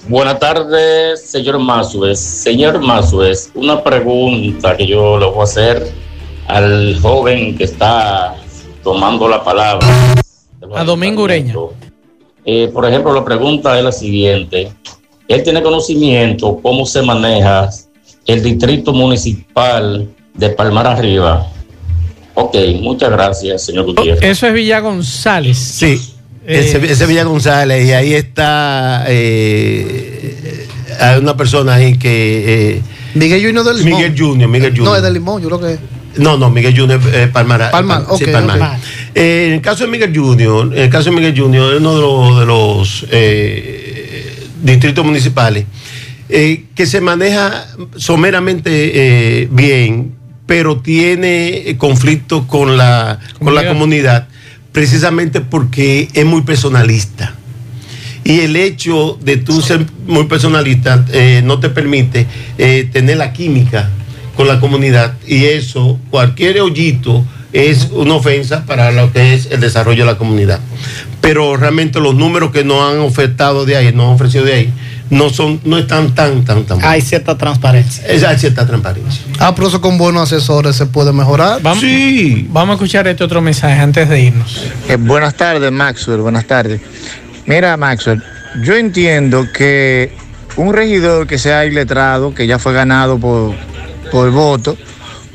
Buenas 0.07 0.39
tardes, 0.39 1.29
señor 1.29 1.57
Mazuez. 1.57 2.19
Señor 2.19 2.79
Mazuez, 2.79 3.49
una 3.55 3.83
pregunta 3.83 4.77
que 4.77 4.85
yo 4.85 5.17
le 5.17 5.25
voy 5.25 5.41
a 5.41 5.43
hacer 5.43 5.91
al 6.47 6.99
joven 7.01 7.57
que 7.57 7.63
está 7.63 8.35
tomando 8.83 9.27
la 9.27 9.43
palabra. 9.43 9.87
A 10.75 10.83
Domingo 10.83 11.23
Ureña. 11.23 11.55
Eh, 12.45 12.69
por 12.73 12.85
ejemplo, 12.85 13.13
la 13.13 13.25
pregunta 13.25 13.77
es 13.77 13.83
la 13.83 13.91
siguiente. 13.91 14.71
Él 15.27 15.43
tiene 15.43 15.63
conocimiento 15.63 16.59
cómo 16.61 16.85
se 16.85 17.01
maneja 17.01 17.69
el 18.27 18.43
distrito 18.43 18.93
municipal 18.93 20.07
de 20.33 20.49
Palmar 20.49 20.87
Arriba. 20.87 21.47
Ok, 22.35 22.55
muchas 22.81 23.09
gracias, 23.09 23.65
señor 23.65 23.85
Gutiérrez. 23.85 24.23
Eso 24.23 24.47
es 24.47 24.53
Villa 24.53 24.79
González. 24.79 25.57
Sí. 25.57 25.99
Eh, 26.45 26.59
ese, 26.59 26.91
ese 26.91 27.05
Villa 27.07 27.23
González, 27.23 27.87
y 27.87 27.93
ahí 27.93 28.13
está 28.13 29.05
eh, 29.07 30.67
hay 30.99 31.19
una 31.19 31.35
persona 31.35 31.75
ahí 31.75 31.97
que... 31.97 32.75
eh, 32.77 32.81
Miguel 33.15 33.43
Junior 33.45 33.65
del 33.65 33.77
Limón. 33.77 33.93
Miguel 33.99 34.15
Junior, 34.17 34.49
Miguel 34.49 34.71
Junior. 34.71 34.89
No, 34.89 34.95
es 34.95 35.01
del 35.01 35.13
Limón, 35.13 35.41
yo 35.41 35.47
creo 35.47 35.59
que 35.61 35.73
es. 35.73 35.79
No, 36.17 36.37
no, 36.37 36.49
Miguel 36.49 36.77
Junior 36.77 36.99
eh, 37.13 37.29
Palmar. 37.31 37.71
Palmar, 37.71 38.05
sí, 38.17 38.25
Palmar. 38.25 38.57
ok. 38.59 38.79
Eh, 39.17 39.45
en 39.47 39.53
el 39.53 39.61
caso 39.61 39.85
de 39.85 39.91
Miguel 39.91 40.11
Junior, 40.13 40.73
en 40.73 40.83
el 40.83 40.89
caso 40.89 41.09
de 41.09 41.15
Miguel 41.15 41.39
Junior, 41.39 41.73
es 41.73 41.79
uno 41.79 41.95
de 41.95 42.01
los, 42.01 42.39
de 42.41 42.45
los 42.45 43.05
eh, 43.11 44.35
distritos 44.61 45.05
municipales 45.05 45.63
eh, 46.27 46.65
que 46.75 46.85
se 46.85 46.99
maneja 46.99 47.65
someramente 47.95 49.47
bien, 49.51 50.15
pero 50.45 50.81
tiene 50.81 51.75
conflicto 51.77 52.45
con 52.45 52.75
la, 52.75 53.19
con 53.39 53.55
la 53.55 53.65
Comunidad. 53.65 54.27
precisamente 54.73 55.39
porque 55.39 56.09
es 56.13 56.25
muy 56.25 56.41
personalista. 56.41 57.35
Y 58.25 58.41
el 58.41 58.57
hecho 58.57 59.17
de 59.23 59.37
tú 59.37 59.61
ser 59.61 59.85
muy 60.07 60.25
personalista 60.25 61.05
eh, 61.13 61.41
no 61.41 61.61
te 61.61 61.69
permite 61.69 62.27
tener 62.91 63.15
la 63.15 63.31
química 63.31 63.89
con 64.35 64.47
la 64.47 64.59
comunidad 64.59 65.13
y 65.25 65.45
eso, 65.45 65.97
cualquier 66.09 66.59
hoyito 66.59 67.23
es 67.55 67.89
una 67.91 68.15
ofensa 68.15 68.65
para 68.65 68.91
lo 68.91 69.11
que 69.11 69.33
es 69.33 69.47
el 69.51 69.61
desarrollo 69.61 70.05
de 70.05 70.11
la 70.11 70.17
comunidad. 70.17 70.59
Pero 71.21 71.57
realmente 71.57 71.99
los 71.99 72.13
números 72.13 72.51
que 72.51 72.63
nos 72.63 72.81
han 72.91 72.99
ofertado 72.99 73.65
de 73.65 73.75
ahí, 73.77 73.93
nos 73.93 74.07
han 74.07 74.13
ofrecido 74.13 74.43
de 74.45 74.53
ahí, 74.53 74.73
no 75.09 75.29
son, 75.29 75.59
no 75.63 75.77
están 75.77 76.13
tan, 76.13 76.43
tan, 76.45 76.65
tan. 76.65 76.83
Hay 76.83 77.01
cierta 77.01 77.37
transparencia. 77.37 78.05
Es- 78.07 78.23
hay 78.23 78.37
cierta 78.37 78.65
transparencia. 78.67 79.21
Ah, 79.39 79.53
pero 79.55 79.67
eso 79.69 79.79
con 79.81 79.97
buenos 79.97 80.23
asesores 80.31 80.75
se 80.75 80.85
puede 80.85 81.13
mejorar. 81.13 81.61
Vamos, 81.61 81.83
vamos 82.49 82.69
a 82.71 82.73
escuchar 82.73 83.07
este 83.07 83.23
otro 83.23 83.41
mensaje 83.41 83.79
antes 83.79 84.09
de 84.09 84.19
irnos. 84.21 84.63
Eh, 84.89 84.97
buenas 84.97 85.35
tardes, 85.35 85.71
Maxwell, 85.71 86.19
buenas 86.21 86.45
tardes. 86.45 86.81
Mira, 87.45 87.77
Maxwell, 87.77 88.21
yo 88.63 88.75
entiendo 88.75 89.45
que 89.55 90.11
un 90.57 90.73
regidor 90.73 91.27
que 91.27 91.37
sea 91.37 91.65
iletrado, 91.65 92.33
que 92.33 92.47
ya 92.47 92.59
fue 92.59 92.73
ganado 92.73 93.17
por, 93.19 93.53
por 94.11 94.31
voto, 94.31 94.77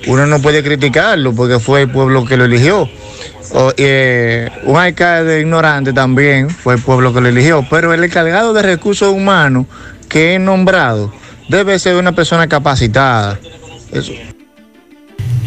uno 0.07 0.27
no 0.27 0.41
puede 0.41 0.63
criticarlo 0.63 1.35
porque 1.35 1.59
fue 1.59 1.83
el 1.83 1.91
pueblo 1.91 2.25
que 2.25 2.37
lo 2.37 2.45
eligió. 2.45 2.89
O, 3.53 3.73
eh, 3.77 4.49
un 4.65 4.77
alcalde 4.77 5.41
ignorante 5.41 5.93
también 5.93 6.49
fue 6.51 6.75
el 6.75 6.81
pueblo 6.81 7.13
que 7.13 7.21
lo 7.21 7.29
eligió, 7.29 7.67
pero 7.69 7.93
el 7.93 8.05
encargado 8.05 8.53
de 8.53 8.63
recursos 8.63 9.13
humanos 9.13 9.67
que 10.09 10.35
es 10.37 10.41
nombrado 10.41 11.13
debe 11.49 11.79
ser 11.79 11.97
una 11.97 12.13
persona 12.13 12.49
capacitada. 12.49 13.39
Eso. 13.93 14.13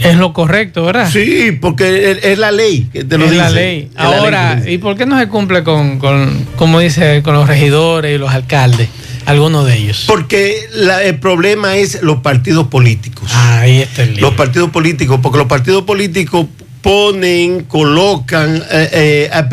Es 0.01 0.17
lo 0.17 0.33
correcto, 0.33 0.83
¿verdad? 0.83 1.09
Sí, 1.09 1.57
porque 1.61 2.11
es, 2.11 2.25
es 2.25 2.37
la 2.37 2.51
ley 2.51 2.89
que 2.91 3.05
te 3.05 3.17
lo 3.17 3.25
es 3.25 3.31
dice. 3.31 3.43
la 3.43 3.49
ley. 3.51 3.89
Es 3.89 3.95
la 3.95 4.09
ley 4.09 4.17
Ahora, 4.19 4.61
¿y 4.65 4.77
por 4.79 4.97
qué 4.97 5.05
no 5.05 5.17
se 5.17 5.29
cumple 5.29 5.63
con, 5.63 5.97
con, 5.99 6.45
como 6.57 6.79
dice, 6.79 7.21
con 7.23 7.33
los 7.35 7.47
regidores 7.47 8.13
y 8.13 8.17
los 8.17 8.31
alcaldes? 8.33 8.89
Algunos 9.25 9.65
de 9.65 9.77
ellos. 9.77 10.03
Porque 10.07 10.67
la- 10.73 11.03
el 11.03 11.19
problema 11.19 11.75
es 11.77 12.01
los 12.01 12.17
partidos 12.19 12.67
políticos. 12.67 13.31
Ahí 13.33 13.81
está 13.81 14.03
el 14.03 14.13
lío. 14.15 14.21
Los 14.21 14.33
partidos 14.35 14.69
políticos, 14.71 15.19
porque 15.21 15.37
los 15.37 15.47
partidos 15.47 15.83
políticos 15.83 16.47
ponen, 16.81 17.63
colocan 17.63 18.57
eh, 18.69 18.89
eh, 18.91 19.29
a, 19.31 19.47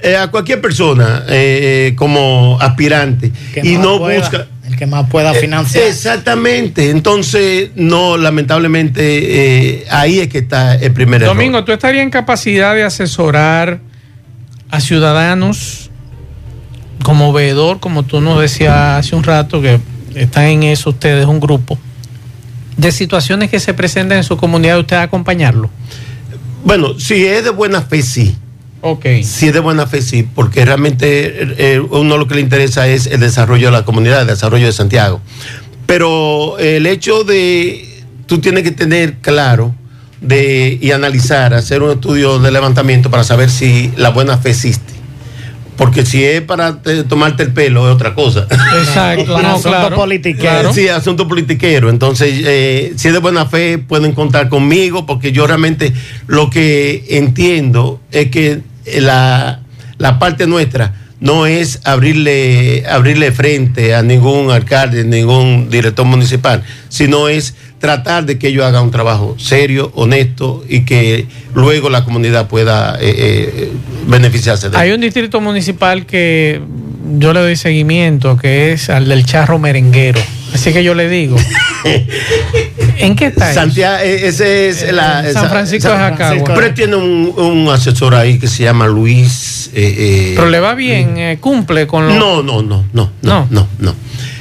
eh, 0.00 0.16
a 0.16 0.28
cualquier 0.30 0.60
persona 0.60 1.24
eh, 1.28 1.92
como 1.96 2.58
aspirante 2.60 3.30
y 3.62 3.76
no 3.76 3.98
pueda, 3.98 4.20
busca. 4.20 4.46
El 4.66 4.76
que 4.76 4.86
más 4.86 5.08
pueda 5.10 5.34
financiar. 5.34 5.84
Exactamente. 5.84 6.88
Entonces, 6.88 7.70
no, 7.74 8.16
lamentablemente, 8.16 9.02
eh, 9.02 9.84
ahí 9.90 10.20
es 10.20 10.28
que 10.28 10.38
está 10.38 10.74
el 10.76 10.92
primer 10.92 11.22
error. 11.22 11.36
Domingo, 11.36 11.62
¿tú 11.64 11.72
estarías 11.72 12.02
en 12.02 12.10
capacidad 12.10 12.74
de 12.74 12.82
asesorar 12.82 13.80
a 14.70 14.80
ciudadanos 14.80 15.90
como 17.04 17.32
veedor, 17.32 17.78
como 17.78 18.02
tú 18.02 18.20
nos 18.20 18.40
decías 18.40 18.74
hace 18.98 19.14
un 19.14 19.22
rato, 19.22 19.60
que 19.60 19.78
están 20.16 20.46
en 20.46 20.62
eso 20.64 20.90
ustedes, 20.90 21.26
un 21.26 21.38
grupo, 21.38 21.78
de 22.78 22.90
situaciones 22.90 23.50
que 23.50 23.60
se 23.60 23.74
presentan 23.74 24.18
en 24.18 24.24
su 24.24 24.36
comunidad, 24.36 24.80
usted 24.80 24.96
acompañarlo? 24.96 25.70
Bueno, 26.64 26.98
si 26.98 27.24
es 27.26 27.44
de 27.44 27.50
buena 27.50 27.82
fe, 27.82 28.02
sí. 28.02 28.34
Ok. 28.80 29.04
Si 29.22 29.48
es 29.48 29.52
de 29.52 29.60
buena 29.60 29.86
fe, 29.86 30.00
sí, 30.00 30.26
porque 30.34 30.64
realmente 30.64 31.26
eh, 31.26 31.54
eh, 31.58 31.80
uno 31.90 32.16
lo 32.16 32.26
que 32.26 32.36
le 32.36 32.40
interesa 32.40 32.88
es 32.88 33.06
el 33.06 33.20
desarrollo 33.20 33.66
de 33.66 33.72
la 33.72 33.84
comunidad, 33.84 34.22
el 34.22 34.26
desarrollo 34.26 34.66
de 34.66 34.72
Santiago. 34.72 35.20
Pero 35.86 36.58
el 36.58 36.86
hecho 36.86 37.22
de, 37.22 38.02
tú 38.26 38.38
tienes 38.38 38.62
que 38.62 38.70
tener 38.70 39.18
claro 39.18 39.74
de, 40.22 40.78
y 40.80 40.90
analizar, 40.92 41.52
hacer 41.52 41.82
un 41.82 41.90
estudio 41.90 42.38
de 42.38 42.50
levantamiento 42.50 43.10
para 43.10 43.24
saber 43.24 43.50
si 43.50 43.92
la 43.96 44.08
buena 44.08 44.38
fe 44.38 44.50
existe. 44.50 44.93
Porque 45.76 46.06
si 46.06 46.22
es 46.24 46.40
para 46.40 46.80
te- 46.82 47.02
tomarte 47.04 47.42
el 47.42 47.52
pelo 47.52 47.88
es 47.88 47.94
otra 47.94 48.14
cosa. 48.14 48.46
Exacto, 48.78 49.34
Para 49.34 49.48
no, 49.48 49.54
asunto 49.56 49.70
claro. 49.78 49.96
politiquero. 49.96 50.40
Claro. 50.50 50.72
Sí, 50.72 50.88
asunto 50.88 51.26
politiquero. 51.26 51.90
Entonces, 51.90 52.32
eh, 52.44 52.92
si 52.96 53.08
es 53.08 53.14
de 53.14 53.18
buena 53.20 53.46
fe, 53.46 53.78
pueden 53.78 54.12
contar 54.12 54.48
conmigo, 54.48 55.04
porque 55.06 55.32
yo 55.32 55.46
realmente 55.46 55.92
lo 56.28 56.48
que 56.50 57.04
entiendo 57.10 58.00
es 58.12 58.30
que 58.30 58.60
la, 59.00 59.60
la 59.98 60.18
parte 60.18 60.46
nuestra 60.46 60.94
no 61.20 61.46
es 61.46 61.80
abrirle, 61.84 62.84
abrirle 62.88 63.32
frente 63.32 63.94
a 63.94 64.02
ningún 64.02 64.50
alcalde, 64.50 65.04
ningún 65.04 65.70
director 65.70 66.04
municipal, 66.04 66.62
sino 66.88 67.28
es 67.28 67.54
tratar 67.78 68.26
de 68.26 68.38
que 68.38 68.48
ellos 68.48 68.64
hagan 68.64 68.84
un 68.84 68.90
trabajo 68.90 69.34
serio, 69.38 69.90
honesto 69.94 70.64
y 70.68 70.84
que 70.84 71.26
luego 71.54 71.88
la 71.90 72.04
comunidad 72.04 72.46
pueda 72.48 72.96
eh, 73.00 73.14
eh, 73.16 73.72
beneficiarse 74.06 74.68
de 74.70 74.76
él. 74.76 74.82
Hay 74.82 74.92
un 74.92 75.00
distrito 75.00 75.40
municipal 75.40 76.06
que 76.06 76.60
yo 77.18 77.32
le 77.32 77.40
doy 77.40 77.56
seguimiento, 77.56 78.36
que 78.36 78.72
es 78.72 78.90
al 78.90 79.08
del 79.08 79.24
charro 79.24 79.58
merenguero. 79.58 80.20
Así 80.52 80.72
que 80.72 80.84
yo 80.84 80.94
le 80.94 81.08
digo, 81.08 81.36
¿en 82.98 83.16
qué 83.16 83.26
está 83.26 83.50
eso? 83.50 83.60
Santiago, 83.60 83.98
eh, 84.04 84.28
ese 84.28 84.68
es 84.68 84.92
la, 84.92 85.24
San 85.32 85.48
Francisco 85.50 85.88
de 85.90 85.96
Jacagua. 85.96 86.54
Pero 86.54 86.74
tiene 86.74 86.96
un, 86.96 87.32
un 87.36 87.68
asesor 87.70 88.14
ahí 88.14 88.38
que 88.38 88.46
se 88.46 88.62
llama 88.62 88.86
Luis. 88.86 89.70
eh, 89.74 89.94
eh, 89.98 90.32
Pero 90.36 90.48
le 90.48 90.60
va 90.60 90.74
bien, 90.74 91.18
eh, 91.18 91.38
cumple 91.40 91.86
con 91.88 92.06
lo... 92.06 92.14
no, 92.14 92.42
no, 92.42 92.62
no, 92.62 92.84
no, 92.92 93.10
no, 93.22 93.48
no, 93.50 93.68
no. 93.78 93.94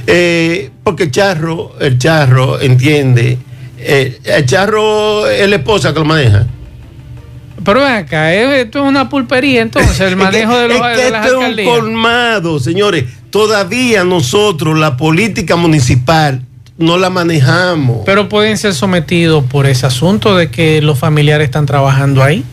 Eh, 0.05 0.70
porque 0.84 1.03
el 1.03 1.11
charro, 1.11 1.76
el 1.80 1.97
charro 1.97 2.61
entiende. 2.61 3.38
el 3.80 4.45
charro 4.45 5.28
es 5.28 5.49
la 5.49 5.55
esposa 5.55 5.93
que 5.93 5.99
lo 5.99 6.05
maneja. 6.05 6.45
Pero 7.64 7.82
ven 7.82 7.93
acá, 7.93 8.34
esto 8.34 8.84
es 8.84 8.89
una 8.89 9.09
pulpería 9.09 9.61
entonces, 9.61 9.99
el 10.01 10.16
manejo 10.18 10.57
de, 10.57 10.68
los, 10.68 10.78
es 10.78 10.97
que 10.97 11.03
de 11.03 11.11
las 11.11 11.26
esto 11.26 11.41
es 11.43 11.57
un 11.57 11.66
colmado, 11.66 12.59
señores. 12.59 13.05
Todavía 13.30 14.03
nosotros 14.03 14.78
la 14.78 14.97
política 14.97 15.55
municipal 15.55 16.41
no 16.78 16.97
la 16.97 17.09
manejamos. 17.09 17.99
Pero 18.05 18.30
pueden 18.30 18.57
ser 18.57 18.74
sometidos 18.74 19.43
por 19.45 19.66
ese 19.66 19.86
asunto 19.86 20.36
de 20.36 20.49
que 20.49 20.82
los 20.82 20.99
familiares 20.99 21.45
están 21.45 21.66
trabajando 21.66 22.24
ahí. 22.24 22.43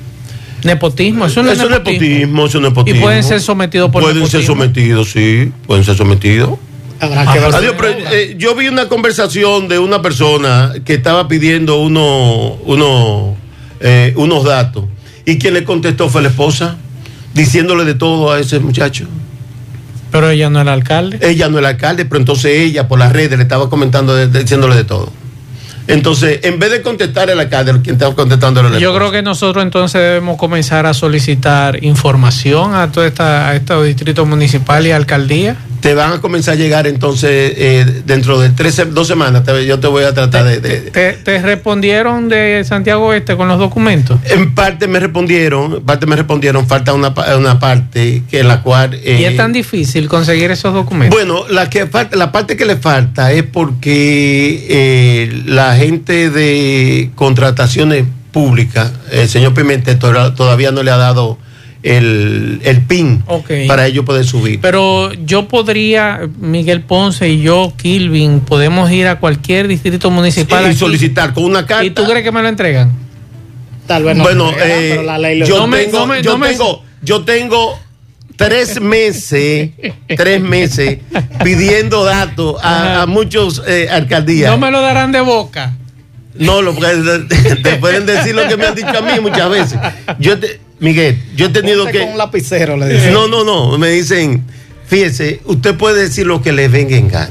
Nepotismo, 0.62 1.24
eso 1.24 1.42
no 1.42 1.50
es 1.50 1.58
Eso 1.58 1.66
es 1.66 1.70
nepotismo. 1.70 2.00
nepotismo, 2.02 2.46
eso 2.46 2.58
es 2.58 2.64
nepotismo. 2.64 3.00
Y 3.00 3.02
pueden 3.02 3.24
ser 3.24 3.40
sometidos 3.40 3.90
por 3.90 4.02
Pueden 4.02 4.26
ser 4.26 4.42
sometidos, 4.42 5.10
sí, 5.10 5.52
pueden 5.66 5.84
ser 5.84 5.96
sometidos. 5.96 6.58
Habrá 7.00 7.32
que 7.32 7.38
ver. 7.38 7.54
Adiós, 7.54 7.74
pero, 7.78 7.94
eh, 8.12 8.34
yo 8.36 8.54
vi 8.54 8.68
una 8.68 8.86
conversación 8.88 9.68
de 9.68 9.78
una 9.78 10.02
persona 10.02 10.74
que 10.84 10.94
estaba 10.94 11.28
pidiendo 11.28 11.80
uno, 11.80 12.56
uno, 12.66 13.36
eh, 13.80 14.12
unos 14.16 14.44
datos 14.44 14.84
y 15.30 15.38
quien 15.38 15.54
le 15.54 15.64
contestó 15.64 16.08
fue 16.08 16.22
la 16.22 16.28
esposa, 16.28 16.76
diciéndole 17.34 17.84
de 17.84 17.94
todo 17.94 18.32
a 18.32 18.40
ese 18.40 18.58
muchacho. 18.60 19.06
Pero 20.10 20.28
ella 20.30 20.50
no 20.50 20.60
era 20.60 20.72
alcalde. 20.72 21.18
Ella 21.22 21.48
no 21.48 21.58
era 21.58 21.68
alcalde, 21.68 22.04
pero 22.04 22.18
entonces 22.18 22.52
ella 22.58 22.88
por 22.88 22.98
las 22.98 23.12
redes 23.12 23.36
le 23.38 23.42
estaba 23.44 23.70
comentando, 23.70 24.14
de- 24.14 24.26
de- 24.26 24.42
diciéndole 24.42 24.74
de 24.74 24.84
todo. 24.84 25.12
Entonces, 25.86 26.40
en 26.44 26.58
vez 26.58 26.70
de 26.70 26.82
contestar 26.82 27.30
al 27.30 27.40
alcalde, 27.40 27.72
quien 27.82 27.94
estaba 27.96 28.14
contestando 28.14 28.62
la 28.62 28.78
Yo 28.78 28.94
creo 28.94 29.10
que 29.10 29.22
nosotros 29.22 29.62
entonces 29.64 30.00
debemos 30.00 30.36
comenzar 30.36 30.86
a 30.86 30.94
solicitar 30.94 31.82
información 31.84 32.74
a 32.74 32.92
toda 32.92 33.06
esta, 33.06 33.48
a 33.48 33.56
estos 33.56 33.84
distritos 33.86 34.26
municipales 34.26 34.88
y 34.88 34.92
alcaldías. 34.92 35.56
Te 35.80 35.94
van 35.94 36.12
a 36.12 36.20
comenzar 36.20 36.54
a 36.54 36.56
llegar 36.56 36.86
entonces 36.86 37.52
eh, 37.56 38.02
dentro 38.04 38.38
de 38.38 38.50
tres, 38.50 38.80
dos 38.92 39.06
semanas. 39.08 39.44
te- 39.44 39.64
yo 39.66 39.78
te 39.80 39.86
voy 39.86 40.04
a 40.04 40.12
tratar 40.12 40.44
de- 40.44 40.60
de, 40.60 40.80
¿Te, 40.90 41.12
te 41.14 41.40
respondieron 41.40 42.28
de 42.28 42.62
Santiago 42.66 43.14
Este 43.14 43.36
con 43.36 43.48
los 43.48 43.58
documentos? 43.58 44.18
En 44.26 44.54
parte 44.54 44.86
me 44.88 45.00
respondieron, 45.00 45.74
en 45.76 45.82
parte 45.82 46.06
me 46.06 46.16
respondieron, 46.16 46.66
falta 46.66 46.92
una, 46.92 47.14
una 47.38 47.58
parte 47.58 48.22
que 48.30 48.40
en 48.40 48.48
la 48.48 48.62
cual... 48.62 48.94
y 48.94 49.08
eh, 49.08 49.28
es 49.28 49.36
tan 49.36 49.52
difícil 49.52 50.08
conseguir 50.08 50.50
esos 50.50 50.74
documentos. 50.74 51.16
bueno, 51.18 51.46
la, 51.48 51.70
que 51.70 51.86
falta, 51.86 52.16
la 52.16 52.30
parte 52.30 52.56
que 52.56 52.66
le 52.66 52.76
falta 52.76 53.32
es 53.32 53.42
porque 53.44 54.66
eh, 54.68 55.42
la 55.46 55.76
gente 55.76 56.30
de 56.30 57.10
contrataciones 57.14 58.04
públicas, 58.32 58.92
el 59.10 59.28
señor 59.28 59.54
Pimentel 59.54 59.98
to- 59.98 60.34
todavía 60.34 60.70
no 60.72 60.82
le 60.82 60.90
ha 60.90 60.96
dado 60.96 61.38
el, 61.82 62.60
el 62.64 62.82
PIN 62.82 63.22
para 63.66 63.86
ellos 63.86 64.04
poder 64.04 64.24
subir. 64.24 64.60
Pero 64.60 65.12
yo 65.14 65.48
podría, 65.48 66.20
Miguel 66.38 66.82
Ponce 66.82 67.28
y 67.28 67.40
yo, 67.42 67.72
Kilvin, 67.76 68.40
podemos 68.40 68.90
ir 68.90 69.06
a 69.06 69.18
cualquier 69.18 69.66
distrito 69.68 70.10
municipal 70.10 70.64
y 70.64 70.66
aquí. 70.68 70.76
solicitar 70.76 71.32
con 71.32 71.44
una 71.44 71.66
carta. 71.66 71.84
¿Y 71.84 71.90
tú 71.90 72.04
crees 72.04 72.22
que 72.22 72.32
me 72.32 72.42
lo 72.42 72.48
entregan? 72.48 72.92
Tal 73.86 74.04
vez 74.04 74.16
no. 74.16 74.22
bueno, 74.24 74.50
eh, 74.52 74.88
pero 74.90 75.02
la 75.02 75.18
ley 75.18 75.38
lo- 75.38 75.46
yo, 75.46 75.66
No 75.66 75.76
tengo, 75.76 75.98
no 76.00 76.06
me- 76.06 76.22
yo, 76.22 76.32
no 76.32 76.38
me- 76.38 76.48
tengo, 76.50 76.84
yo 77.02 77.24
tengo 77.24 77.78
tres 78.36 78.80
meses, 78.80 79.70
tres 80.16 80.40
meses 80.40 80.98
pidiendo 81.42 82.04
datos 82.04 82.56
a, 82.62 83.02
a 83.02 83.06
muchos 83.06 83.62
eh, 83.66 83.88
alcaldías. 83.90 84.50
No 84.50 84.58
me 84.58 84.70
lo 84.70 84.80
darán 84.80 85.12
de 85.12 85.20
boca. 85.22 85.74
No, 86.34 86.62
lo, 86.62 86.72
te 87.62 87.76
pueden 87.76 88.06
decir 88.06 88.34
lo 88.34 88.46
que 88.48 88.56
me 88.56 88.66
han 88.66 88.74
dicho 88.74 88.96
a 88.96 89.00
mí 89.02 89.20
muchas 89.20 89.50
veces. 89.50 89.78
Yo 90.20 90.38
te- 90.38 90.60
Miguel, 90.80 91.18
yo 91.36 91.46
he 91.46 91.48
tenido 91.50 91.84
Ponte 91.84 91.98
que... 91.98 92.04
con 92.04 92.12
un 92.12 92.18
lapicero, 92.18 92.76
le 92.76 92.88
dicen. 92.88 93.12
No, 93.12 93.28
no, 93.28 93.44
no, 93.44 93.76
me 93.78 93.88
dicen, 93.88 94.42
fíjese, 94.86 95.40
usted 95.44 95.74
puede 95.76 96.02
decir 96.04 96.26
lo 96.26 96.40
que 96.42 96.52
le 96.52 96.68
venga 96.68 96.96
en 96.96 97.08
gana. 97.08 97.30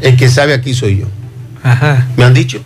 El 0.00 0.16
que 0.16 0.28
sabe 0.28 0.52
aquí 0.54 0.74
soy 0.74 0.98
yo. 0.98 1.06
Ajá. 1.62 2.06
¿Me 2.16 2.24
han 2.24 2.34
dicho? 2.34 2.60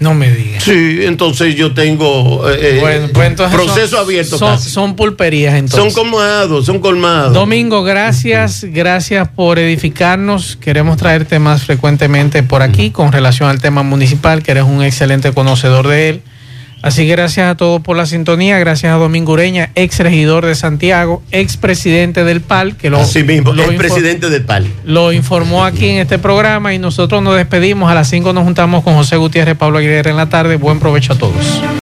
No 0.00 0.12
me 0.12 0.30
digas. 0.30 0.64
Sí, 0.64 0.98
entonces 1.02 1.54
yo 1.54 1.72
tengo 1.72 2.48
eh, 2.50 2.78
Bueno, 2.80 3.08
pues 3.14 3.28
entonces 3.28 3.54
proceso 3.56 3.86
son- 3.96 4.00
abierto 4.04 4.38
Son, 4.38 4.56
casi. 4.56 4.68
son 4.70 4.96
pulperías 4.96 5.54
entonces. 5.54 5.92
Son 5.94 6.04
colmados, 6.04 6.66
son 6.66 6.80
colmados. 6.80 7.32
Domingo, 7.32 7.84
gracias, 7.84 8.64
gracias 8.68 9.28
por 9.28 9.58
edificarnos. 9.60 10.56
Queremos 10.60 10.96
traerte 10.96 11.38
más 11.38 11.62
frecuentemente 11.62 12.42
por 12.42 12.60
aquí 12.62 12.90
con 12.90 13.12
relación 13.12 13.48
al 13.48 13.60
tema 13.60 13.82
municipal, 13.84 14.42
que 14.42 14.50
eres 14.50 14.64
un 14.64 14.82
excelente 14.82 15.32
conocedor 15.32 15.86
de 15.86 16.08
él. 16.08 16.22
Así 16.84 17.06
que 17.06 17.12
gracias 17.12 17.50
a 17.50 17.56
todos 17.56 17.80
por 17.80 17.96
la 17.96 18.04
sintonía, 18.04 18.58
gracias 18.58 18.92
a 18.92 18.96
Domingo 18.96 19.32
Ureña, 19.32 19.70
ex 19.74 20.00
regidor 20.00 20.44
de 20.44 20.54
Santiago, 20.54 21.22
ex 21.30 21.56
presidente 21.56 22.24
del 22.24 22.42
PAL, 22.42 22.76
que 22.76 22.90
lo, 22.90 22.98
Así 22.98 23.24
mismo, 23.24 23.54
lo 23.54 23.64
presidente 23.74 24.28
del 24.28 24.42
PAL. 24.42 24.66
lo 24.84 25.10
informó 25.10 25.64
aquí 25.64 25.88
en 25.88 25.96
este 25.96 26.18
programa 26.18 26.74
y 26.74 26.78
nosotros 26.78 27.22
nos 27.22 27.36
despedimos. 27.36 27.90
A 27.90 27.94
las 27.94 28.10
5 28.10 28.34
nos 28.34 28.44
juntamos 28.44 28.84
con 28.84 28.96
José 28.96 29.16
Gutiérrez, 29.16 29.56
Pablo 29.56 29.78
Aguilera 29.78 30.10
en 30.10 30.18
la 30.18 30.28
tarde. 30.28 30.56
Buen 30.56 30.78
provecho 30.78 31.14
a 31.14 31.16
todos. 31.16 31.64